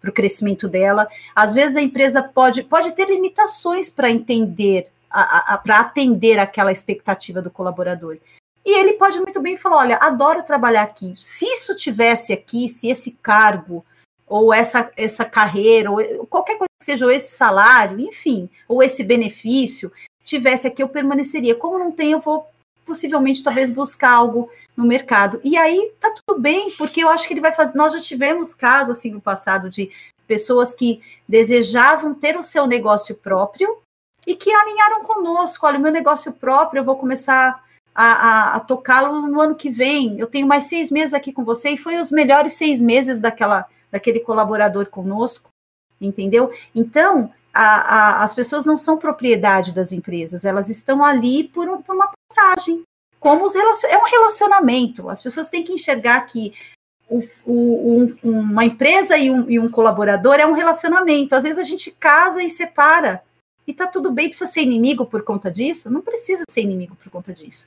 para 0.00 0.10
o 0.10 0.12
crescimento 0.12 0.68
dela. 0.68 1.08
Às 1.34 1.52
vezes 1.52 1.76
a 1.76 1.82
empresa 1.82 2.22
pode, 2.22 2.62
pode 2.62 2.92
ter 2.92 3.08
limitações 3.08 3.90
para 3.90 4.10
entender, 4.10 4.92
para 5.64 5.80
atender 5.80 6.38
aquela 6.38 6.70
expectativa 6.70 7.42
do 7.42 7.50
colaborador. 7.50 8.18
E 8.64 8.78
ele 8.78 8.92
pode 8.92 9.18
muito 9.18 9.40
bem 9.42 9.56
falar: 9.56 9.78
olha, 9.78 9.96
adoro 9.96 10.44
trabalhar 10.44 10.82
aqui. 10.82 11.14
Se 11.16 11.44
isso 11.44 11.74
tivesse 11.74 12.32
aqui, 12.32 12.68
se 12.68 12.88
esse 12.88 13.10
cargo, 13.10 13.84
ou 14.26 14.54
essa, 14.54 14.90
essa 14.96 15.24
carreira, 15.24 15.90
ou 15.90 16.26
qualquer 16.26 16.58
coisa 16.58 16.68
que 16.78 16.84
seja, 16.84 17.04
ou 17.04 17.10
esse 17.10 17.36
salário, 17.36 17.98
enfim, 17.98 18.48
ou 18.68 18.82
esse 18.82 19.02
benefício, 19.02 19.92
tivesse 20.24 20.66
aqui, 20.66 20.82
eu 20.82 20.88
permaneceria. 20.88 21.54
Como 21.54 21.78
não 21.78 21.92
tem, 21.92 22.12
eu 22.12 22.20
vou 22.20 22.46
possivelmente 22.84 23.42
talvez 23.42 23.70
buscar 23.70 24.12
algo 24.12 24.50
no 24.76 24.84
mercado. 24.84 25.40
E 25.44 25.56
aí 25.56 25.92
tá 26.00 26.10
tudo 26.10 26.40
bem, 26.40 26.70
porque 26.72 27.02
eu 27.02 27.08
acho 27.08 27.26
que 27.26 27.34
ele 27.34 27.40
vai 27.40 27.52
fazer. 27.52 27.76
Nós 27.76 27.92
já 27.92 28.00
tivemos 28.00 28.52
casos 28.52 28.96
assim 28.96 29.10
no 29.10 29.20
passado 29.20 29.70
de 29.70 29.90
pessoas 30.26 30.74
que 30.74 31.02
desejavam 31.28 32.14
ter 32.14 32.36
o 32.36 32.42
seu 32.42 32.66
negócio 32.66 33.14
próprio 33.14 33.78
e 34.26 34.34
que 34.34 34.52
alinharam 34.52 35.04
conosco. 35.04 35.66
Olha, 35.66 35.78
o 35.78 35.82
meu 35.82 35.92
negócio 35.92 36.32
próprio, 36.32 36.80
eu 36.80 36.84
vou 36.84 36.96
começar 36.96 37.62
a, 37.94 38.04
a, 38.04 38.56
a 38.56 38.60
tocá-lo 38.60 39.28
no 39.28 39.40
ano 39.40 39.54
que 39.54 39.70
vem. 39.70 40.18
Eu 40.18 40.26
tenho 40.26 40.46
mais 40.46 40.64
seis 40.64 40.90
meses 40.90 41.14
aqui 41.14 41.32
com 41.32 41.44
você 41.44 41.70
e 41.70 41.78
foi 41.78 42.00
os 42.00 42.10
melhores 42.10 42.54
seis 42.54 42.82
meses 42.82 43.20
daquela, 43.20 43.66
daquele 43.90 44.20
colaborador 44.20 44.86
conosco, 44.86 45.50
entendeu? 46.00 46.52
Então, 46.74 47.32
a, 47.54 48.22
as 48.24 48.34
pessoas 48.34 48.66
não 48.66 48.76
são 48.76 48.98
propriedade 48.98 49.72
das 49.72 49.92
empresas, 49.92 50.44
elas 50.44 50.68
estão 50.68 51.04
ali 51.04 51.44
por, 51.44 51.68
um, 51.68 51.80
por 51.80 51.94
uma 51.94 52.10
passagem. 52.28 52.82
Como 53.20 53.44
os 53.44 53.54
é 53.54 53.98
um 53.98 54.04
relacionamento. 54.04 55.08
As 55.08 55.22
pessoas 55.22 55.48
têm 55.48 55.64
que 55.64 55.72
enxergar 55.72 56.20
que 56.22 56.52
o, 57.08 57.22
o, 57.46 58.00
um, 58.00 58.16
uma 58.22 58.64
empresa 58.64 59.16
e 59.16 59.30
um, 59.30 59.48
e 59.48 59.58
um 59.58 59.68
colaborador 59.68 60.34
é 60.34 60.46
um 60.46 60.52
relacionamento. 60.52 61.34
Às 61.34 61.44
vezes 61.44 61.58
a 61.58 61.62
gente 61.62 61.90
casa 61.90 62.42
e 62.42 62.50
separa 62.50 63.22
e 63.66 63.72
tá 63.72 63.86
tudo 63.86 64.10
bem, 64.10 64.28
precisa 64.28 64.50
ser 64.50 64.60
inimigo 64.60 65.06
por 65.06 65.22
conta 65.22 65.50
disso? 65.50 65.90
Não 65.90 66.02
precisa 66.02 66.44
ser 66.50 66.60
inimigo 66.60 66.96
por 66.96 67.10
conta 67.10 67.32
disso. 67.32 67.66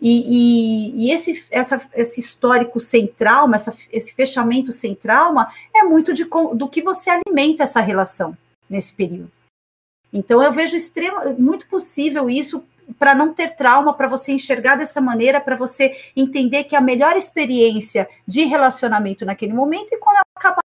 E, 0.00 0.22
e, 0.26 1.06
e 1.06 1.12
esse, 1.12 1.44
essa, 1.50 1.80
esse 1.94 2.20
histórico 2.20 2.78
sem 2.80 3.06
trauma, 3.06 3.56
essa, 3.56 3.74
esse 3.92 4.14
fechamento 4.14 4.72
sem 4.72 4.94
trauma, 4.94 5.52
é 5.74 5.82
muito 5.82 6.14
de, 6.14 6.24
do 6.54 6.68
que 6.68 6.80
você 6.80 7.10
alimenta 7.10 7.64
essa 7.64 7.80
relação 7.80 8.36
nesse 8.68 8.94
período. 8.94 9.30
Então, 10.12 10.42
eu 10.42 10.52
vejo 10.52 10.76
extremo, 10.76 11.34
muito 11.38 11.68
possível 11.68 12.30
isso 12.30 12.64
para 12.98 13.14
não 13.14 13.34
ter 13.34 13.56
trauma, 13.56 13.92
para 13.94 14.08
você 14.08 14.32
enxergar 14.32 14.76
dessa 14.76 15.00
maneira, 15.00 15.40
para 15.40 15.56
você 15.56 15.96
entender 16.14 16.64
que 16.64 16.76
a 16.76 16.80
melhor 16.80 17.16
experiência 17.16 18.08
de 18.26 18.44
relacionamento 18.44 19.24
naquele 19.24 19.52
momento 19.52 19.92
é 19.92 19.98
quando 19.98 20.16
ela 20.16 20.24
acabar. 20.36 20.62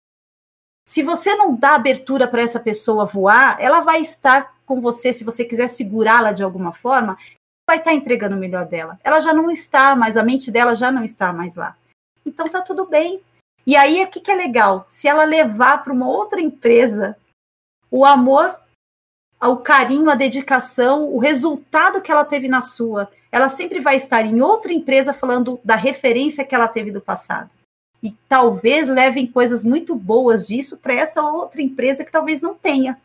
Se 0.86 1.02
você 1.02 1.34
não 1.34 1.56
dá 1.56 1.74
abertura 1.74 2.28
para 2.28 2.42
essa 2.42 2.60
pessoa 2.60 3.04
voar, 3.04 3.56
ela 3.58 3.80
vai 3.80 4.00
estar 4.00 4.54
com 4.64 4.80
você, 4.80 5.12
se 5.12 5.24
você 5.24 5.44
quiser 5.44 5.68
segurá-la 5.68 6.32
de 6.32 6.44
alguma 6.44 6.72
forma, 6.72 7.18
vai 7.66 7.78
estar 7.78 7.92
entregando 7.92 8.36
o 8.36 8.38
melhor 8.38 8.66
dela. 8.66 8.98
Ela 9.02 9.20
já 9.20 9.32
não 9.32 9.50
está, 9.50 9.96
mas 9.96 10.16
a 10.16 10.22
mente 10.22 10.50
dela 10.50 10.74
já 10.74 10.90
não 10.92 11.02
está 11.02 11.32
mais 11.32 11.56
lá. 11.56 11.76
Então 12.24 12.48
tá 12.48 12.60
tudo 12.60 12.86
bem. 12.86 13.20
E 13.66 13.76
aí 13.76 14.02
o 14.02 14.08
que, 14.08 14.20
que 14.20 14.30
é 14.30 14.34
legal? 14.34 14.84
Se 14.86 15.08
ela 15.08 15.24
levar 15.24 15.82
para 15.82 15.92
uma 15.92 16.08
outra 16.08 16.40
empresa 16.40 17.16
o 17.94 18.04
amor, 18.04 18.58
o 19.40 19.56
carinho, 19.58 20.10
a 20.10 20.16
dedicação, 20.16 21.14
o 21.14 21.20
resultado 21.20 22.00
que 22.00 22.10
ela 22.10 22.24
teve 22.24 22.48
na 22.48 22.60
sua, 22.60 23.08
ela 23.30 23.48
sempre 23.48 23.78
vai 23.78 23.94
estar 23.94 24.26
em 24.26 24.40
outra 24.40 24.72
empresa 24.72 25.14
falando 25.14 25.60
da 25.62 25.76
referência 25.76 26.44
que 26.44 26.56
ela 26.56 26.66
teve 26.66 26.90
do 26.90 27.00
passado. 27.00 27.48
E 28.02 28.10
talvez 28.28 28.88
levem 28.88 29.28
coisas 29.28 29.64
muito 29.64 29.94
boas 29.94 30.44
disso 30.44 30.78
para 30.78 30.92
essa 30.92 31.22
outra 31.22 31.62
empresa 31.62 32.04
que 32.04 32.10
talvez 32.10 32.40
não 32.40 32.52
tenha. 32.52 33.00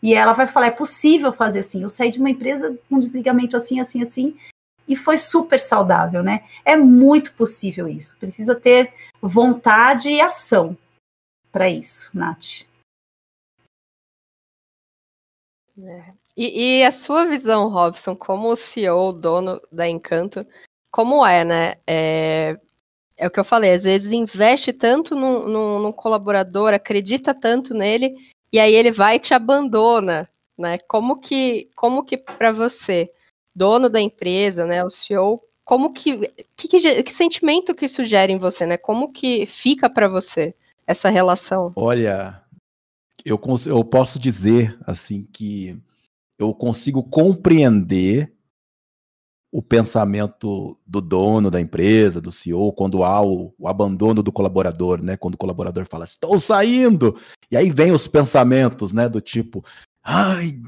E 0.00 0.14
ela 0.14 0.32
vai 0.32 0.46
falar: 0.46 0.66
é 0.66 0.70
possível 0.70 1.32
fazer 1.32 1.58
assim. 1.58 1.82
Eu 1.82 1.88
saí 1.88 2.12
de 2.12 2.20
uma 2.20 2.30
empresa 2.30 2.78
com 2.88 2.94
um 2.94 3.00
desligamento 3.00 3.56
assim, 3.56 3.80
assim, 3.80 4.00
assim, 4.00 4.38
e 4.86 4.94
foi 4.94 5.18
super 5.18 5.58
saudável, 5.58 6.22
né? 6.22 6.44
É 6.64 6.76
muito 6.76 7.34
possível 7.34 7.88
isso. 7.88 8.16
Precisa 8.20 8.54
ter 8.54 8.94
vontade 9.20 10.08
e 10.08 10.20
ação 10.20 10.78
para 11.50 11.68
isso, 11.68 12.08
Nath. 12.14 12.67
É. 15.84 16.12
E, 16.36 16.80
e, 16.80 16.84
a 16.84 16.92
sua 16.92 17.26
visão, 17.26 17.68
Robson, 17.68 18.14
como 18.14 18.54
CEO, 18.56 19.12
dono 19.12 19.60
da 19.72 19.88
Encanto, 19.88 20.46
como 20.90 21.24
é, 21.26 21.44
né? 21.44 21.74
É, 21.86 22.56
é 23.16 23.26
o 23.26 23.30
que 23.30 23.40
eu 23.40 23.44
falei, 23.44 23.72
às 23.72 23.82
vezes 23.82 24.12
investe 24.12 24.72
tanto 24.72 25.16
no 25.16 25.92
colaborador, 25.92 26.72
acredita 26.72 27.34
tanto 27.34 27.74
nele, 27.74 28.14
e 28.52 28.58
aí 28.58 28.74
ele 28.74 28.92
vai 28.92 29.16
e 29.16 29.20
te 29.20 29.34
abandona, 29.34 30.28
né? 30.56 30.78
Como 30.88 31.20
que, 31.20 31.68
como 31.74 32.04
que 32.04 32.16
para 32.16 32.52
você, 32.52 33.10
dono 33.54 33.88
da 33.88 34.00
empresa, 34.00 34.64
né, 34.64 34.84
o 34.84 34.90
CEO, 34.90 35.42
como 35.64 35.92
que 35.92 36.32
que, 36.56 36.68
que, 36.68 37.02
que 37.02 37.12
sentimento 37.12 37.74
que 37.74 37.86
isso 37.86 38.04
gera 38.04 38.32
em 38.32 38.38
você, 38.38 38.64
né? 38.64 38.76
Como 38.76 39.12
que 39.12 39.46
fica 39.46 39.90
para 39.90 40.08
você 40.08 40.54
essa 40.86 41.10
relação? 41.10 41.72
Olha, 41.76 42.42
eu, 43.24 43.40
eu 43.66 43.84
posso 43.84 44.18
dizer 44.18 44.78
assim 44.86 45.26
que 45.32 45.80
eu 46.38 46.54
consigo 46.54 47.02
compreender 47.02 48.32
o 49.50 49.62
pensamento 49.62 50.78
do 50.86 51.00
dono 51.00 51.50
da 51.50 51.60
empresa, 51.60 52.20
do 52.20 52.30
CEO, 52.30 52.72
quando 52.72 53.02
há 53.02 53.20
o, 53.22 53.54
o, 53.58 53.66
abandono 53.66 54.22
do 54.22 54.30
colaborador, 54.30 55.02
né? 55.02 55.16
Quando 55.16 55.34
o 55.34 55.38
colaborador 55.38 55.86
fala, 55.86 56.04
estou 56.04 56.38
saindo! 56.38 57.18
E 57.50 57.56
aí 57.56 57.70
vem 57.70 57.92
os 57.92 58.06
pensamentos, 58.06 58.92
né? 58.92 59.08
Do 59.08 59.22
tipo, 59.22 59.64
ai, 60.04 60.60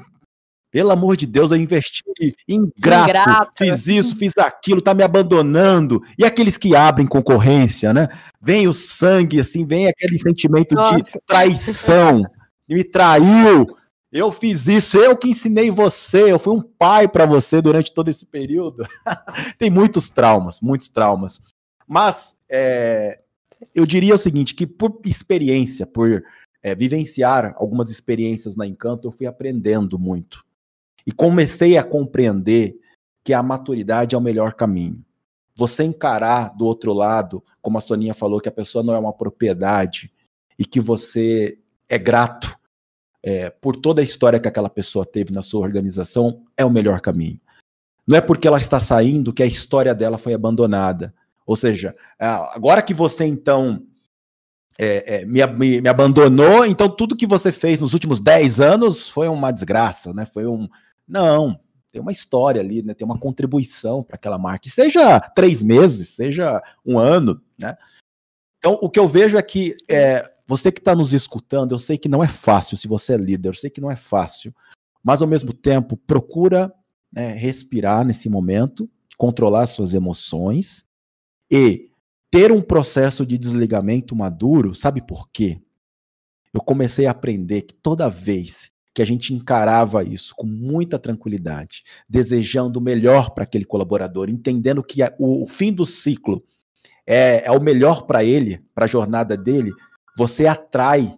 pelo 0.71 0.91
amor 0.93 1.17
de 1.17 1.27
Deus, 1.27 1.51
eu 1.51 1.59
investi 1.59 2.03
ingrato, 2.49 3.11
ingrato, 3.11 3.53
fiz 3.59 3.87
isso, 3.87 4.17
fiz 4.17 4.39
aquilo, 4.39 4.81
tá 4.81 4.95
me 4.95 5.03
abandonando. 5.03 6.01
E 6.17 6.25
aqueles 6.25 6.57
que 6.57 6.75
abrem 6.75 7.07
concorrência, 7.07 7.93
né? 7.93 8.09
Vem 8.41 8.67
o 8.67 8.73
sangue, 8.73 9.41
assim, 9.41 9.67
vem 9.67 9.89
aquele 9.89 10.19
sentimento 10.19 10.75
Nossa. 10.75 10.97
de 10.97 11.05
traição. 11.27 12.23
Me 12.71 12.85
traiu, 12.85 13.77
eu 14.13 14.31
fiz 14.33 14.67
isso, 14.67 14.97
eu 14.97 15.17
que 15.17 15.29
ensinei 15.29 15.71
você, 15.71 16.33
eu 16.33 16.39
fui 16.39 16.55
um 16.55 16.63
pai 16.63 17.09
para 17.09 17.27
você 17.27 17.61
durante 17.61 17.93
todo 17.93 18.09
esse 18.09 18.25
período. 18.25 18.87
Tem 19.59 19.71
muitos 19.71 20.11
traumas, 20.11 20.61
muitos 20.61 20.89
traumas. 20.89 21.41
Mas 21.87 22.37
é, 22.49 23.21
eu 23.75 23.85
diria 23.85 24.15
o 24.15 24.19
seguinte, 24.19 24.55
que 24.55 24.67
por 24.67 25.01
experiência, 25.05 25.87
por 25.87 26.23
é, 26.63 26.75
vivenciar 26.75 27.55
algumas 27.57 27.91
experiências 27.91 28.55
na 28.55 28.67
Encanto, 28.67 29.09
eu 29.09 29.13
fui 29.13 29.27
aprendendo 29.27 29.99
muito. 29.99 30.45
E 31.07 31.13
comecei 31.13 31.77
a 31.77 31.85
compreender 31.85 32.79
que 33.25 33.33
a 33.33 33.43
maturidade 33.43 34.15
é 34.15 34.19
o 34.19 34.21
melhor 34.21 34.55
caminho. 34.55 35.05
Você 35.57 35.85
encarar 35.85 36.57
do 36.57 36.65
outro 36.65 36.93
lado, 36.93 37.43
como 37.61 37.79
a 37.79 37.81
Soninha 37.81 38.15
falou, 38.15 38.41
que 38.41 38.49
a 38.49 38.53
pessoa 38.53 38.83
não 38.83 38.95
é 38.95 38.99
uma 38.99 39.13
propriedade 39.13 40.13
e 40.59 40.65
que 40.65 40.81
você 40.81 41.59
é 41.89 41.99
grato 41.99 42.60
é, 43.23 43.51
por 43.51 43.77
toda 43.77 44.01
a 44.01 44.05
história 44.05 44.41
que 44.41 44.49
aquela 44.49 44.71
pessoa 44.71 45.05
teve 45.05 45.33
na 45.33 45.43
sua 45.43 45.61
organização, 45.61 46.43
é 46.57 46.65
o 46.65 46.71
melhor 46.71 47.01
caminho. 47.01 47.41
Não 48.07 48.17
é 48.17 48.21
porque 48.21 48.49
ela 48.49 48.59
está 48.59 48.81
saindo 48.81 49.33
que 49.33 49.43
a 49.43 49.47
história 49.47 49.95
dela 49.95 50.19
foi 50.19 50.35
abandonada. 50.35 51.15
Ou 51.47 51.57
seja, 51.57 51.95
agora 52.19 52.83
que 52.83 52.95
você 52.95 53.25
então 53.25 53.85
é, 54.79 55.17
é, 55.17 55.25
me, 55.25 55.45
me, 55.47 55.81
me, 55.81 55.89
abandonou, 55.89 56.65
então 56.65 56.89
tudo 56.89 57.17
que 57.17 57.27
você 57.27 57.53
fez 57.53 57.79
nos 57.79 57.93
últimos 57.93 58.19
10 58.19 58.61
anos 58.61 59.09
foi 59.09 59.29
uma 59.29 59.51
desgraça, 59.51 60.13
né? 60.15 60.25
Foi 60.25 60.47
um. 60.47 60.69
Não, 61.07 61.61
tem 61.93 62.01
uma 62.01 62.13
história 62.13 62.61
ali, 62.61 62.83
né? 62.83 62.95
Tem 62.95 63.05
uma 63.05 63.19
contribuição 63.19 64.03
para 64.03 64.15
aquela 64.15 64.39
marca. 64.39 64.69
Seja 64.69 65.21
três 65.21 65.61
meses, 65.61 66.09
seja 66.11 66.63
um 66.85 66.99
ano, 66.99 67.41
né? 67.59 67.77
Então, 68.59 68.79
o 68.81 68.89
que 68.89 68.99
eu 68.99 69.09
vejo 69.09 69.37
é 69.37 69.43
que 69.43 69.75
é, 69.89 70.23
você 70.51 70.73
que 70.73 70.81
está 70.81 70.97
nos 70.97 71.13
escutando, 71.13 71.73
eu 71.73 71.79
sei 71.79 71.97
que 71.97 72.09
não 72.09 72.25
é 72.25 72.27
fácil 72.27 72.77
se 72.77 72.89
você 72.89 73.15
é 73.15 73.17
líder, 73.17 73.51
eu 73.51 73.55
sei 73.55 73.71
que 73.71 73.81
não 73.81 73.89
é 73.89 73.95
fácil, 73.95 74.53
mas 75.01 75.23
ao 75.23 75.29
mesmo 75.29 75.53
tempo, 75.53 75.97
procura 75.97 76.75
né, 77.13 77.29
respirar 77.29 78.05
nesse 78.05 78.29
momento, 78.29 78.91
controlar 79.17 79.69
suas 79.69 79.95
emoções 79.95 80.85
e 81.49 81.93
ter 82.33 82.51
um 82.51 82.61
processo 82.61 83.25
de 83.25 83.39
desligamento 83.39 84.17
maduro, 84.17 84.75
sabe 84.75 85.01
por 85.01 85.31
quê? 85.31 85.61
Eu 86.53 86.61
comecei 86.61 87.07
a 87.07 87.13
aprender 87.13 87.63
que 87.63 87.75
toda 87.75 88.11
vez 88.11 88.73
que 88.93 89.01
a 89.01 89.05
gente 89.05 89.33
encarava 89.33 90.03
isso 90.03 90.35
com 90.35 90.49
muita 90.49 90.99
tranquilidade, 90.99 91.85
desejando 92.09 92.81
o 92.81 92.83
melhor 92.83 93.31
para 93.31 93.45
aquele 93.45 93.65
colaborador, 93.65 94.29
entendendo 94.29 94.83
que 94.83 95.01
o 95.17 95.47
fim 95.47 95.73
do 95.73 95.87
ciclo 95.87 96.43
é, 97.07 97.47
é 97.47 97.53
o 97.53 97.63
melhor 97.63 98.03
para 98.03 98.25
ele, 98.25 98.61
para 98.75 98.87
a 98.87 98.89
jornada 98.89 99.37
dele, 99.37 99.71
você 100.17 100.47
atrai 100.47 101.17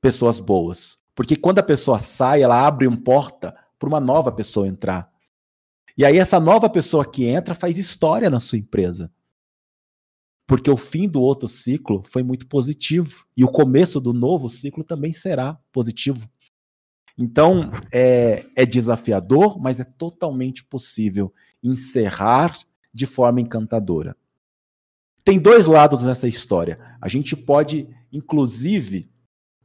pessoas 0.00 0.40
boas. 0.40 0.96
Porque 1.14 1.36
quando 1.36 1.58
a 1.58 1.62
pessoa 1.62 1.98
sai, 1.98 2.42
ela 2.42 2.66
abre 2.66 2.86
uma 2.86 2.96
porta 2.96 3.54
para 3.78 3.88
uma 3.88 4.00
nova 4.00 4.30
pessoa 4.30 4.68
entrar. 4.68 5.10
E 5.96 6.04
aí 6.04 6.16
essa 6.16 6.38
nova 6.38 6.70
pessoa 6.70 7.04
que 7.04 7.24
entra 7.24 7.54
faz 7.54 7.76
história 7.76 8.30
na 8.30 8.38
sua 8.38 8.58
empresa. 8.58 9.12
Porque 10.46 10.70
o 10.70 10.76
fim 10.76 11.08
do 11.08 11.20
outro 11.20 11.48
ciclo 11.48 12.02
foi 12.06 12.22
muito 12.22 12.46
positivo 12.46 13.26
e 13.36 13.44
o 13.44 13.48
começo 13.48 14.00
do 14.00 14.12
novo 14.12 14.48
ciclo 14.48 14.84
também 14.84 15.12
será 15.12 15.58
positivo. 15.72 16.28
Então, 17.18 17.72
é, 17.92 18.46
é 18.56 18.64
desafiador, 18.64 19.60
mas 19.60 19.80
é 19.80 19.84
totalmente 19.84 20.64
possível 20.64 21.34
encerrar 21.62 22.56
de 22.94 23.06
forma 23.06 23.40
encantadora. 23.40 24.16
Tem 25.28 25.38
dois 25.38 25.66
lados 25.66 26.02
nessa 26.02 26.26
história. 26.26 26.78
A 26.98 27.06
gente 27.06 27.36
pode, 27.36 27.86
inclusive, 28.10 29.10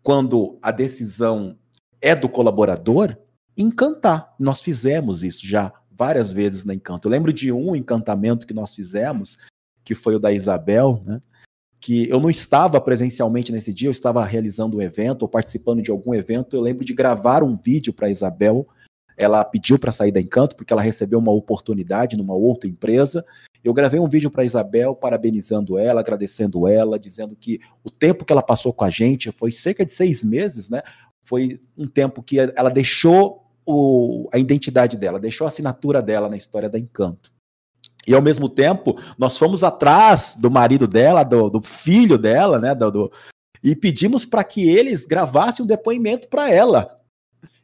quando 0.01 0.59
a 0.61 0.72
decisão 0.72 1.57
é 2.01 2.14
do 2.14 2.28
colaborador, 2.28 3.16
encantar. 3.57 4.36
Nós 4.38 4.61
fizemos 4.61 5.24
isso 5.24 5.47
já 5.47 5.72
várias 5.89 6.34
vezes 6.34 6.66
na 6.66 6.74
Encanto. 6.74 7.07
Eu 7.07 7.11
lembro 7.14 7.32
de 7.32 7.49
um 7.49 7.78
encantamento 7.78 8.45
que 8.45 8.53
nós 8.53 8.76
fizemos, 8.76 9.38
que 9.86 9.95
foi 9.95 10.16
o 10.16 10.20
da 10.20 10.34
Isabel, 10.34 11.01
né? 11.05 11.22
que 11.80 12.09
eu 12.09 12.20
não 12.20 12.30
estava 12.30 12.82
presencialmente 12.82 13.49
nesse 13.49 13.74
dia, 13.74 13.88
eu 13.88 13.93
estava 13.93 14.22
realizando 14.26 14.76
um 14.76 14.82
evento 14.82 15.22
ou 15.22 15.30
participando 15.30 15.82
de 15.82 15.91
algum 15.91 16.14
evento. 16.14 16.57
Eu 16.57 16.61
lembro 16.61 16.84
de 16.84 16.93
gravar 16.93 17.41
um 17.41 17.55
vídeo 17.55 17.93
para 17.93 18.09
Isabel. 18.09 18.68
Ela 19.16 19.45
pediu 19.45 19.80
para 19.80 19.93
sair 19.93 20.11
da 20.11 20.20
Encanto 20.20 20.57
porque 20.57 20.74
ela 20.74 20.82
recebeu 20.82 21.20
uma 21.20 21.32
oportunidade 21.32 22.18
numa 22.18 22.34
outra 22.34 22.70
empresa. 22.70 23.26
Eu 23.64 23.74
gravei 23.74 23.99
um 23.99 24.09
vídeo 24.09 24.30
para 24.30 24.43
Isabel 24.43 24.93
parabenizando 24.93 25.78
ela, 25.78 26.01
agradecendo 26.01 26.68
ela, 26.68 26.99
dizendo 26.99 27.36
que 27.36 27.59
o 27.84 27.89
tempo 27.89 28.26
que 28.26 28.34
ela 28.34 28.43
passou 28.43 28.74
com 28.74 28.84
a 28.84 28.89
gente 28.89 29.32
foi 29.32 29.51
cerca 29.51 29.86
de 29.86 29.93
seis 29.93 30.24
meses, 30.24 30.70
né? 30.70 30.82
Foi 31.22 31.61
um 31.78 31.88
tempo 31.88 32.22
que 32.22 32.38
ela 32.39 32.70
deixou 32.70 33.45
o, 33.66 34.28
a 34.34 34.38
identidade 34.38 34.97
dela, 34.97 35.20
deixou 35.20 35.45
a 35.45 35.47
assinatura 35.47 36.01
dela 36.01 36.28
na 36.28 36.36
história 36.36 36.70
da 36.70 36.78
Encanto. 36.78 37.32
E 38.05 38.14
ao 38.14 38.22
mesmo 38.22 38.49
tempo, 38.49 38.99
nós 39.18 39.38
fomos 39.38 39.64
atrás 39.64 40.36
do 40.38 40.51
marido 40.51 40.86
dela, 40.86 41.24
do, 41.24 41.49
do 41.49 41.61
filho 41.61 42.18
dela, 42.18 42.59
né? 42.59 42.76
Do, 42.76 42.91
do 42.91 43.11
e 43.64 43.74
pedimos 43.76 44.26
para 44.26 44.43
que 44.43 44.68
eles 44.68 45.05
gravassem 45.05 45.64
um 45.64 45.68
depoimento 45.68 46.28
para 46.28 46.51
ela 46.51 46.99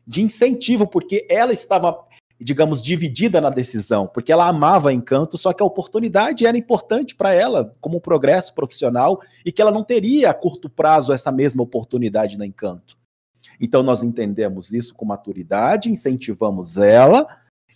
de 0.07 0.23
incentivo, 0.23 0.87
porque 0.87 1.27
ela 1.29 1.51
estava, 1.51 1.95
digamos, 2.39 2.81
dividida 2.81 3.41
na 3.41 3.49
decisão, 3.49 4.07
porque 4.07 4.31
ela 4.31 4.47
amava 4.47 4.93
Encanto, 4.93 5.37
só 5.37 5.51
que 5.51 5.61
a 5.61 5.65
oportunidade 5.65 6.45
era 6.45 6.57
importante 6.57 7.13
para 7.13 7.33
ela 7.33 7.75
como 7.81 7.99
progresso 7.99 8.53
profissional 8.53 9.21
e 9.45 9.51
que 9.51 9.61
ela 9.61 9.71
não 9.71 9.83
teria 9.83 10.29
a 10.29 10.33
curto 10.33 10.69
prazo 10.69 11.11
essa 11.11 11.31
mesma 11.31 11.63
oportunidade 11.63 12.37
na 12.37 12.45
Encanto. 12.45 12.97
Então 13.59 13.83
nós 13.83 14.03
entendemos 14.03 14.71
isso 14.71 14.95
com 14.95 15.05
maturidade, 15.05 15.91
incentivamos 15.91 16.77
ela, 16.77 17.27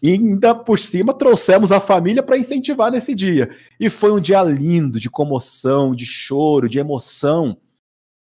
e 0.02 0.12
ainda 0.12 0.54
por 0.54 0.80
cima 0.80 1.14
trouxemos 1.14 1.72
a 1.72 1.80
família 1.80 2.24
para 2.24 2.38
incentivar 2.38 2.92
nesse 2.92 3.14
dia. 3.14 3.50
E 3.80 3.90
foi 3.90 4.12
um 4.12 4.20
dia 4.20 4.44
lindo, 4.44 5.00
de 5.00 5.10
comoção, 5.10 5.96
de 5.96 6.06
choro, 6.06 6.70
de 6.70 6.80
emoção. 6.80 7.58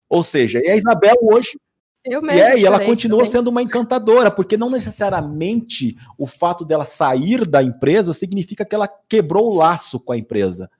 Ou 0.09 0.25
seja, 0.25 0.61
e 0.63 0.69
a 0.69 0.77
Isabel 0.77 1.15
hoje. 1.23 1.59
Eu 2.05 2.23
mesmo, 2.23 2.39
e, 2.39 2.41
é, 2.41 2.59
e 2.59 2.65
ela 2.65 2.85
continua 2.85 3.19
também. 3.19 3.31
sendo 3.31 3.49
uma 3.49 3.63
encantadora, 3.63 4.31
porque 4.31 4.57
não 4.57 4.71
necessariamente 4.71 5.97
o 6.17 6.27
fato 6.27 6.65
dela 6.65 6.85
sair 6.85 7.45
da 7.47 7.63
empresa 7.63 8.13
significa 8.13 8.65
que 8.65 8.75
ela 8.75 8.89
quebrou 9.09 9.51
o 9.51 9.57
laço 9.57 10.01
com 10.01 10.13
a 10.13 10.17
empresa. 10.17 10.71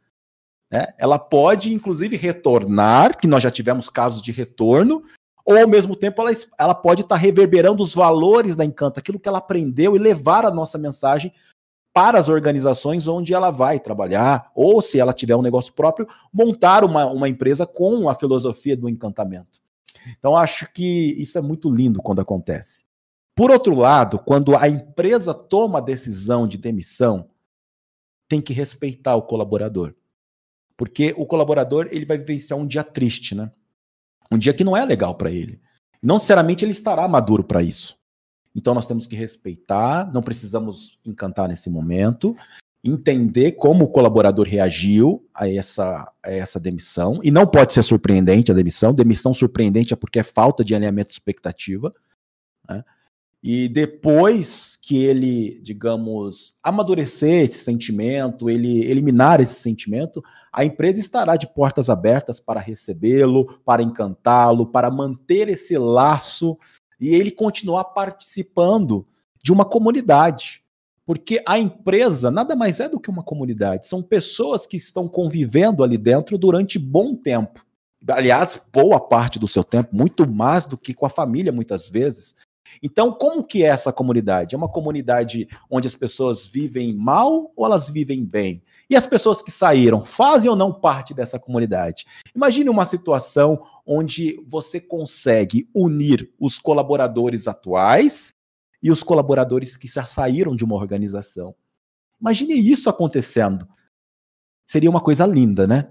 Né? 0.71 0.87
Ela 0.97 1.19
pode, 1.19 1.75
inclusive, 1.75 2.17
retornar, 2.17 3.19
que 3.19 3.27
nós 3.27 3.43
já 3.43 3.51
tivemos 3.51 3.89
casos 3.89 4.23
de 4.23 4.33
retorno, 4.33 5.03
ou 5.45 5.59
ao 5.59 5.69
mesmo 5.69 5.97
tempo 5.97 6.23
ela, 6.23 6.31
ela 6.59 6.75
pode 6.75 7.03
estar 7.03 7.17
tá 7.17 7.21
reverberando 7.21 7.83
os 7.83 7.93
valores 7.93 8.57
da 8.57 8.65
Encanto, 8.65 9.01
aquilo 9.01 9.19
que 9.19 9.29
ela 9.29 9.39
aprendeu 9.39 9.97
e 9.97 9.99
levar 9.99 10.47
a 10.47 10.51
nossa 10.51 10.79
mensagem 10.79 11.33
para 11.93 12.19
as 12.19 12.29
organizações 12.29 13.09
onde 13.09 13.35
ela 13.35 13.51
vai 13.51 13.81
trabalhar, 13.81 14.51
ou 14.55 14.81
se 14.81 15.01
ela 15.01 15.13
tiver 15.13 15.35
um 15.35 15.43
negócio 15.43 15.73
próprio, 15.73 16.07
montar 16.33 16.85
uma, 16.85 17.07
uma 17.07 17.29
empresa 17.29 17.67
com 17.67 18.09
a 18.09 18.15
filosofia 18.15 18.77
do 18.77 18.89
encantamento. 18.89 19.61
Então, 20.19 20.37
acho 20.37 20.71
que 20.73 21.15
isso 21.19 21.39
é 21.39 21.41
muito 21.41 21.71
lindo 21.71 22.01
quando 22.03 22.21
acontece. 22.21 22.85
Por 23.35 23.51
outro 23.51 23.75
lado, 23.75 24.19
quando 24.19 24.57
a 24.57 24.69
empresa 24.69 25.33
toma 25.33 25.79
a 25.79 25.83
decisão 25.83 26.47
de 26.47 26.59
demissão, 26.59 27.31
tem 28.29 28.41
que 28.41 28.53
respeitar 28.53 29.17
o 29.17 29.23
colaborador. 29.23 29.95
Porque 30.77 31.15
o 31.17 31.27
colaborador 31.27 31.89
ele 31.91 32.07
vai 32.07 32.19
vivenciar 32.19 32.59
um 32.59 32.67
dia 32.67 32.85
triste, 32.85 33.35
né? 33.35 33.51
Um 34.31 34.39
dia 34.39 34.55
que 34.55 34.65
não 34.65 34.77
é 34.77 34.85
legal 34.85 35.15
para 35.15 35.31
ele. 35.31 35.61
Não 36.03 36.17
necessariamente 36.17 36.65
ele 36.65 36.73
estará 36.73 37.07
maduro 37.09 37.45
para 37.45 37.63
isso. 37.63 37.99
Então 38.55 38.75
nós 38.75 38.87
temos 38.87 39.07
que 39.07 39.17
respeitar, 39.17 40.11
não 40.13 40.23
precisamos 40.23 40.99
encantar 41.05 41.49
nesse 41.49 41.69
momento, 41.69 42.35
entender 42.83 43.53
como 43.53 43.85
o 43.85 43.89
colaborador 43.89 44.47
reagiu 44.47 45.27
a 45.35 45.49
essa, 45.49 46.11
a 46.23 46.31
essa 46.31 46.59
demissão. 46.59 47.21
E 47.23 47.31
não 47.31 47.47
pode 47.47 47.75
ser 47.75 47.83
surpreendente 47.83 48.51
a 48.51 48.55
demissão. 48.55 48.95
Demissão 48.95 49.35
surpreendente 49.35 49.93
é 49.93 49.97
porque 49.97 50.19
é 50.19 50.23
falta 50.23 50.65
de 50.65 50.75
alinhamento 50.75 51.09
de 51.09 51.15
expectativa. 51.15 51.93
Né? 52.69 52.83
E 53.43 53.69
depois 53.69 54.79
que 54.81 55.03
ele, 55.03 55.61
digamos, 55.63 56.55
amadurecer 56.63 57.45
esse 57.45 57.59
sentimento, 57.59 58.51
ele 58.51 58.85
eliminar 58.85 59.41
esse 59.41 59.55
sentimento, 59.55 60.23
a 60.53 60.65
empresa 60.65 61.01
estará 61.01 61.37
de 61.37 61.47
portas 61.47 61.89
abertas 61.89 62.39
para 62.39 62.61
recebê-lo, 62.61 63.59
para 63.65 63.83
encantá-lo, 63.83 64.67
para 64.67 64.91
manter 64.91 65.49
esse 65.49 65.79
laço 65.79 66.59
e 67.01 67.15
ele 67.15 67.31
continuar 67.31 67.85
participando 67.85 69.07
de 69.43 69.53
uma 69.53 69.65
comunidade. 69.65 70.63
Porque 71.11 71.43
a 71.45 71.59
empresa 71.59 72.31
nada 72.31 72.55
mais 72.55 72.79
é 72.79 72.89
do 72.89 73.01
que 73.01 73.11
uma 73.11 73.25
comunidade, 73.25 73.89
são 73.89 74.01
pessoas 74.01 74.65
que 74.65 74.77
estão 74.77 75.09
convivendo 75.09 75.83
ali 75.83 75.99
dentro 75.99 76.39
durante 76.39 76.79
bom 76.79 77.17
tempo. 77.17 77.67
Aliás, 78.09 78.63
boa 78.73 79.01
parte 79.01 79.37
do 79.37 79.49
seu 79.49 79.65
tempo, 79.65 79.89
muito 79.91 80.25
mais 80.25 80.67
do 80.67 80.79
que 80.79 80.95
com 80.95 81.05
a 81.05 81.11
família, 81.11 81.51
muitas 81.51 81.89
vezes. 81.89 82.37
Então, 82.81 83.11
como 83.11 83.43
que 83.43 83.65
é 83.65 83.67
essa 83.67 83.93
comunidade? 83.93 84.55
É 84.55 84.59
uma 84.59 84.69
comunidade 84.69 85.49
onde 85.69 85.89
as 85.89 85.97
pessoas 85.97 86.47
vivem 86.47 86.95
mal 86.95 87.51
ou 87.57 87.67
elas 87.67 87.89
vivem 87.89 88.25
bem? 88.25 88.63
E 88.89 88.95
as 88.95 89.05
pessoas 89.05 89.43
que 89.43 89.51
saíram 89.51 90.05
fazem 90.05 90.49
ou 90.49 90.55
não 90.55 90.73
parte 90.73 91.13
dessa 91.13 91.41
comunidade? 91.41 92.07
Imagine 92.37 92.71
uma 92.71 92.87
situação 92.87 93.61
onde 93.85 94.41
você 94.47 94.79
consegue 94.79 95.69
unir 95.75 96.33
os 96.39 96.57
colaboradores 96.57 97.49
atuais 97.49 98.33
e 98.83 98.91
os 98.91 99.03
colaboradores 99.03 99.77
que 99.77 99.87
já 99.87 100.05
saíram 100.05 100.57
de 100.57 100.65
uma 100.65 100.77
organização. 100.77 101.55
Imagine 102.21 102.55
isso 102.55 102.89
acontecendo. 102.89 103.67
Seria 104.67 104.91
uma 104.91 105.01
coisa 105.01 105.27
linda, 105.27 105.67
né? 105.67 105.89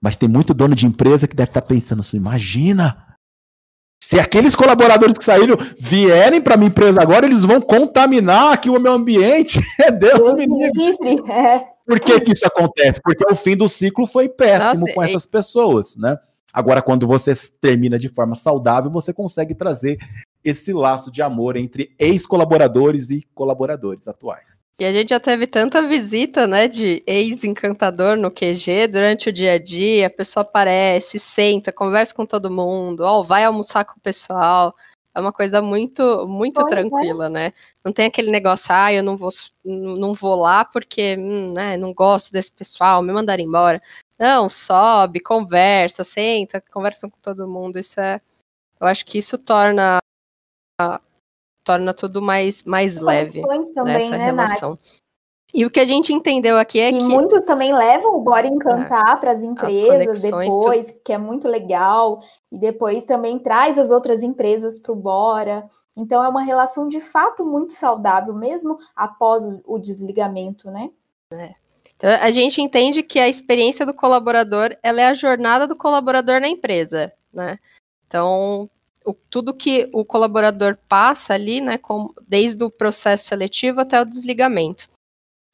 Mas 0.00 0.16
tem 0.16 0.28
muito 0.28 0.52
dono 0.52 0.74
de 0.74 0.86
empresa 0.86 1.28
que 1.28 1.36
deve 1.36 1.50
estar 1.50 1.62
pensando 1.62 2.00
assim: 2.00 2.16
imagina, 2.16 3.16
se 4.02 4.18
aqueles 4.18 4.56
colaboradores 4.56 5.16
que 5.16 5.24
saíram 5.24 5.56
vierem 5.78 6.40
para 6.40 6.56
minha 6.56 6.68
empresa 6.68 7.00
agora, 7.00 7.24
eles 7.24 7.44
vão 7.44 7.60
contaminar 7.60 8.52
aqui 8.52 8.68
o 8.68 8.80
meu 8.80 8.92
ambiente. 8.92 9.60
É 9.80 9.90
Deus, 9.90 10.18
Deus 10.18 10.32
me 10.34 10.46
livre. 10.46 11.30
É. 11.30 11.72
Por 11.86 11.98
que, 11.98 12.20
que 12.20 12.32
isso 12.32 12.46
acontece? 12.46 13.00
Porque 13.02 13.24
o 13.30 13.34
fim 13.34 13.56
do 13.56 13.68
ciclo 13.68 14.06
foi 14.06 14.28
péssimo 14.28 14.80
Nossa, 14.80 14.94
com 14.94 15.02
essas 15.02 15.26
pessoas, 15.26 15.96
né? 15.96 16.16
Agora, 16.52 16.82
quando 16.82 17.06
você 17.06 17.32
termina 17.60 17.98
de 17.98 18.08
forma 18.08 18.36
saudável, 18.36 18.90
você 18.90 19.12
consegue 19.12 19.54
trazer 19.54 19.98
esse 20.44 20.72
laço 20.72 21.10
de 21.10 21.22
amor 21.22 21.56
entre 21.56 21.94
ex-colaboradores 21.98 23.10
e 23.10 23.22
colaboradores 23.34 24.08
atuais. 24.08 24.62
E 24.78 24.84
a 24.84 24.92
gente 24.92 25.10
já 25.10 25.20
teve 25.20 25.46
tanta 25.46 25.86
visita, 25.86 26.46
né, 26.46 26.66
de 26.66 27.02
ex-encantador 27.06 28.16
no 28.16 28.30
QG 28.30 28.88
durante 28.88 29.28
o 29.28 29.32
dia 29.32 29.52
a 29.52 29.58
dia, 29.58 30.06
a 30.06 30.10
pessoa 30.10 30.42
aparece, 30.42 31.18
senta, 31.18 31.70
conversa 31.70 32.14
com 32.14 32.26
todo 32.26 32.50
mundo, 32.50 33.00
ó, 33.00 33.22
vai 33.22 33.44
almoçar 33.44 33.84
com 33.84 33.96
o 33.96 34.00
pessoal. 34.00 34.74
É 35.14 35.20
uma 35.20 35.32
coisa 35.32 35.60
muito, 35.60 36.26
muito 36.26 36.60
Foi, 36.60 36.70
tranquila, 36.70 37.28
né? 37.28 37.48
né? 37.48 37.52
Não 37.84 37.92
tem 37.92 38.06
aquele 38.06 38.30
negócio, 38.30 38.74
ah, 38.74 38.92
eu 38.92 39.02
não 39.02 39.16
vou, 39.16 39.30
não 39.62 40.14
vou 40.14 40.34
lá 40.34 40.64
porque, 40.64 41.16
hum, 41.18 41.52
né, 41.52 41.76
não 41.76 41.92
gosto 41.92 42.32
desse 42.32 42.50
pessoal, 42.50 43.02
me 43.02 43.12
mandaram 43.12 43.44
embora. 43.44 43.80
Não, 44.18 44.48
sobe, 44.48 45.20
conversa, 45.20 46.02
senta, 46.02 46.62
conversa 46.72 47.08
com 47.08 47.18
todo 47.20 47.46
mundo. 47.46 47.78
Isso 47.78 48.00
é, 48.00 48.20
eu 48.80 48.86
acho 48.86 49.04
que 49.04 49.18
isso 49.18 49.36
torna 49.36 49.98
torna 51.64 51.94
tudo 51.94 52.20
mais, 52.20 52.62
mais 52.62 53.00
leve. 53.00 53.42
também, 53.74 54.10
né, 54.10 54.16
relação. 54.16 54.70
Nath? 54.70 55.02
E 55.54 55.66
o 55.66 55.70
que 55.70 55.80
a 55.80 55.84
gente 55.84 56.12
entendeu 56.14 56.56
aqui 56.56 56.80
é 56.80 56.90
que, 56.90 56.96
que 56.96 57.04
muitos 57.04 57.44
também 57.44 57.74
levam 57.74 58.16
o 58.16 58.22
Bora 58.22 58.46
Encantar 58.46 59.16
é, 59.16 59.20
para 59.20 59.32
as 59.32 59.42
empresas 59.42 60.22
depois, 60.22 60.86
tudo. 60.86 61.00
que 61.04 61.12
é 61.12 61.18
muito 61.18 61.46
legal, 61.46 62.20
e 62.50 62.58
depois 62.58 63.04
também 63.04 63.38
traz 63.38 63.78
as 63.78 63.90
outras 63.90 64.22
empresas 64.22 64.78
para 64.78 64.92
o 64.92 64.96
Bora. 64.96 65.68
Então 65.94 66.24
é 66.24 66.28
uma 66.28 66.40
relação 66.40 66.88
de 66.88 67.00
fato 67.00 67.44
muito 67.44 67.74
saudável, 67.74 68.32
mesmo 68.32 68.78
após 68.96 69.44
o, 69.44 69.60
o 69.66 69.78
desligamento, 69.78 70.70
né? 70.70 70.90
É. 71.30 71.54
Então, 71.96 72.10
a 72.10 72.32
gente 72.32 72.60
entende 72.60 73.02
que 73.02 73.18
a 73.18 73.28
experiência 73.28 73.84
do 73.84 73.94
colaborador 73.94 74.74
ela 74.82 75.02
é 75.02 75.06
a 75.06 75.14
jornada 75.14 75.68
do 75.68 75.76
colaborador 75.76 76.40
na 76.40 76.48
empresa, 76.48 77.12
né? 77.32 77.58
Então, 78.06 78.70
o, 79.04 79.14
tudo 79.14 79.54
que 79.54 79.88
o 79.92 80.04
colaborador 80.04 80.76
passa 80.88 81.34
ali, 81.34 81.60
né, 81.60 81.78
com, 81.78 82.12
desde 82.26 82.62
o 82.64 82.70
processo 82.70 83.28
seletivo 83.28 83.80
até 83.80 84.00
o 84.00 84.04
desligamento. 84.04 84.88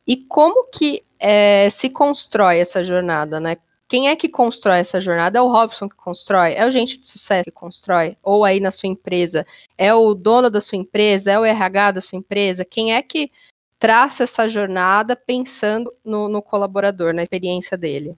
E 0.06 0.16
como 0.16 0.68
que 0.70 1.04
é, 1.18 1.68
se 1.70 1.90
constrói 1.90 2.58
essa 2.58 2.84
jornada, 2.84 3.38
né? 3.38 3.56
quem 3.88 4.08
é 4.08 4.14
que 4.14 4.28
constrói 4.28 4.80
essa 4.80 5.00
jornada? 5.00 5.38
É 5.38 5.42
o 5.42 5.50
Robson 5.50 5.88
que 5.88 5.96
constrói? 5.96 6.52
É 6.52 6.66
o 6.66 6.70
gente 6.70 6.98
de 6.98 7.08
sucesso 7.08 7.44
que 7.44 7.50
constrói? 7.50 8.18
Ou 8.22 8.44
aí 8.44 8.60
na 8.60 8.70
sua 8.70 8.88
empresa? 8.88 9.46
É 9.78 9.94
o 9.94 10.12
dono 10.12 10.50
da 10.50 10.60
sua 10.60 10.76
empresa? 10.76 11.32
É 11.32 11.38
o 11.38 11.44
RH 11.44 11.92
da 11.92 12.00
sua 12.02 12.18
empresa? 12.18 12.66
Quem 12.66 12.94
é 12.94 13.00
que 13.00 13.32
traça 13.78 14.24
essa 14.24 14.46
jornada 14.46 15.16
pensando 15.16 15.90
no, 16.04 16.28
no 16.28 16.42
colaborador, 16.42 17.14
na 17.14 17.22
experiência 17.22 17.78
dele? 17.78 18.14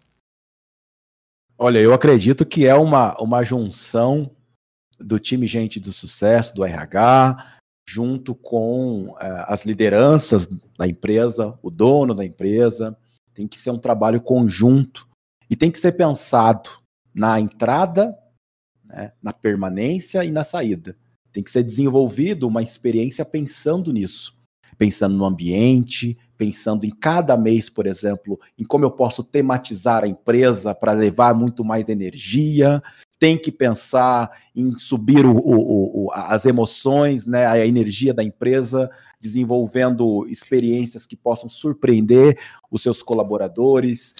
Olha, 1.56 1.78
eu 1.78 1.94
acredito 1.94 2.44
que 2.44 2.66
é 2.66 2.74
uma, 2.74 3.14
uma 3.20 3.44
junção 3.44 4.28
do 5.00 5.18
time 5.18 5.46
Gente 5.46 5.80
do 5.80 5.92
Sucesso, 5.92 6.54
do 6.54 6.64
RH, 6.64 7.58
junto 7.88 8.34
com 8.34 9.10
uh, 9.10 9.16
as 9.46 9.64
lideranças 9.64 10.46
da 10.78 10.86
empresa, 10.86 11.58
o 11.62 11.70
dono 11.70 12.14
da 12.14 12.24
empresa. 12.24 12.96
Tem 13.34 13.48
que 13.48 13.58
ser 13.58 13.70
um 13.70 13.78
trabalho 13.78 14.20
conjunto 14.20 15.08
e 15.48 15.56
tem 15.56 15.70
que 15.70 15.78
ser 15.78 15.92
pensado 15.92 16.70
na 17.14 17.40
entrada, 17.40 18.16
né, 18.84 19.12
na 19.22 19.32
permanência 19.32 20.24
e 20.24 20.30
na 20.30 20.44
saída. 20.44 20.96
Tem 21.32 21.42
que 21.42 21.50
ser 21.50 21.62
desenvolvido 21.62 22.46
uma 22.46 22.62
experiência 22.62 23.24
pensando 23.24 23.92
nisso 23.92 24.38
pensando 24.80 25.14
no 25.14 25.26
ambiente, 25.26 26.16
pensando 26.38 26.86
em 26.86 26.90
cada 26.90 27.36
mês, 27.36 27.68
por 27.68 27.86
exemplo, 27.86 28.40
em 28.58 28.64
como 28.64 28.86
eu 28.86 28.90
posso 28.90 29.22
tematizar 29.22 30.04
a 30.04 30.08
empresa 30.08 30.74
para 30.74 30.92
levar 30.92 31.34
muito 31.34 31.62
mais 31.62 31.90
energia. 31.90 32.82
Tem 33.20 33.38
que 33.38 33.52
pensar 33.52 34.30
em 34.56 34.76
subir 34.76 35.24
o, 35.24 35.36
o, 35.36 36.06
o, 36.06 36.12
as 36.12 36.44
emoções, 36.44 37.24
né, 37.26 37.46
a 37.46 37.64
energia 37.64 38.12
da 38.12 38.24
empresa, 38.24 38.90
desenvolvendo 39.20 40.26
experiências 40.26 41.06
que 41.06 41.14
possam 41.14 41.48
surpreender 41.48 42.36
os 42.68 42.82
seus 42.82 43.02
colaboradores. 43.02 44.14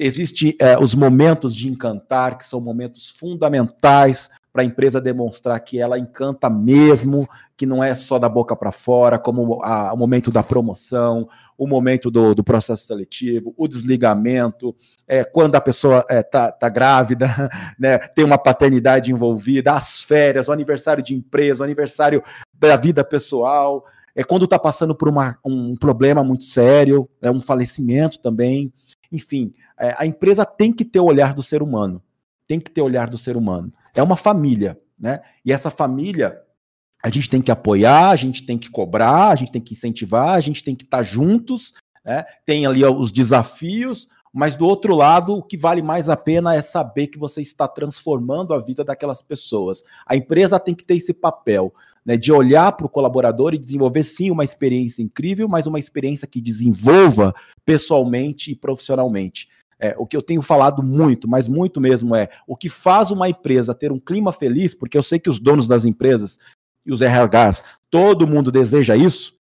Existem 0.00 0.56
é, 0.58 0.76
os 0.78 0.94
momentos 0.94 1.54
de 1.54 1.68
encantar, 1.68 2.36
que 2.36 2.44
são 2.44 2.60
momentos 2.60 3.10
fundamentais 3.10 4.28
para 4.56 4.62
a 4.62 4.66
empresa 4.66 5.02
demonstrar 5.02 5.60
que 5.60 5.78
ela 5.78 5.98
encanta 5.98 6.48
mesmo, 6.48 7.28
que 7.54 7.66
não 7.66 7.84
é 7.84 7.94
só 7.94 8.18
da 8.18 8.26
boca 8.26 8.56
para 8.56 8.72
fora, 8.72 9.18
como 9.18 9.62
a, 9.62 9.92
o 9.92 9.98
momento 9.98 10.30
da 10.30 10.42
promoção, 10.42 11.28
o 11.58 11.66
momento 11.66 12.10
do, 12.10 12.34
do 12.34 12.42
processo 12.42 12.86
seletivo, 12.86 13.52
o 13.54 13.68
desligamento, 13.68 14.74
é, 15.06 15.22
quando 15.24 15.56
a 15.56 15.60
pessoa 15.60 15.98
está 16.08 16.14
é, 16.14 16.22
tá, 16.22 16.50
tá 16.50 16.68
grávida, 16.70 17.28
né, 17.78 17.98
tem 17.98 18.24
uma 18.24 18.38
paternidade 18.38 19.12
envolvida, 19.12 19.74
as 19.74 20.00
férias, 20.00 20.48
o 20.48 20.52
aniversário 20.52 21.04
de 21.04 21.14
empresa, 21.14 21.60
o 21.60 21.64
aniversário 21.64 22.24
da 22.54 22.76
vida 22.76 23.04
pessoal, 23.04 23.84
é 24.14 24.24
quando 24.24 24.46
está 24.46 24.58
passando 24.58 24.94
por 24.94 25.06
uma, 25.06 25.36
um 25.44 25.76
problema 25.76 26.24
muito 26.24 26.44
sério, 26.44 27.06
é 27.20 27.30
um 27.30 27.42
falecimento 27.42 28.18
também. 28.20 28.72
Enfim, 29.12 29.52
é, 29.78 29.94
a 29.98 30.06
empresa 30.06 30.46
tem 30.46 30.72
que 30.72 30.82
ter 30.82 31.00
o 31.00 31.04
olhar 31.04 31.34
do 31.34 31.42
ser 31.42 31.62
humano. 31.62 32.02
Tem 32.48 32.58
que 32.58 32.70
ter 32.70 32.80
o 32.80 32.84
olhar 32.84 33.10
do 33.10 33.18
ser 33.18 33.36
humano 33.36 33.70
é 33.96 34.02
uma 34.02 34.16
família, 34.16 34.78
né? 34.98 35.20
E 35.44 35.52
essa 35.52 35.70
família 35.70 36.40
a 37.02 37.08
gente 37.08 37.28
tem 37.28 37.42
que 37.42 37.50
apoiar, 37.50 38.10
a 38.10 38.16
gente 38.16 38.44
tem 38.44 38.58
que 38.58 38.70
cobrar, 38.70 39.30
a 39.30 39.34
gente 39.34 39.52
tem 39.52 39.60
que 39.60 39.74
incentivar, 39.74 40.34
a 40.34 40.40
gente 40.40 40.62
tem 40.62 40.74
que 40.74 40.84
estar 40.84 41.02
juntos, 41.02 41.72
né? 42.04 42.24
Tem 42.44 42.66
ali 42.66 42.84
os 42.84 43.10
desafios, 43.10 44.08
mas 44.32 44.54
do 44.54 44.66
outro 44.66 44.94
lado, 44.94 45.34
o 45.34 45.42
que 45.42 45.56
vale 45.56 45.80
mais 45.80 46.10
a 46.10 46.16
pena 46.16 46.54
é 46.54 46.60
saber 46.60 47.06
que 47.06 47.18
você 47.18 47.40
está 47.40 47.66
transformando 47.66 48.52
a 48.52 48.58
vida 48.58 48.84
daquelas 48.84 49.22
pessoas. 49.22 49.82
A 50.06 50.14
empresa 50.14 50.60
tem 50.60 50.74
que 50.74 50.84
ter 50.84 50.96
esse 50.96 51.14
papel, 51.14 51.72
né, 52.04 52.18
de 52.18 52.30
olhar 52.30 52.70
para 52.72 52.86
o 52.86 52.90
colaborador 52.90 53.54
e 53.54 53.58
desenvolver 53.58 54.04
sim 54.04 54.30
uma 54.30 54.44
experiência 54.44 55.02
incrível, 55.02 55.48
mas 55.48 55.66
uma 55.66 55.78
experiência 55.78 56.28
que 56.28 56.40
desenvolva 56.40 57.34
pessoalmente 57.64 58.50
e 58.50 58.54
profissionalmente. 58.54 59.48
É, 59.78 59.94
o 59.98 60.06
que 60.06 60.16
eu 60.16 60.22
tenho 60.22 60.40
falado 60.40 60.82
muito, 60.82 61.28
mas 61.28 61.48
muito 61.48 61.80
mesmo 61.80 62.14
é 62.14 62.28
o 62.46 62.56
que 62.56 62.68
faz 62.68 63.10
uma 63.10 63.28
empresa 63.28 63.74
ter 63.74 63.92
um 63.92 63.98
clima 63.98 64.32
feliz, 64.32 64.74
porque 64.74 64.96
eu 64.96 65.02
sei 65.02 65.18
que 65.18 65.28
os 65.28 65.38
donos 65.38 65.68
das 65.68 65.84
empresas 65.84 66.38
e 66.84 66.92
os 66.92 67.00
RHs, 67.00 67.62
todo 67.90 68.26
mundo 68.26 68.50
deseja 68.50 68.96
isso, 68.96 69.35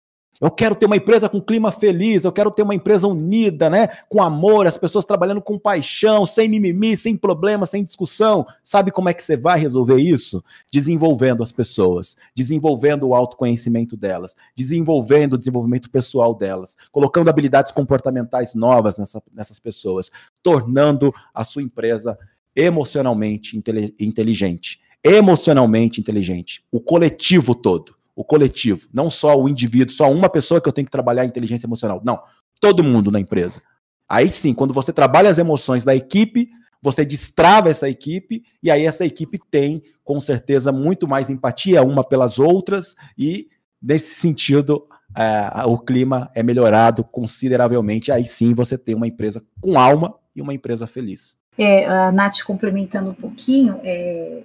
eu 0.43 0.51
quero 0.51 0.75
ter 0.75 0.87
uma 0.87 0.97
empresa 0.97 1.29
com 1.29 1.39
clima 1.39 1.71
feliz, 1.71 2.25
eu 2.25 2.31
quero 2.31 2.51
ter 2.51 2.63
uma 2.63 2.75
empresa 2.75 3.07
unida, 3.07 3.69
né? 3.69 3.87
Com 4.09 4.21
amor, 4.21 4.67
as 4.67 4.77
pessoas 4.77 5.05
trabalhando 5.05 5.41
com 5.41 5.57
paixão, 5.57 6.25
sem 6.25 6.49
mimimi, 6.49 6.97
sem 6.97 7.15
problema, 7.15 7.65
sem 7.65 7.81
discussão. 7.81 8.45
Sabe 8.61 8.91
como 8.91 9.07
é 9.07 9.13
que 9.13 9.23
você 9.23 9.37
vai 9.37 9.57
resolver 9.57 9.95
isso? 9.95 10.43
Desenvolvendo 10.69 11.41
as 11.41 11.53
pessoas, 11.53 12.17
desenvolvendo 12.35 13.07
o 13.07 13.15
autoconhecimento 13.15 13.95
delas, 13.95 14.35
desenvolvendo 14.53 15.35
o 15.35 15.37
desenvolvimento 15.37 15.89
pessoal 15.89 16.35
delas, 16.35 16.75
colocando 16.91 17.29
habilidades 17.29 17.71
comportamentais 17.71 18.53
novas 18.53 18.97
nessa, 18.97 19.23
nessas 19.33 19.59
pessoas, 19.59 20.11
tornando 20.43 21.13
a 21.33 21.45
sua 21.45 21.63
empresa 21.63 22.19
emocionalmente 22.53 23.57
inteligente. 23.97 24.81
Emocionalmente 25.01 26.01
inteligente. 26.01 26.65
O 26.69 26.81
coletivo 26.81 27.55
todo 27.55 27.95
o 28.15 28.23
coletivo, 28.23 28.87
não 28.93 29.09
só 29.09 29.39
o 29.39 29.49
indivíduo, 29.49 29.93
só 29.93 30.11
uma 30.11 30.29
pessoa 30.29 30.61
que 30.61 30.67
eu 30.67 30.73
tenho 30.73 30.85
que 30.85 30.91
trabalhar 30.91 31.23
a 31.23 31.25
inteligência 31.25 31.65
emocional. 31.65 32.01
Não, 32.05 32.21
todo 32.59 32.83
mundo 32.83 33.09
na 33.11 33.19
empresa. 33.19 33.61
Aí 34.07 34.29
sim, 34.29 34.53
quando 34.53 34.73
você 34.73 34.93
trabalha 34.93 35.29
as 35.29 35.39
emoções 35.39 35.83
da 35.83 35.95
equipe, 35.95 36.49
você 36.81 37.05
destrava 37.05 37.69
essa 37.69 37.89
equipe 37.89 38.43
e 38.61 38.69
aí 38.69 38.85
essa 38.85 39.05
equipe 39.05 39.39
tem, 39.49 39.81
com 40.03 40.19
certeza, 40.19 40.71
muito 40.71 41.07
mais 41.07 41.29
empatia 41.29 41.81
uma 41.81 42.03
pelas 42.03 42.37
outras 42.39 42.93
e, 43.17 43.47
nesse 43.81 44.15
sentido, 44.15 44.85
é, 45.15 45.65
o 45.65 45.77
clima 45.77 46.29
é 46.35 46.43
melhorado 46.43 47.03
consideravelmente. 47.03 48.11
Aí 48.11 48.25
sim 48.25 48.53
você 48.53 48.77
tem 48.77 48.95
uma 48.95 49.07
empresa 49.07 49.41
com 49.61 49.79
alma 49.79 50.13
e 50.35 50.41
uma 50.41 50.53
empresa 50.53 50.85
feliz. 50.85 51.35
É, 51.57 51.85
a 51.85 52.11
Nath 52.11 52.43
complementando 52.45 53.11
um 53.11 53.13
pouquinho, 53.13 53.79
é, 53.83 54.43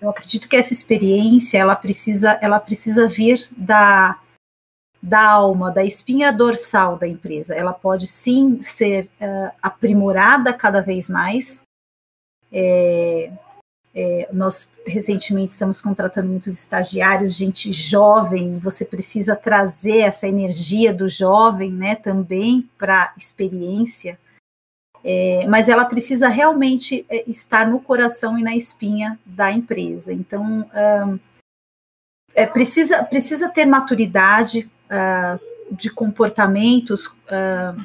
eu 0.00 0.10
acredito 0.10 0.48
que 0.48 0.56
essa 0.56 0.72
experiência 0.72 1.58
ela 1.58 1.76
precisa, 1.76 2.38
ela 2.40 2.60
precisa 2.60 3.08
vir 3.08 3.48
da, 3.56 4.18
da 5.02 5.30
alma, 5.30 5.70
da 5.70 5.84
espinha 5.84 6.32
dorsal 6.32 6.96
da 6.96 7.06
empresa. 7.06 7.54
Ela 7.54 7.72
pode 7.72 8.06
sim 8.06 8.60
ser 8.62 9.04
uh, 9.20 9.50
aprimorada 9.62 10.52
cada 10.52 10.80
vez 10.80 11.08
mais. 11.08 11.62
É, 12.52 13.32
é, 13.94 14.28
nós 14.32 14.72
recentemente 14.84 15.52
estamos 15.52 15.80
contratando 15.80 16.28
muitos 16.28 16.48
estagiários, 16.48 17.36
gente 17.36 17.72
jovem, 17.72 18.56
e 18.56 18.58
você 18.58 18.84
precisa 18.84 19.36
trazer 19.36 19.98
essa 19.98 20.26
energia 20.26 20.92
do 20.92 21.08
jovem, 21.08 21.70
né, 21.70 21.94
também 21.94 22.68
para 22.76 23.04
a 23.04 23.12
experiência. 23.16 24.18
É, 25.06 25.46
mas 25.46 25.68
ela 25.68 25.84
precisa 25.84 26.28
realmente 26.28 27.04
é, 27.10 27.28
estar 27.28 27.68
no 27.68 27.78
coração 27.78 28.38
e 28.38 28.42
na 28.42 28.56
espinha 28.56 29.18
da 29.26 29.52
empresa. 29.52 30.14
Então, 30.14 30.66
um, 30.74 31.18
é, 32.34 32.46
precisa, 32.46 33.04
precisa 33.04 33.50
ter 33.50 33.66
maturidade 33.66 34.70
uh, 34.86 35.38
de 35.70 35.90
comportamentos, 35.90 37.06
uh, 37.06 37.84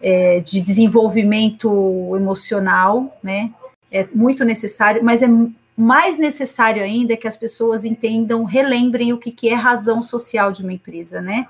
é, 0.00 0.40
de 0.40 0.60
desenvolvimento 0.60 2.16
emocional, 2.16 3.16
né? 3.22 3.52
É 3.90 4.06
muito 4.12 4.44
necessário, 4.44 5.04
mas 5.04 5.22
é 5.22 5.28
mais 5.76 6.18
necessário 6.18 6.82
ainda 6.82 7.16
que 7.16 7.28
as 7.28 7.36
pessoas 7.36 7.84
entendam, 7.84 8.44
relembrem 8.44 9.12
o 9.12 9.18
que, 9.18 9.30
que 9.30 9.48
é 9.48 9.54
razão 9.54 10.02
social 10.02 10.50
de 10.50 10.62
uma 10.62 10.72
empresa, 10.72 11.20
né? 11.20 11.46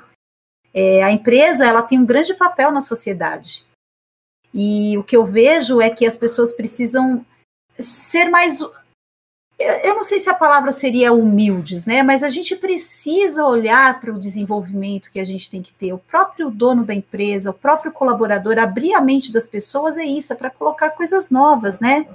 É, 0.72 1.02
a 1.02 1.10
empresa 1.10 1.64
ela 1.64 1.82
tem 1.82 1.98
um 1.98 2.04
grande 2.04 2.34
papel 2.34 2.70
na 2.72 2.80
sociedade. 2.80 3.64
E 4.54 4.96
o 4.96 5.02
que 5.02 5.16
eu 5.16 5.26
vejo 5.26 5.80
é 5.80 5.90
que 5.90 6.06
as 6.06 6.16
pessoas 6.16 6.52
precisam 6.52 7.26
ser 7.80 8.30
mais. 8.30 8.60
Eu 9.58 9.96
não 9.96 10.04
sei 10.04 10.20
se 10.20 10.30
a 10.30 10.34
palavra 10.34 10.70
seria 10.70 11.12
humildes, 11.12 11.86
né? 11.86 12.04
Mas 12.04 12.22
a 12.22 12.28
gente 12.28 12.54
precisa 12.54 13.44
olhar 13.44 14.00
para 14.00 14.12
o 14.12 14.18
desenvolvimento 14.18 15.10
que 15.10 15.18
a 15.18 15.24
gente 15.24 15.50
tem 15.50 15.60
que 15.60 15.72
ter. 15.72 15.92
O 15.92 15.98
próprio 15.98 16.50
dono 16.50 16.84
da 16.84 16.94
empresa, 16.94 17.50
o 17.50 17.54
próprio 17.54 17.90
colaborador, 17.90 18.58
abrir 18.58 18.94
a 18.94 19.00
mente 19.00 19.32
das 19.32 19.48
pessoas 19.48 19.96
é 19.96 20.04
isso, 20.04 20.32
é 20.32 20.36
para 20.36 20.50
colocar 20.50 20.90
coisas 20.90 21.30
novas, 21.30 21.80
né? 21.80 22.06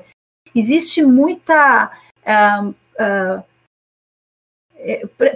Existe 0.55 1.03
muita. 1.03 1.91
Uh, 2.25 2.69
uh, 2.69 3.48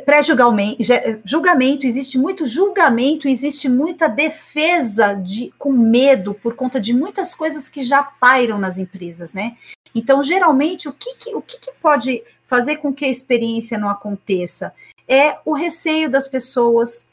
pré-julgamento, 0.05 0.81
julgamento, 1.25 1.85
existe 1.85 2.17
muito 2.17 2.45
julgamento, 2.45 3.27
existe 3.27 3.67
muita 3.67 4.07
defesa 4.07 5.13
de, 5.13 5.53
com 5.57 5.71
medo 5.71 6.33
por 6.33 6.55
conta 6.55 6.79
de 6.79 6.93
muitas 6.93 7.35
coisas 7.35 7.67
que 7.67 7.83
já 7.83 8.01
pairam 8.01 8.57
nas 8.57 8.77
empresas, 8.77 9.33
né? 9.33 9.57
Então, 9.93 10.23
geralmente, 10.23 10.87
o 10.87 10.93
que, 10.93 11.15
que 11.15 11.35
o 11.35 11.41
que, 11.41 11.59
que 11.59 11.71
pode 11.81 12.23
fazer 12.45 12.77
com 12.77 12.93
que 12.93 13.05
a 13.05 13.09
experiência 13.09 13.77
não 13.77 13.89
aconteça? 13.89 14.73
É 15.07 15.37
o 15.45 15.53
receio 15.53 16.09
das 16.09 16.27
pessoas, 16.27 17.09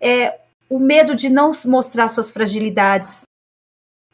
é 0.00 0.40
o 0.70 0.78
medo 0.78 1.14
de 1.14 1.28
não 1.28 1.52
mostrar 1.66 2.08
suas 2.08 2.30
fragilidades. 2.30 3.22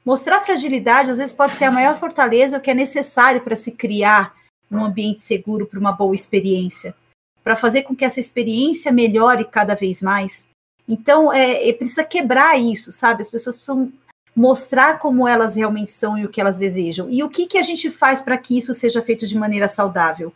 Mostrar 0.04 0.40
fragilidade, 0.40 1.10
às 1.10 1.18
vezes, 1.18 1.32
pode 1.32 1.54
ser 1.54 1.66
a 1.66 1.70
maior 1.70 1.96
fortaleza, 1.96 2.58
o 2.58 2.60
que 2.60 2.72
é 2.72 2.74
necessário 2.74 3.40
para 3.40 3.54
se 3.54 3.70
criar 3.70 4.34
um 4.68 4.84
ambiente 4.84 5.22
seguro 5.22 5.66
para 5.66 5.78
uma 5.78 5.92
boa 5.92 6.14
experiência 6.14 6.94
para 7.43 7.57
fazer 7.57 7.82
com 7.82 7.95
que 7.95 8.05
essa 8.05 8.20
experiência 8.20 8.93
melhore 8.93 9.45
cada 9.45 9.74
vez 9.74 10.01
mais. 10.01 10.47
Então, 10.88 11.32
é, 11.32 11.68
é, 11.68 11.72
precisa 11.72 12.05
quebrar 12.05 12.59
isso, 12.59 12.93
sabe? 12.93 13.22
As 13.22 13.30
pessoas 13.30 13.57
precisam 13.57 13.93
mostrar 14.34 14.99
como 14.99 15.28
elas 15.28 15.57
realmente 15.57 15.90
são 15.90 16.16
e 16.16 16.24
o 16.24 16.28
que 16.28 16.40
elas 16.40 16.57
desejam. 16.57 17.11
E 17.11 17.22
o 17.22 17.28
que, 17.28 17.47
que 17.47 17.59
a 17.59 17.62
gente 17.62 17.90
faz 17.90 18.20
para 18.20 18.38
que 18.38 18.57
isso 18.57 18.74
seja 18.74 19.03
feito 19.03 19.26
de 19.26 19.38
maneira 19.38 19.68
saudável? 19.68 20.32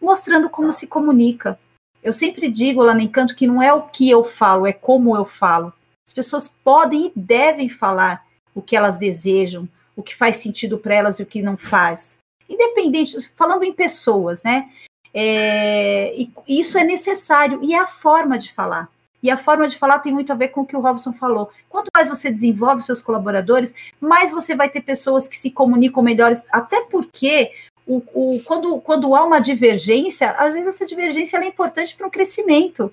Mostrando 0.00 0.48
como 0.48 0.72
se 0.72 0.86
comunica. 0.86 1.58
Eu 2.02 2.12
sempre 2.12 2.50
digo 2.50 2.82
lá 2.82 2.94
no 2.94 3.00
Encanto 3.00 3.34
que 3.34 3.46
não 3.46 3.62
é 3.62 3.72
o 3.72 3.82
que 3.82 4.10
eu 4.10 4.24
falo, 4.24 4.66
é 4.66 4.72
como 4.72 5.16
eu 5.16 5.24
falo. 5.24 5.72
As 6.06 6.12
pessoas 6.12 6.48
podem 6.48 7.06
e 7.06 7.12
devem 7.14 7.68
falar 7.68 8.26
o 8.54 8.60
que 8.60 8.76
elas 8.76 8.98
desejam, 8.98 9.68
o 9.96 10.02
que 10.02 10.14
faz 10.14 10.36
sentido 10.36 10.78
para 10.78 10.94
elas 10.94 11.18
e 11.18 11.22
o 11.22 11.26
que 11.26 11.40
não 11.40 11.56
faz. 11.56 12.18
Independente, 12.48 13.18
falando 13.34 13.64
em 13.64 13.72
pessoas, 13.72 14.42
né? 14.42 14.70
É, 15.16 16.12
e 16.18 16.32
isso 16.48 16.76
é 16.76 16.82
necessário 16.82 17.60
e 17.62 17.72
é 17.72 17.78
a 17.78 17.86
forma 17.86 18.36
de 18.36 18.52
falar. 18.52 18.88
E 19.22 19.30
a 19.30 19.38
forma 19.38 19.66
de 19.66 19.78
falar 19.78 20.00
tem 20.00 20.12
muito 20.12 20.32
a 20.32 20.36
ver 20.36 20.48
com 20.48 20.62
o 20.62 20.66
que 20.66 20.76
o 20.76 20.80
Robson 20.80 21.12
falou. 21.12 21.50
Quanto 21.68 21.88
mais 21.94 22.08
você 22.08 22.30
desenvolve 22.30 22.82
seus 22.82 23.00
colaboradores, 23.00 23.72
mais 24.00 24.32
você 24.32 24.54
vai 24.54 24.68
ter 24.68 24.82
pessoas 24.82 25.28
que 25.28 25.38
se 25.38 25.50
comunicam 25.50 26.02
melhores, 26.02 26.44
até 26.50 26.82
porque 26.82 27.52
o, 27.86 28.02
o, 28.12 28.42
quando, 28.44 28.78
quando 28.80 29.14
há 29.14 29.24
uma 29.24 29.40
divergência, 29.40 30.32
às 30.32 30.52
vezes 30.52 30.68
essa 30.68 30.84
divergência 30.84 31.38
é 31.38 31.46
importante 31.46 31.96
para 31.96 32.06
o 32.06 32.10
crescimento. 32.10 32.92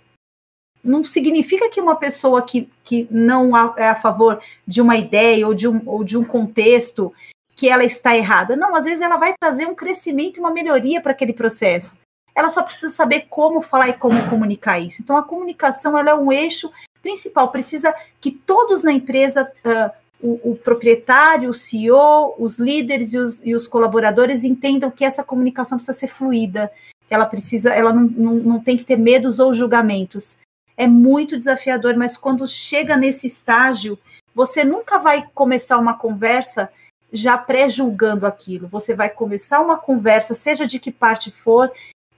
Não 0.82 1.04
significa 1.04 1.70
que 1.70 1.82
uma 1.82 1.96
pessoa 1.96 2.42
que, 2.42 2.70
que 2.84 3.08
não 3.12 3.52
é 3.78 3.90
a 3.90 3.96
favor 3.96 4.42
de 4.66 4.82
uma 4.82 4.96
ideia 4.96 5.46
ou 5.46 5.54
de 5.54 5.68
um, 5.68 5.82
ou 5.86 6.04
de 6.04 6.18
um 6.18 6.24
contexto 6.24 7.14
que 7.56 7.68
ela 7.68 7.84
está 7.84 8.16
errada. 8.16 8.56
Não, 8.56 8.74
às 8.74 8.86
vezes 8.86 9.02
ela 9.02 9.18
vai 9.18 9.36
trazer 9.40 9.68
um 9.68 9.76
crescimento 9.76 10.38
e 10.38 10.40
uma 10.40 10.50
melhoria 10.50 11.02
para 11.02 11.12
aquele 11.12 11.34
processo 11.34 12.01
ela 12.36 12.50
só 12.50 12.64
precisa 12.64 12.94
saber 12.94 13.28
como 13.30 13.62
falar 13.62 13.90
e 13.90 13.94
como 13.94 14.30
comunicar 14.30 14.80
isso. 14.80 15.02
Então, 15.02 15.18
a 15.18 15.24
comunicação 15.24 15.98
ela 15.98 16.12
é 16.12 16.16
um 16.16 16.32
eixo 16.32 16.72
principal. 17.02 17.50
Precisa 17.50 17.94
que 18.20 18.32
todos 18.32 18.84
na 18.84 18.92
empresa, 18.92 19.52
uh, 19.66 19.92
o, 20.22 20.52
o, 20.52 20.56
proprietário, 20.56 21.50
o 21.50 21.54
CEO, 21.54 22.36
os 22.38 22.58
líderes 22.58 23.14
e 23.14 23.18
os, 23.18 23.46
e 23.46 23.56
os, 23.56 23.68
colaboradores 23.68 24.44
entendam 24.44 24.92
que 24.92 25.04
essa 25.04 25.24
comunicação 25.24 25.78
precisa 25.78 25.98
ser 25.98 26.08
fluida. 26.08 26.72
Ela 27.10 27.26
precisa, 27.26 27.74
ela 27.74 27.92
não, 27.92 28.04
não, 28.04 28.34
não 28.36 28.60
tem 28.60 28.78
que 28.78 28.84
ter 28.84 28.98
medos 28.98 29.40
ou 29.40 29.54
julgamentos. 29.54 30.38
É 30.78 30.88
muito 30.88 31.38
desafiador, 31.38 31.96
mas 31.98 32.16
quando 32.16 32.48
chega 32.48 32.96
nesse 32.96 33.28
estágio, 33.28 34.00
você 34.34 34.64
nunca 34.64 34.98
vai 34.98 35.28
começar 35.34 35.78
uma 35.78 35.96
conversa 35.96 36.72
já 37.12 37.38
pré-julgando 37.38 38.26
aquilo. 38.26 38.68
Você 38.68 38.94
vai 38.94 39.10
começar 39.10 39.60
uma 39.60 39.78
conversa, 39.78 40.34
seja 40.34 40.66
de 40.66 40.80
que 40.80 40.92
parte 40.92 41.30
for, 41.30 41.70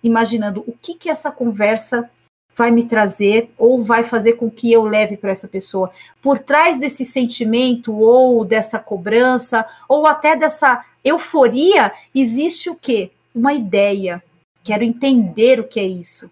imaginando 0.04 0.64
o 0.68 0.74
que 0.74 0.96
que 0.96 1.10
essa 1.10 1.32
conversa 1.32 2.10
vai 2.56 2.70
me 2.70 2.86
trazer 2.86 3.50
ou 3.58 3.82
vai 3.82 4.04
fazer 4.04 4.34
com 4.34 4.50
que 4.50 4.72
eu 4.72 4.84
leve 4.84 5.18
para 5.18 5.32
essa 5.32 5.48
pessoa. 5.48 5.92
Por 6.22 6.40
trás 6.40 6.78
desse 6.78 7.04
sentimento 7.04 7.94
ou 7.94 8.46
dessa 8.46 8.78
cobrança 8.78 9.66
ou 9.88 10.06
até 10.06 10.36
dessa 10.36 10.86
euforia 11.04 11.92
existe 12.14 12.70
o 12.70 12.76
quê? 12.76 13.12
Uma 13.34 13.54
ideia. 13.54 14.24
Quero 14.64 14.84
entender 14.84 15.60
o 15.60 15.68
que 15.68 15.80
é 15.80 15.86
isso. 15.86 16.30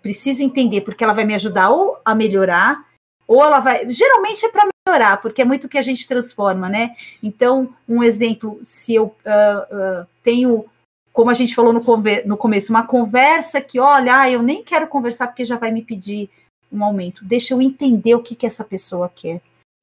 Preciso 0.00 0.42
entender 0.42 0.82
porque 0.82 1.02
ela 1.02 1.12
vai 1.12 1.24
me 1.24 1.34
ajudar 1.34 1.70
ou 1.70 1.98
a 2.04 2.14
melhorar 2.14 2.86
ou 3.26 3.42
ela 3.42 3.58
vai. 3.58 3.90
Geralmente 3.90 4.46
é 4.46 4.48
para 4.48 4.68
melhorar, 4.86 5.16
porque 5.20 5.42
é 5.42 5.44
muito 5.44 5.68
que 5.68 5.78
a 5.78 5.82
gente 5.82 6.06
transforma, 6.06 6.68
né? 6.68 6.94
Então, 7.22 7.74
um 7.88 8.02
exemplo: 8.02 8.60
se 8.62 8.94
eu 8.94 9.06
uh, 9.06 10.02
uh, 10.02 10.06
tenho 10.22 10.64
como 11.16 11.30
a 11.30 11.34
gente 11.34 11.54
falou 11.54 11.72
no, 11.72 11.80
no 12.26 12.36
começo, 12.36 12.70
uma 12.70 12.86
conversa 12.86 13.58
que, 13.58 13.80
olha, 13.80 14.20
ah, 14.20 14.30
eu 14.30 14.42
nem 14.42 14.62
quero 14.62 14.86
conversar 14.86 15.28
porque 15.28 15.46
já 15.46 15.56
vai 15.56 15.72
me 15.72 15.80
pedir 15.80 16.28
um 16.70 16.84
aumento. 16.84 17.24
Deixa 17.24 17.54
eu 17.54 17.62
entender 17.62 18.14
o 18.14 18.22
que, 18.22 18.34
que 18.34 18.46
essa 18.46 18.62
pessoa 18.62 19.08
quer. 19.08 19.40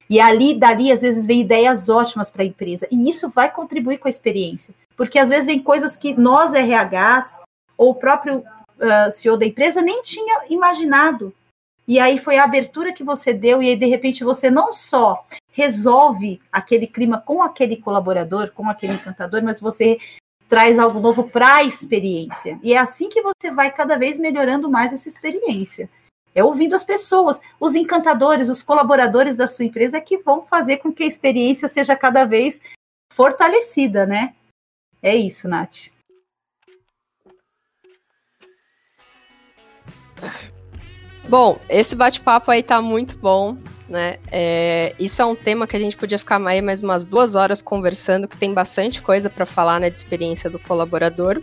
E 0.08 0.20
ali, 0.20 0.54
dali, 0.56 0.92
às 0.92 1.02
vezes, 1.02 1.26
vem 1.26 1.40
ideias 1.40 1.88
ótimas 1.88 2.30
para 2.30 2.44
a 2.44 2.46
empresa. 2.46 2.86
E 2.88 3.10
isso 3.10 3.28
vai 3.28 3.50
contribuir 3.50 3.98
com 3.98 4.06
a 4.06 4.10
experiência. 4.10 4.72
Porque 4.96 5.18
às 5.18 5.30
vezes 5.30 5.46
vem 5.46 5.60
coisas 5.60 5.96
que 5.96 6.14
nós, 6.14 6.52
RHs, 6.52 7.40
ou 7.76 7.90
o 7.90 7.94
próprio 7.96 8.38
uh, 8.38 9.10
CEO 9.10 9.36
da 9.36 9.44
empresa, 9.44 9.82
nem 9.82 10.04
tinha 10.04 10.44
imaginado. 10.48 11.34
E 11.88 11.98
aí 11.98 12.16
foi 12.16 12.38
a 12.38 12.44
abertura 12.44 12.92
que 12.92 13.02
você 13.02 13.32
deu, 13.32 13.60
e 13.60 13.70
aí, 13.70 13.76
de 13.76 13.86
repente, 13.86 14.22
você 14.22 14.52
não 14.52 14.72
só 14.72 15.26
resolve 15.50 16.40
aquele 16.52 16.86
clima 16.86 17.20
com 17.20 17.42
aquele 17.42 17.76
colaborador, 17.76 18.52
com 18.52 18.70
aquele 18.70 18.92
encantador, 18.92 19.42
mas 19.42 19.60
você 19.60 19.98
traz 20.48 20.78
algo 20.78 21.00
novo 21.00 21.24
para 21.24 21.56
a 21.56 21.64
experiência. 21.64 22.58
E 22.62 22.74
é 22.74 22.78
assim 22.78 23.08
que 23.08 23.22
você 23.22 23.50
vai 23.50 23.70
cada 23.70 23.96
vez 23.96 24.18
melhorando 24.18 24.70
mais 24.70 24.92
essa 24.92 25.08
experiência. 25.08 25.88
É 26.34 26.42
ouvindo 26.42 26.74
as 26.74 26.82
pessoas, 26.82 27.40
os 27.60 27.74
encantadores, 27.74 28.48
os 28.48 28.62
colaboradores 28.62 29.36
da 29.36 29.46
sua 29.46 29.64
empresa 29.64 30.00
que 30.00 30.18
vão 30.18 30.42
fazer 30.42 30.78
com 30.78 30.92
que 30.92 31.04
a 31.04 31.06
experiência 31.06 31.68
seja 31.68 31.94
cada 31.94 32.24
vez 32.24 32.60
fortalecida, 33.12 34.04
né? 34.04 34.34
É 35.00 35.14
isso, 35.14 35.46
Nath. 35.48 35.92
Bom, 41.28 41.58
esse 41.68 41.94
bate-papo 41.94 42.50
aí 42.50 42.62
tá 42.62 42.82
muito 42.82 43.16
bom 43.16 43.56
né? 43.88 44.16
É, 44.30 44.94
isso 44.98 45.20
é 45.20 45.24
um 45.24 45.34
tema 45.34 45.66
que 45.66 45.76
a 45.76 45.80
gente 45.80 45.96
podia 45.96 46.18
ficar 46.18 46.38
mais, 46.38 46.62
mais 46.62 46.82
umas 46.82 47.06
duas 47.06 47.34
horas 47.34 47.60
conversando, 47.60 48.28
que 48.28 48.36
tem 48.36 48.52
bastante 48.52 49.02
coisa 49.02 49.28
para 49.28 49.46
falar 49.46 49.80
né, 49.80 49.90
de 49.90 49.98
experiência 49.98 50.48
do 50.48 50.58
colaborador. 50.58 51.42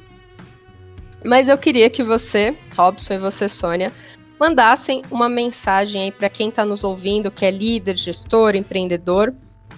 Mas 1.23 1.47
eu 1.47 1.57
queria 1.57 1.89
que 1.89 2.03
você, 2.03 2.55
Robson, 2.75 3.13
e 3.13 3.19
você, 3.19 3.47
Sônia, 3.47 3.91
mandassem 4.39 5.03
uma 5.11 5.29
mensagem 5.29 6.03
aí 6.03 6.11
para 6.11 6.29
quem 6.29 6.49
está 6.49 6.65
nos 6.65 6.83
ouvindo, 6.83 7.29
que 7.29 7.45
é 7.45 7.51
líder, 7.51 7.95
gestor, 7.95 8.55
empreendedor, 8.55 9.33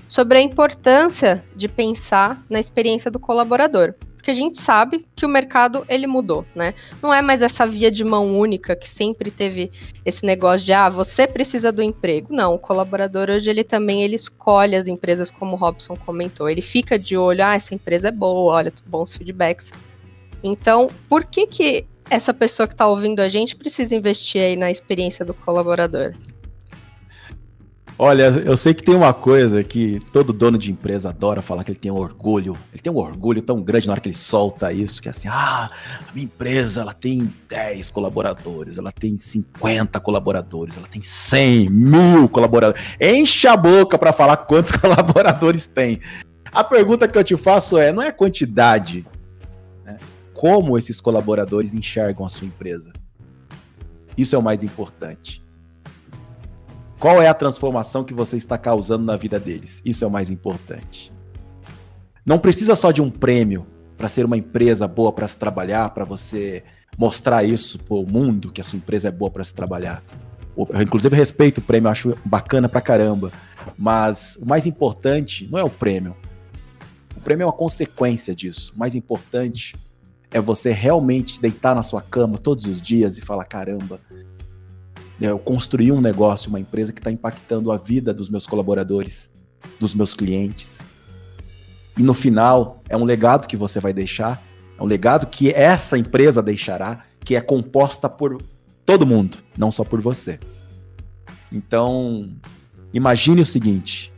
sobre 0.07 0.37
a 0.37 0.41
importância 0.41 1.43
de 1.55 1.67
pensar 1.67 2.41
na 2.49 2.59
experiência 2.59 3.11
do 3.11 3.19
colaborador 3.19 3.93
porque 4.23 4.31
a 4.31 4.35
gente 4.35 4.61
sabe 4.61 5.05
que 5.17 5.25
o 5.25 5.29
mercado 5.29 5.85
ele 5.89 6.07
mudou, 6.07 6.45
né? 6.55 6.73
Não 7.01 7.13
é 7.13 7.21
mais 7.21 7.41
essa 7.41 7.67
via 7.67 7.91
de 7.91 8.05
mão 8.05 8.39
única 8.39 8.73
que 8.73 8.87
sempre 8.87 9.29
teve 9.29 9.69
esse 10.05 10.25
negócio 10.25 10.65
de 10.65 10.71
ah, 10.71 10.89
você 10.89 11.27
precisa 11.27 11.73
do 11.73 11.83
emprego. 11.83 12.33
Não, 12.33 12.53
o 12.53 12.57
colaborador 12.57 13.29
hoje 13.29 13.49
ele 13.49 13.65
também 13.65 14.01
ele 14.01 14.15
escolhe 14.15 14.77
as 14.77 14.87
empresas 14.87 15.29
como 15.29 15.57
o 15.57 15.59
Robson 15.59 15.97
comentou. 15.97 16.49
Ele 16.49 16.61
fica 16.61 16.97
de 16.97 17.17
olho, 17.17 17.43
ah, 17.43 17.55
essa 17.55 17.75
empresa 17.75 18.07
é 18.07 18.11
boa, 18.11 18.53
olha, 18.53 18.73
bons 18.85 19.13
feedbacks. 19.13 19.73
Então, 20.41 20.89
por 21.09 21.25
que 21.25 21.45
que 21.45 21.85
essa 22.09 22.33
pessoa 22.33 22.65
que 22.65 22.75
está 22.75 22.87
ouvindo 22.87 23.19
a 23.19 23.27
gente 23.27 23.57
precisa 23.57 23.93
investir 23.93 24.41
aí 24.41 24.55
na 24.55 24.71
experiência 24.71 25.25
do 25.25 25.33
colaborador? 25.33 26.13
Olha, 27.97 28.23
eu 28.23 28.57
sei 28.57 28.73
que 28.73 28.81
tem 28.81 28.95
uma 28.95 29.13
coisa 29.13 29.63
que 29.63 29.99
todo 30.11 30.33
dono 30.33 30.57
de 30.57 30.71
empresa 30.71 31.09
adora 31.09 31.43
falar 31.43 31.63
que 31.63 31.71
ele 31.71 31.77
tem 31.77 31.91
um 31.91 31.97
orgulho. 31.97 32.57
Ele 32.71 32.81
tem 32.81 32.91
um 32.91 32.97
orgulho 32.97 33.39
tão 33.39 33.61
grande 33.61 33.85
na 33.85 33.93
hora 33.93 34.01
que 34.01 34.09
ele 34.09 34.15
solta 34.15 34.73
isso, 34.73 34.99
que 34.99 35.07
é 35.07 35.11
assim, 35.11 35.27
ah, 35.27 35.69
a 35.99 36.11
minha 36.11 36.25
empresa 36.25 36.81
ela 36.81 36.93
tem 36.93 37.31
10 37.47 37.91
colaboradores, 37.91 38.79
ela 38.79 38.91
tem 38.91 39.15
50 39.15 39.99
colaboradores, 39.99 40.75
ela 40.75 40.87
tem 40.87 41.03
100 41.03 41.69
mil 41.69 42.27
colaboradores. 42.29 42.83
Enche 42.99 43.47
a 43.47 43.55
boca 43.55 43.95
para 43.97 44.11
falar 44.11 44.37
quantos 44.37 44.71
colaboradores 44.79 45.67
tem. 45.67 45.99
A 46.51 46.63
pergunta 46.63 47.07
que 47.07 47.17
eu 47.17 47.23
te 47.23 47.37
faço 47.37 47.77
é, 47.77 47.93
não 47.93 48.01
é 48.01 48.07
a 48.07 48.13
quantidade, 48.13 49.05
né? 49.85 49.99
como 50.33 50.79
esses 50.79 50.99
colaboradores 50.99 51.75
enxergam 51.75 52.25
a 52.25 52.29
sua 52.29 52.47
empresa. 52.47 52.91
Isso 54.17 54.35
é 54.35 54.37
o 54.37 54.41
mais 54.41 54.63
importante. 54.63 55.42
Qual 57.03 57.21
é 57.21 57.27
a 57.27 57.33
transformação 57.33 58.01
que 58.01 58.13
você 58.13 58.37
está 58.37 58.57
causando 58.57 59.03
na 59.03 59.17
vida 59.17 59.37
deles? 59.37 59.81
Isso 59.83 60.05
é 60.05 60.07
o 60.07 60.09
mais 60.09 60.29
importante. 60.29 61.11
Não 62.25 62.39
precisa 62.39 62.75
só 62.75 62.91
de 62.91 63.01
um 63.01 63.09
prêmio 63.09 63.67
para 63.97 64.07
ser 64.07 64.23
uma 64.23 64.37
empresa 64.37 64.87
boa 64.87 65.11
para 65.11 65.27
se 65.27 65.35
trabalhar, 65.35 65.89
para 65.89 66.05
você 66.05 66.63
mostrar 66.97 67.43
isso 67.43 67.77
para 67.77 67.97
o 67.97 68.09
mundo 68.09 68.53
que 68.53 68.61
a 68.61 68.63
sua 68.63 68.77
empresa 68.77 69.09
é 69.09 69.11
boa 69.11 69.29
para 69.29 69.43
se 69.43 69.53
trabalhar. 69.53 70.01
Eu, 70.55 70.81
inclusive, 70.81 71.13
respeito 71.13 71.57
o 71.57 71.61
prêmio, 71.61 71.89
acho 71.89 72.17
bacana 72.23 72.69
pra 72.69 72.79
caramba. 72.79 73.33
Mas 73.77 74.37
o 74.41 74.45
mais 74.45 74.65
importante 74.65 75.45
não 75.51 75.59
é 75.59 75.63
o 75.65 75.69
prêmio. 75.69 76.15
O 77.17 77.19
prêmio 77.19 77.43
é 77.43 77.47
uma 77.47 77.51
consequência 77.51 78.33
disso. 78.33 78.71
O 78.73 78.79
mais 78.79 78.95
importante 78.95 79.75
é 80.31 80.39
você 80.39 80.71
realmente 80.71 81.41
deitar 81.41 81.75
na 81.75 81.83
sua 81.83 82.01
cama 82.01 82.37
todos 82.37 82.65
os 82.65 82.81
dias 82.81 83.17
e 83.17 83.21
falar: 83.21 83.43
caramba, 83.43 83.99
eu 85.29 85.39
construí 85.39 85.91
um 85.91 86.01
negócio, 86.01 86.49
uma 86.49 86.59
empresa 86.59 86.91
que 86.91 86.99
está 86.99 87.09
impactando 87.09 87.71
a 87.71 87.77
vida 87.77 88.13
dos 88.13 88.29
meus 88.29 88.45
colaboradores, 88.45 89.31
dos 89.79 89.95
meus 89.95 90.13
clientes. 90.13 90.85
E 91.97 92.03
no 92.03 92.13
final, 92.13 92.81
é 92.89 92.97
um 92.97 93.05
legado 93.05 93.47
que 93.47 93.55
você 93.55 93.79
vai 93.79 93.93
deixar, 93.93 94.43
é 94.77 94.83
um 94.83 94.85
legado 94.85 95.27
que 95.27 95.51
essa 95.51 95.97
empresa 95.97 96.41
deixará, 96.41 97.05
que 97.21 97.35
é 97.35 97.41
composta 97.41 98.09
por 98.09 98.43
todo 98.85 99.05
mundo, 99.05 99.37
não 99.57 99.71
só 99.71 99.85
por 99.85 100.01
você. 100.01 100.39
Então, 101.51 102.29
imagine 102.93 103.41
o 103.41 103.45
seguinte, 103.45 104.11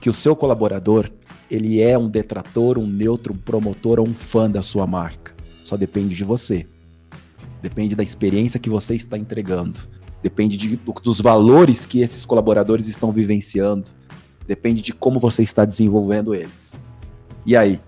que 0.00 0.10
o 0.10 0.12
seu 0.12 0.34
colaborador, 0.34 1.08
ele 1.48 1.80
é 1.80 1.96
um 1.96 2.08
detrator, 2.08 2.78
um 2.78 2.86
neutro, 2.86 3.32
um 3.32 3.38
promotor 3.38 4.00
ou 4.00 4.08
um 4.08 4.14
fã 4.14 4.50
da 4.50 4.62
sua 4.62 4.88
marca. 4.88 5.36
Só 5.62 5.76
depende 5.76 6.16
de 6.16 6.24
você. 6.24 6.66
Depende 7.62 7.94
da 7.94 8.02
experiência 8.02 8.58
que 8.58 8.70
você 8.70 8.96
está 8.96 9.16
entregando 9.16 9.97
depende 10.22 10.56
de, 10.56 10.76
dos 10.76 11.20
valores 11.20 11.86
que 11.86 12.00
esses 12.00 12.24
colaboradores 12.24 12.88
estão 12.88 13.10
vivenciando. 13.10 13.90
depende 14.46 14.80
de 14.80 14.92
como 14.92 15.20
você 15.20 15.42
está 15.42 15.64
desenvolvendo 15.64 16.34
eles. 16.34 16.74
E 17.44 17.56
aí? 17.56 17.80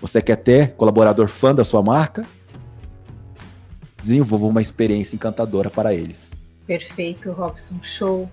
Você 0.00 0.20
quer 0.20 0.36
ter 0.36 0.74
colaborador 0.74 1.28
fã 1.28 1.54
da 1.54 1.64
sua 1.64 1.82
marca? 1.82 2.26
Desenvolva 4.00 4.46
uma 4.46 4.60
experiência 4.60 5.14
encantadora 5.14 5.70
para 5.70 5.94
eles. 5.94 6.32
Perfeito, 6.66 7.30
Robson, 7.30 7.78
show. 7.82 8.28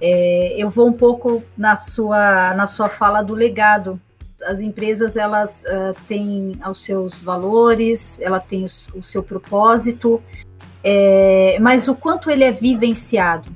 É, 0.00 0.54
eu 0.58 0.68
vou 0.68 0.88
um 0.88 0.92
pouco 0.92 1.42
na 1.56 1.76
sua, 1.76 2.52
na 2.54 2.66
sua 2.66 2.90
fala 2.90 3.22
do 3.22 3.34
legado. 3.34 3.98
As 4.44 4.60
empresas 4.60 5.16
elas 5.16 5.64
uh, 5.64 5.94
têm 6.06 6.58
os 6.68 6.80
seus 6.80 7.22
valores, 7.22 8.20
ela 8.20 8.40
tem 8.40 8.64
o, 8.64 8.66
o 8.66 9.02
seu 9.02 9.22
propósito, 9.22 10.22
é, 10.82 11.58
mas 11.60 11.88
o 11.88 11.94
quanto 11.94 12.30
ele 12.30 12.44
é 12.44 12.50
vivenciado, 12.50 13.50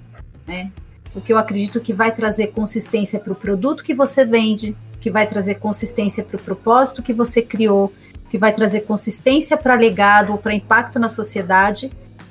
né? 0.46 0.70
O 1.14 1.20
que 1.20 1.32
eu 1.32 1.38
acredito 1.38 1.80
que 1.80 1.92
vai 1.92 2.14
trazer 2.14 2.48
consistência 2.48 3.18
para 3.18 3.32
o 3.32 3.36
produto 3.36 3.82
que 3.82 3.94
você 3.94 4.24
vende, 4.24 4.76
que 5.00 5.10
vai 5.10 5.26
trazer 5.26 5.56
consistência 5.56 6.22
para 6.22 6.36
o 6.36 6.42
propósito 6.42 7.02
que 7.02 7.12
você 7.12 7.40
criou, 7.40 7.92
que 8.28 8.36
vai 8.36 8.52
trazer 8.52 8.80
consistência 8.80 9.56
para 9.56 9.74
legado 9.74 10.32
ou 10.32 10.38
para 10.38 10.54
impacto 10.54 10.98
na 10.98 11.08
sociedade, 11.08 11.90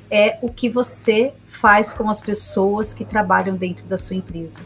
é 0.10 0.38
o 0.42 0.50
que 0.50 0.70
você 0.70 1.34
faz 1.48 1.94
com 1.94 2.10
as 2.10 2.22
pessoas 2.22 2.94
que 2.94 3.04
trabalham 3.04 3.56
dentro 3.56 3.86
da 3.86 3.98
sua 3.98 4.16
empresa. 4.16 4.60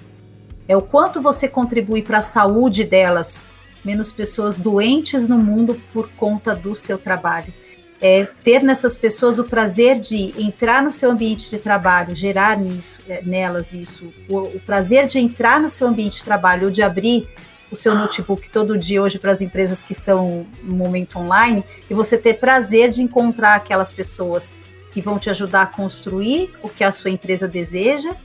É 0.68 0.76
o 0.76 0.82
quanto 0.82 1.22
você 1.22 1.48
contribui 1.48 2.02
para 2.02 2.20
a 2.20 2.22
saúde 2.22 2.84
delas, 2.84 3.40
menos 3.84 4.12
pessoas 4.12 4.58
doentes 4.58 5.28
no 5.28 5.38
mundo 5.38 5.80
por 5.94 6.10
conta 6.10 6.54
do 6.54 6.76
seu 6.76 6.98
trabalho. 6.98 7.54
É 8.02 8.26
ter 8.44 8.64
nessas 8.64 8.98
pessoas 8.98 9.40
o 9.40 9.44
prazer 9.44 10.00
de 10.00 10.34
entrar 10.42 10.82
no 10.82 10.92
seu 10.92 11.12
ambiente 11.12 11.50
de 11.50 11.58
trabalho, 11.58 12.16
gerar 12.16 12.58
nisso, 12.58 13.02
é, 13.08 13.22
nelas 13.22 13.74
isso, 13.74 14.14
o, 14.30 14.38
o 14.38 14.60
prazer 14.62 15.06
de 15.06 15.20
entrar 15.20 15.60
no 15.60 15.70
seu 15.70 15.86
ambiente 15.86 16.18
de 16.18 16.24
trabalho 16.24 16.66
ou 16.66 16.72
de 16.72 16.82
abrir 16.82 17.28
o 17.72 17.76
seu 17.76 17.94
notebook 17.94 18.50
todo 18.50 18.78
dia 18.78 19.02
hoje 19.02 19.20
para 19.20 19.32
as 19.32 19.42
empresas 19.42 19.84
que 19.84 19.94
são 19.94 20.46
no 20.64 20.76
momento 20.76 21.20
online 21.20 21.64
e 21.90 21.94
você 21.94 22.18
ter 22.18 22.36
prazer 22.36 22.90
de 22.90 23.02
encontrar 23.04 23.56
aquelas 23.56 23.92
pessoas 23.92 24.52
que 24.92 25.02
vão 25.02 25.20
te 25.20 25.30
ajudar 25.30 25.64
a 25.64 25.68
construir 25.68 26.52
o 26.64 26.70
que 26.70 26.84
a 26.84 26.92
sua 26.92 27.12
empresa 27.12 27.48
deseja 27.48 28.16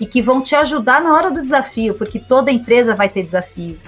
e 0.00 0.06
que 0.06 0.22
vão 0.22 0.40
te 0.42 0.54
ajudar 0.54 1.02
na 1.02 1.14
hora 1.14 1.30
do 1.30 1.40
desafio, 1.40 1.94
porque 1.94 2.18
toda 2.18 2.50
empresa 2.50 2.94
vai 2.94 3.08
ter 3.08 3.22
desafio. 3.22 3.78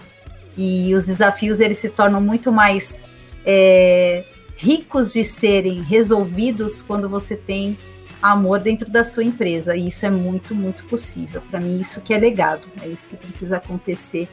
E 0.56 0.94
os 0.94 1.06
desafios 1.06 1.60
eles 1.60 1.78
se 1.78 1.88
tornam 1.88 2.20
muito 2.20 2.52
mais 2.52 3.02
é, 3.44 4.24
ricos 4.56 5.12
de 5.12 5.22
serem 5.22 5.82
resolvidos 5.82 6.82
quando 6.82 7.08
você 7.08 7.36
tem 7.36 7.78
amor 8.20 8.60
dentro 8.60 8.90
da 8.90 9.04
sua 9.04 9.22
empresa. 9.22 9.76
E 9.76 9.88
isso 9.88 10.06
é 10.06 10.10
muito, 10.10 10.54
muito 10.54 10.84
possível. 10.86 11.42
Para 11.50 11.60
mim, 11.60 11.78
isso 11.78 12.00
que 12.00 12.14
é 12.14 12.18
legado. 12.18 12.66
É 12.82 12.88
isso 12.88 13.08
que 13.08 13.16
precisa 13.16 13.58
acontecer, 13.58 14.28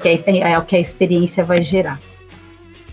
que 0.00 0.08
é, 0.08 0.38
é 0.52 0.58
o 0.58 0.64
que 0.64 0.76
a 0.76 0.80
experiência 0.80 1.44
vai 1.44 1.62
gerar. 1.62 2.00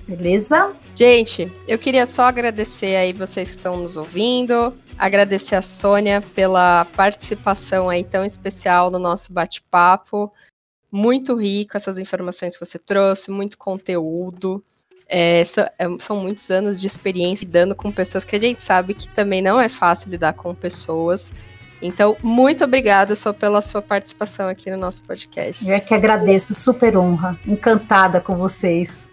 Beleza? 0.08 0.74
Gente, 0.94 1.52
eu 1.68 1.80
queria 1.80 2.06
só 2.06 2.24
agradecer 2.24 2.98
aí 2.98 3.14
vocês 3.14 3.50
que 3.50 3.56
estão 3.56 3.78
nos 3.78 3.96
ouvindo, 3.96 4.74
agradecer 4.98 5.56
a 5.56 5.62
Sônia 5.62 6.22
pela 6.36 6.86
participação 6.86 7.90
aí 7.90 8.04
tão 8.04 8.26
especial 8.26 8.92
no 8.92 9.00
nosso 9.00 9.32
bate-papo. 9.32 10.32
Muito 10.92 11.36
rico 11.36 11.78
essas 11.78 11.98
informações 11.98 12.58
que 12.58 12.66
você 12.66 12.78
trouxe, 12.78 13.32
muito 13.32 13.58
conteúdo. 13.58 14.62
É, 15.14 15.42
é, 15.42 15.46
são 16.00 16.16
muitos 16.16 16.50
anos 16.50 16.80
de 16.80 16.88
experiência 16.88 17.44
lidando 17.44 17.76
com 17.76 17.92
pessoas 17.92 18.24
que 18.24 18.34
a 18.34 18.40
gente 18.40 18.64
sabe 18.64 18.94
que 18.94 19.10
também 19.10 19.42
não 19.42 19.60
é 19.60 19.68
fácil 19.68 20.10
lidar 20.10 20.32
com 20.34 20.56
pessoas. 20.56 21.34
Então, 21.82 22.16
muito 22.24 22.64
obrigada 22.64 23.14
só 23.16 23.34
pela 23.34 23.62
sua 23.62 23.82
participação 23.82 24.48
aqui 24.48 24.72
no 24.72 24.78
nosso 24.78 25.04
podcast. 25.04 25.68
Eu 25.68 25.76
é 25.76 25.82
que 25.82 25.94
agradeço, 25.94 26.54
super 26.54 26.96
honra, 26.96 27.38
encantada 27.46 28.22
com 28.22 28.38
vocês. 28.38 29.11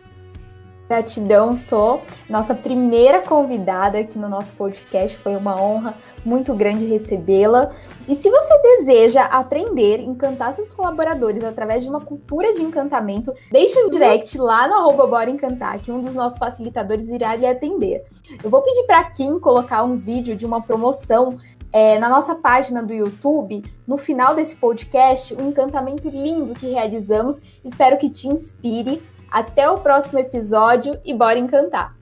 Gratidão, 0.88 1.54
sou 1.54 2.00
nossa 2.30 2.54
primeira 2.54 3.20
convidada 3.20 3.98
aqui 3.98 4.18
no 4.18 4.26
nosso 4.26 4.54
podcast. 4.54 5.18
Foi 5.18 5.36
uma 5.36 5.60
honra 5.60 5.94
muito 6.24 6.54
grande 6.54 6.86
recebê-la. 6.86 7.68
E 8.08 8.16
se 8.16 8.30
você 8.30 8.58
deseja 8.62 9.24
aprender, 9.24 10.00
encantar 10.00 10.54
seus 10.54 10.72
colaboradores 10.72 11.44
através 11.44 11.82
de 11.82 11.90
uma 11.90 12.00
cultura 12.00 12.54
de 12.54 12.62
encantamento, 12.62 13.34
deixe 13.52 13.78
um 13.84 13.90
direct 13.90 14.38
lá 14.38 14.66
no 14.66 14.74
arroba 14.76 15.06
Bora 15.06 15.28
Encantar, 15.28 15.78
que 15.78 15.92
um 15.92 16.00
dos 16.00 16.14
nossos 16.14 16.38
facilitadores 16.38 17.06
irá 17.08 17.36
lhe 17.36 17.46
atender. 17.46 18.06
Eu 18.42 18.48
vou 18.48 18.62
pedir 18.62 18.84
para 18.84 19.04
Kim 19.10 19.38
colocar 19.38 19.82
um 19.82 19.98
vídeo 19.98 20.34
de 20.34 20.46
uma 20.46 20.62
promoção 20.62 21.36
é, 21.70 21.98
na 21.98 22.08
nossa 22.08 22.34
página 22.34 22.82
do 22.82 22.94
YouTube, 22.94 23.62
no 23.86 23.98
final 23.98 24.34
desse 24.34 24.56
podcast, 24.56 25.34
um 25.34 25.48
encantamento 25.48 26.08
lindo 26.08 26.54
que 26.54 26.70
realizamos. 26.70 27.60
Espero 27.62 27.98
que 27.98 28.08
te 28.08 28.26
inspire. 28.26 29.02
Até 29.30 29.68
o 29.68 29.78
próximo 29.78 30.18
episódio 30.18 30.98
e 31.04 31.14
bora 31.14 31.38
encantar. 31.38 31.94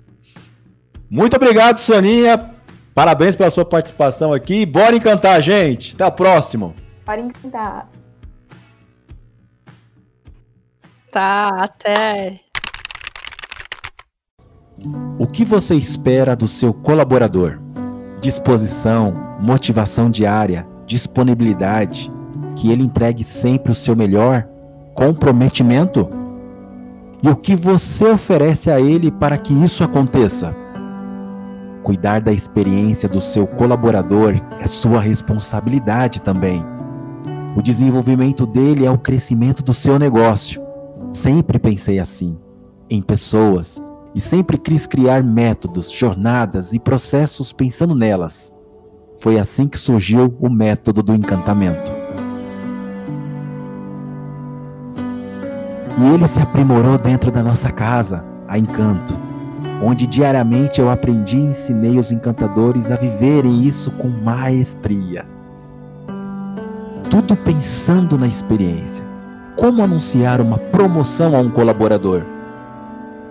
Muito 1.10 1.36
obrigado, 1.36 1.78
Soninha. 1.78 2.54
Parabéns 2.94 3.36
pela 3.36 3.50
sua 3.50 3.64
participação 3.64 4.32
aqui. 4.32 4.64
Bora 4.64 4.96
encantar, 4.96 5.40
gente. 5.40 5.94
Até 5.94 6.06
o 6.06 6.12
próximo. 6.12 6.74
Bora 7.04 7.20
encantar. 7.20 7.88
Tá, 11.12 11.48
até. 11.62 12.40
O 15.18 15.26
que 15.26 15.44
você 15.44 15.74
espera 15.74 16.36
do 16.36 16.46
seu 16.46 16.74
colaborador? 16.74 17.58
Disposição, 18.20 19.14
motivação 19.40 20.10
diária, 20.10 20.66
disponibilidade, 20.86 22.12
que 22.56 22.70
ele 22.70 22.82
entregue 22.82 23.24
sempre 23.24 23.72
o 23.72 23.74
seu 23.74 23.96
melhor, 23.96 24.46
comprometimento? 24.94 26.10
E 27.26 27.28
o 27.28 27.34
que 27.34 27.56
você 27.56 28.04
oferece 28.04 28.70
a 28.70 28.80
ele 28.80 29.10
para 29.10 29.36
que 29.36 29.52
isso 29.52 29.82
aconteça? 29.82 30.54
Cuidar 31.82 32.20
da 32.20 32.30
experiência 32.30 33.08
do 33.08 33.20
seu 33.20 33.48
colaborador 33.48 34.40
é 34.60 34.66
sua 34.68 35.00
responsabilidade 35.00 36.22
também. 36.22 36.64
O 37.56 37.62
desenvolvimento 37.62 38.46
dele 38.46 38.86
é 38.86 38.90
o 38.92 38.96
crescimento 38.96 39.60
do 39.64 39.74
seu 39.74 39.98
negócio. 39.98 40.62
Sempre 41.12 41.58
pensei 41.58 41.98
assim, 41.98 42.38
em 42.88 43.02
pessoas, 43.02 43.82
e 44.14 44.20
sempre 44.20 44.56
quis 44.56 44.86
criar 44.86 45.24
métodos, 45.24 45.90
jornadas 45.90 46.72
e 46.72 46.78
processos 46.78 47.52
pensando 47.52 47.96
nelas. 47.96 48.54
Foi 49.18 49.36
assim 49.36 49.66
que 49.66 49.78
surgiu 49.78 50.32
o 50.38 50.48
método 50.48 51.02
do 51.02 51.12
encantamento. 51.12 52.05
E 55.98 56.06
ele 56.14 56.26
se 56.26 56.40
aprimorou 56.40 56.98
dentro 56.98 57.30
da 57.30 57.42
nossa 57.42 57.70
casa, 57.70 58.22
a 58.46 58.58
Encanto, 58.58 59.18
onde 59.82 60.06
diariamente 60.06 60.80
eu 60.80 60.90
aprendi 60.90 61.38
e 61.38 61.46
ensinei 61.46 61.98
os 61.98 62.12
encantadores 62.12 62.90
a 62.90 62.96
viverem 62.96 63.62
isso 63.62 63.90
com 63.92 64.08
maestria. 64.08 65.24
Tudo 67.10 67.36
pensando 67.36 68.18
na 68.18 68.26
experiência. 68.26 69.04
Como 69.56 69.82
anunciar 69.82 70.40
uma 70.40 70.58
promoção 70.58 71.34
a 71.34 71.38
um 71.38 71.50
colaborador? 71.50 72.26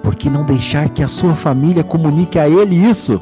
Por 0.01 0.16
que 0.16 0.30
não 0.30 0.43
deixar 0.43 0.89
que 0.89 1.03
a 1.03 1.07
sua 1.07 1.36
família 1.36 1.84
comunique 1.84 2.39
a 2.39 2.49
ele 2.49 2.76
isso? 2.76 3.22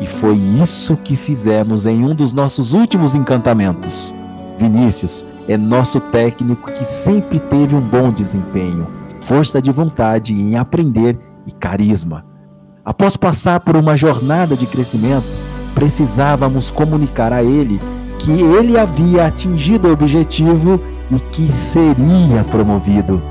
E 0.00 0.06
foi 0.06 0.34
isso 0.34 0.96
que 0.96 1.16
fizemos 1.16 1.86
em 1.86 2.04
um 2.04 2.14
dos 2.14 2.32
nossos 2.32 2.72
últimos 2.72 3.14
encantamentos. 3.14 4.14
Vinícius, 4.58 5.24
é 5.48 5.56
nosso 5.56 6.00
técnico 6.00 6.70
que 6.72 6.84
sempre 6.84 7.38
teve 7.38 7.74
um 7.74 7.80
bom 7.80 8.08
desempenho, 8.08 8.86
força 9.22 9.60
de 9.60 9.70
vontade 9.70 10.32
em 10.32 10.56
aprender 10.56 11.18
e 11.46 11.52
carisma. 11.52 12.24
Após 12.84 13.16
passar 13.16 13.60
por 13.60 13.76
uma 13.76 13.96
jornada 13.96 14.56
de 14.56 14.66
crescimento, 14.66 15.26
precisávamos 15.74 16.70
comunicar 16.70 17.32
a 17.32 17.42
ele 17.42 17.80
que 18.18 18.30
ele 18.30 18.78
havia 18.78 19.26
atingido 19.26 19.88
o 19.88 19.92
objetivo 19.92 20.80
e 21.10 21.18
que 21.18 21.50
seria 21.50 22.44
promovido. 22.50 23.22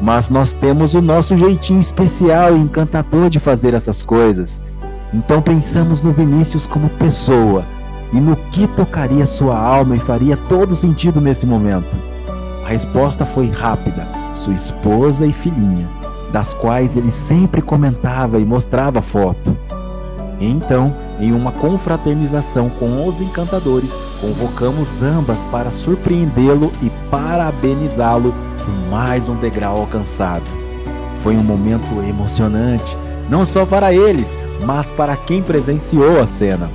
Mas 0.00 0.30
nós 0.30 0.54
temos 0.54 0.94
o 0.94 1.00
nosso 1.00 1.36
jeitinho 1.36 1.80
especial 1.80 2.56
e 2.56 2.60
encantador 2.60 3.28
de 3.28 3.40
fazer 3.40 3.74
essas 3.74 4.02
coisas. 4.02 4.62
Então 5.12 5.40
pensamos 5.40 6.02
no 6.02 6.12
Vinícius 6.12 6.66
como 6.66 6.88
pessoa 6.90 7.64
e 8.12 8.20
no 8.20 8.36
que 8.50 8.66
tocaria 8.68 9.26
sua 9.26 9.58
alma 9.58 9.96
e 9.96 10.00
faria 10.00 10.36
todo 10.36 10.76
sentido 10.76 11.20
nesse 11.20 11.46
momento? 11.46 11.96
A 12.64 12.68
resposta 12.68 13.24
foi 13.24 13.48
rápida: 13.48 14.06
sua 14.34 14.54
esposa 14.54 15.26
e 15.26 15.32
filhinha, 15.32 15.88
das 16.32 16.54
quais 16.54 16.96
ele 16.96 17.10
sempre 17.10 17.62
comentava 17.62 18.38
e 18.38 18.44
mostrava 18.44 19.02
foto. 19.02 19.56
Então, 20.40 20.94
em 21.18 21.32
uma 21.32 21.50
confraternização 21.52 22.68
com 22.68 23.06
os 23.06 23.20
encantadores, 23.20 23.90
convocamos 24.20 25.02
ambas 25.02 25.38
para 25.44 25.70
surpreendê-lo 25.70 26.70
e 26.82 26.90
parabenizá-lo 27.10 28.34
por 28.58 28.90
mais 28.90 29.28
um 29.28 29.36
degrau 29.36 29.78
alcançado. 29.78 30.44
Foi 31.22 31.36
um 31.36 31.42
momento 31.42 31.88
emocionante, 32.06 32.96
não 33.30 33.46
só 33.46 33.64
para 33.64 33.94
eles, 33.94 34.36
mas 34.64 34.90
para 34.90 35.16
quem 35.16 35.42
presenciou 35.42 36.20
a 36.20 36.26
cena. 36.26 36.70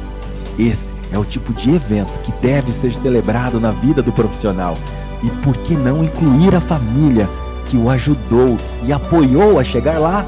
Esse 0.58 0.91
é 1.12 1.18
o 1.18 1.26
tipo 1.26 1.54
de 1.54 1.76
evento 1.76 2.20
que 2.20 2.32
deve 2.42 2.72
ser 2.72 2.94
celebrado 2.94 3.60
na 3.60 3.72
vida 3.72 4.02
do 4.02 4.12
profissional, 4.12 4.78
E 5.24 5.30
por 5.44 5.56
que 5.58 5.76
não 5.76 6.04
incluir 6.04 6.56
a 6.56 6.60
família 6.60 7.30
que 7.68 7.78
o 7.78 7.92
ajudou 7.92 8.58
e 8.84 8.92
apoiou 8.92 9.60
a 9.60 9.64
chegar 9.64 10.00
lá? 10.00 10.26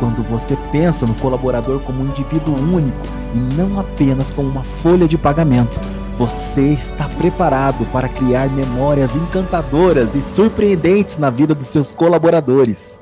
Quando 0.00 0.22
você 0.22 0.56
pensa 0.72 1.04
no 1.04 1.14
colaborador 1.16 1.80
como 1.80 2.02
um 2.02 2.06
indivíduo 2.06 2.54
único 2.54 2.96
e 3.34 3.54
não 3.54 3.78
apenas 3.78 4.30
como 4.30 4.48
uma 4.48 4.62
folha 4.62 5.06
de 5.06 5.18
pagamento, 5.18 5.78
você 6.16 6.68
está 6.68 7.08
preparado 7.08 7.84
para 7.92 8.08
criar 8.08 8.48
memórias 8.48 9.14
encantadoras 9.14 10.14
e 10.14 10.22
surpreendentes 10.22 11.18
na 11.18 11.30
vida 11.30 11.54
dos 11.54 11.66
seus 11.66 11.92
colaboradores. 11.92 12.97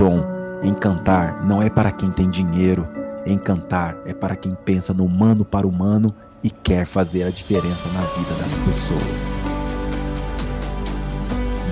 Dom. 0.00 0.24
Encantar 0.62 1.44
não 1.44 1.62
é 1.62 1.68
para 1.68 1.92
quem 1.92 2.10
tem 2.10 2.30
dinheiro. 2.30 2.88
Encantar 3.26 3.98
é 4.06 4.14
para 4.14 4.34
quem 4.34 4.56
pensa 4.64 4.94
no 4.94 5.04
humano 5.04 5.44
para 5.44 5.66
humano 5.66 6.12
e 6.42 6.48
quer 6.50 6.86
fazer 6.86 7.24
a 7.24 7.30
diferença 7.30 7.86
na 7.92 8.00
vida 8.00 8.34
das 8.42 8.58
pessoas. 8.60 9.00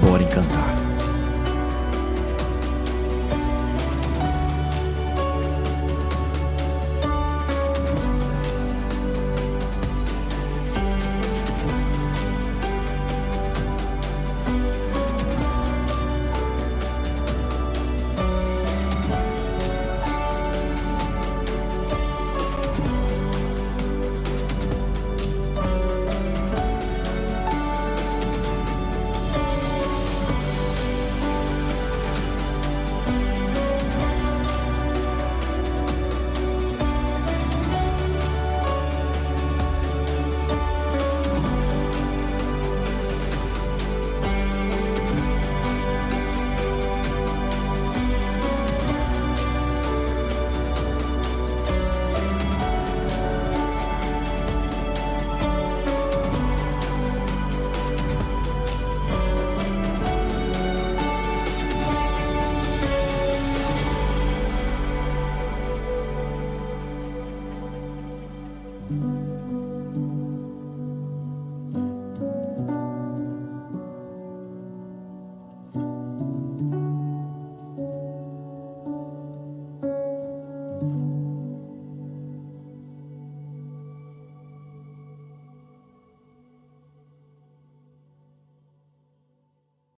Bora 0.03 0.23
encantar. 0.23 0.88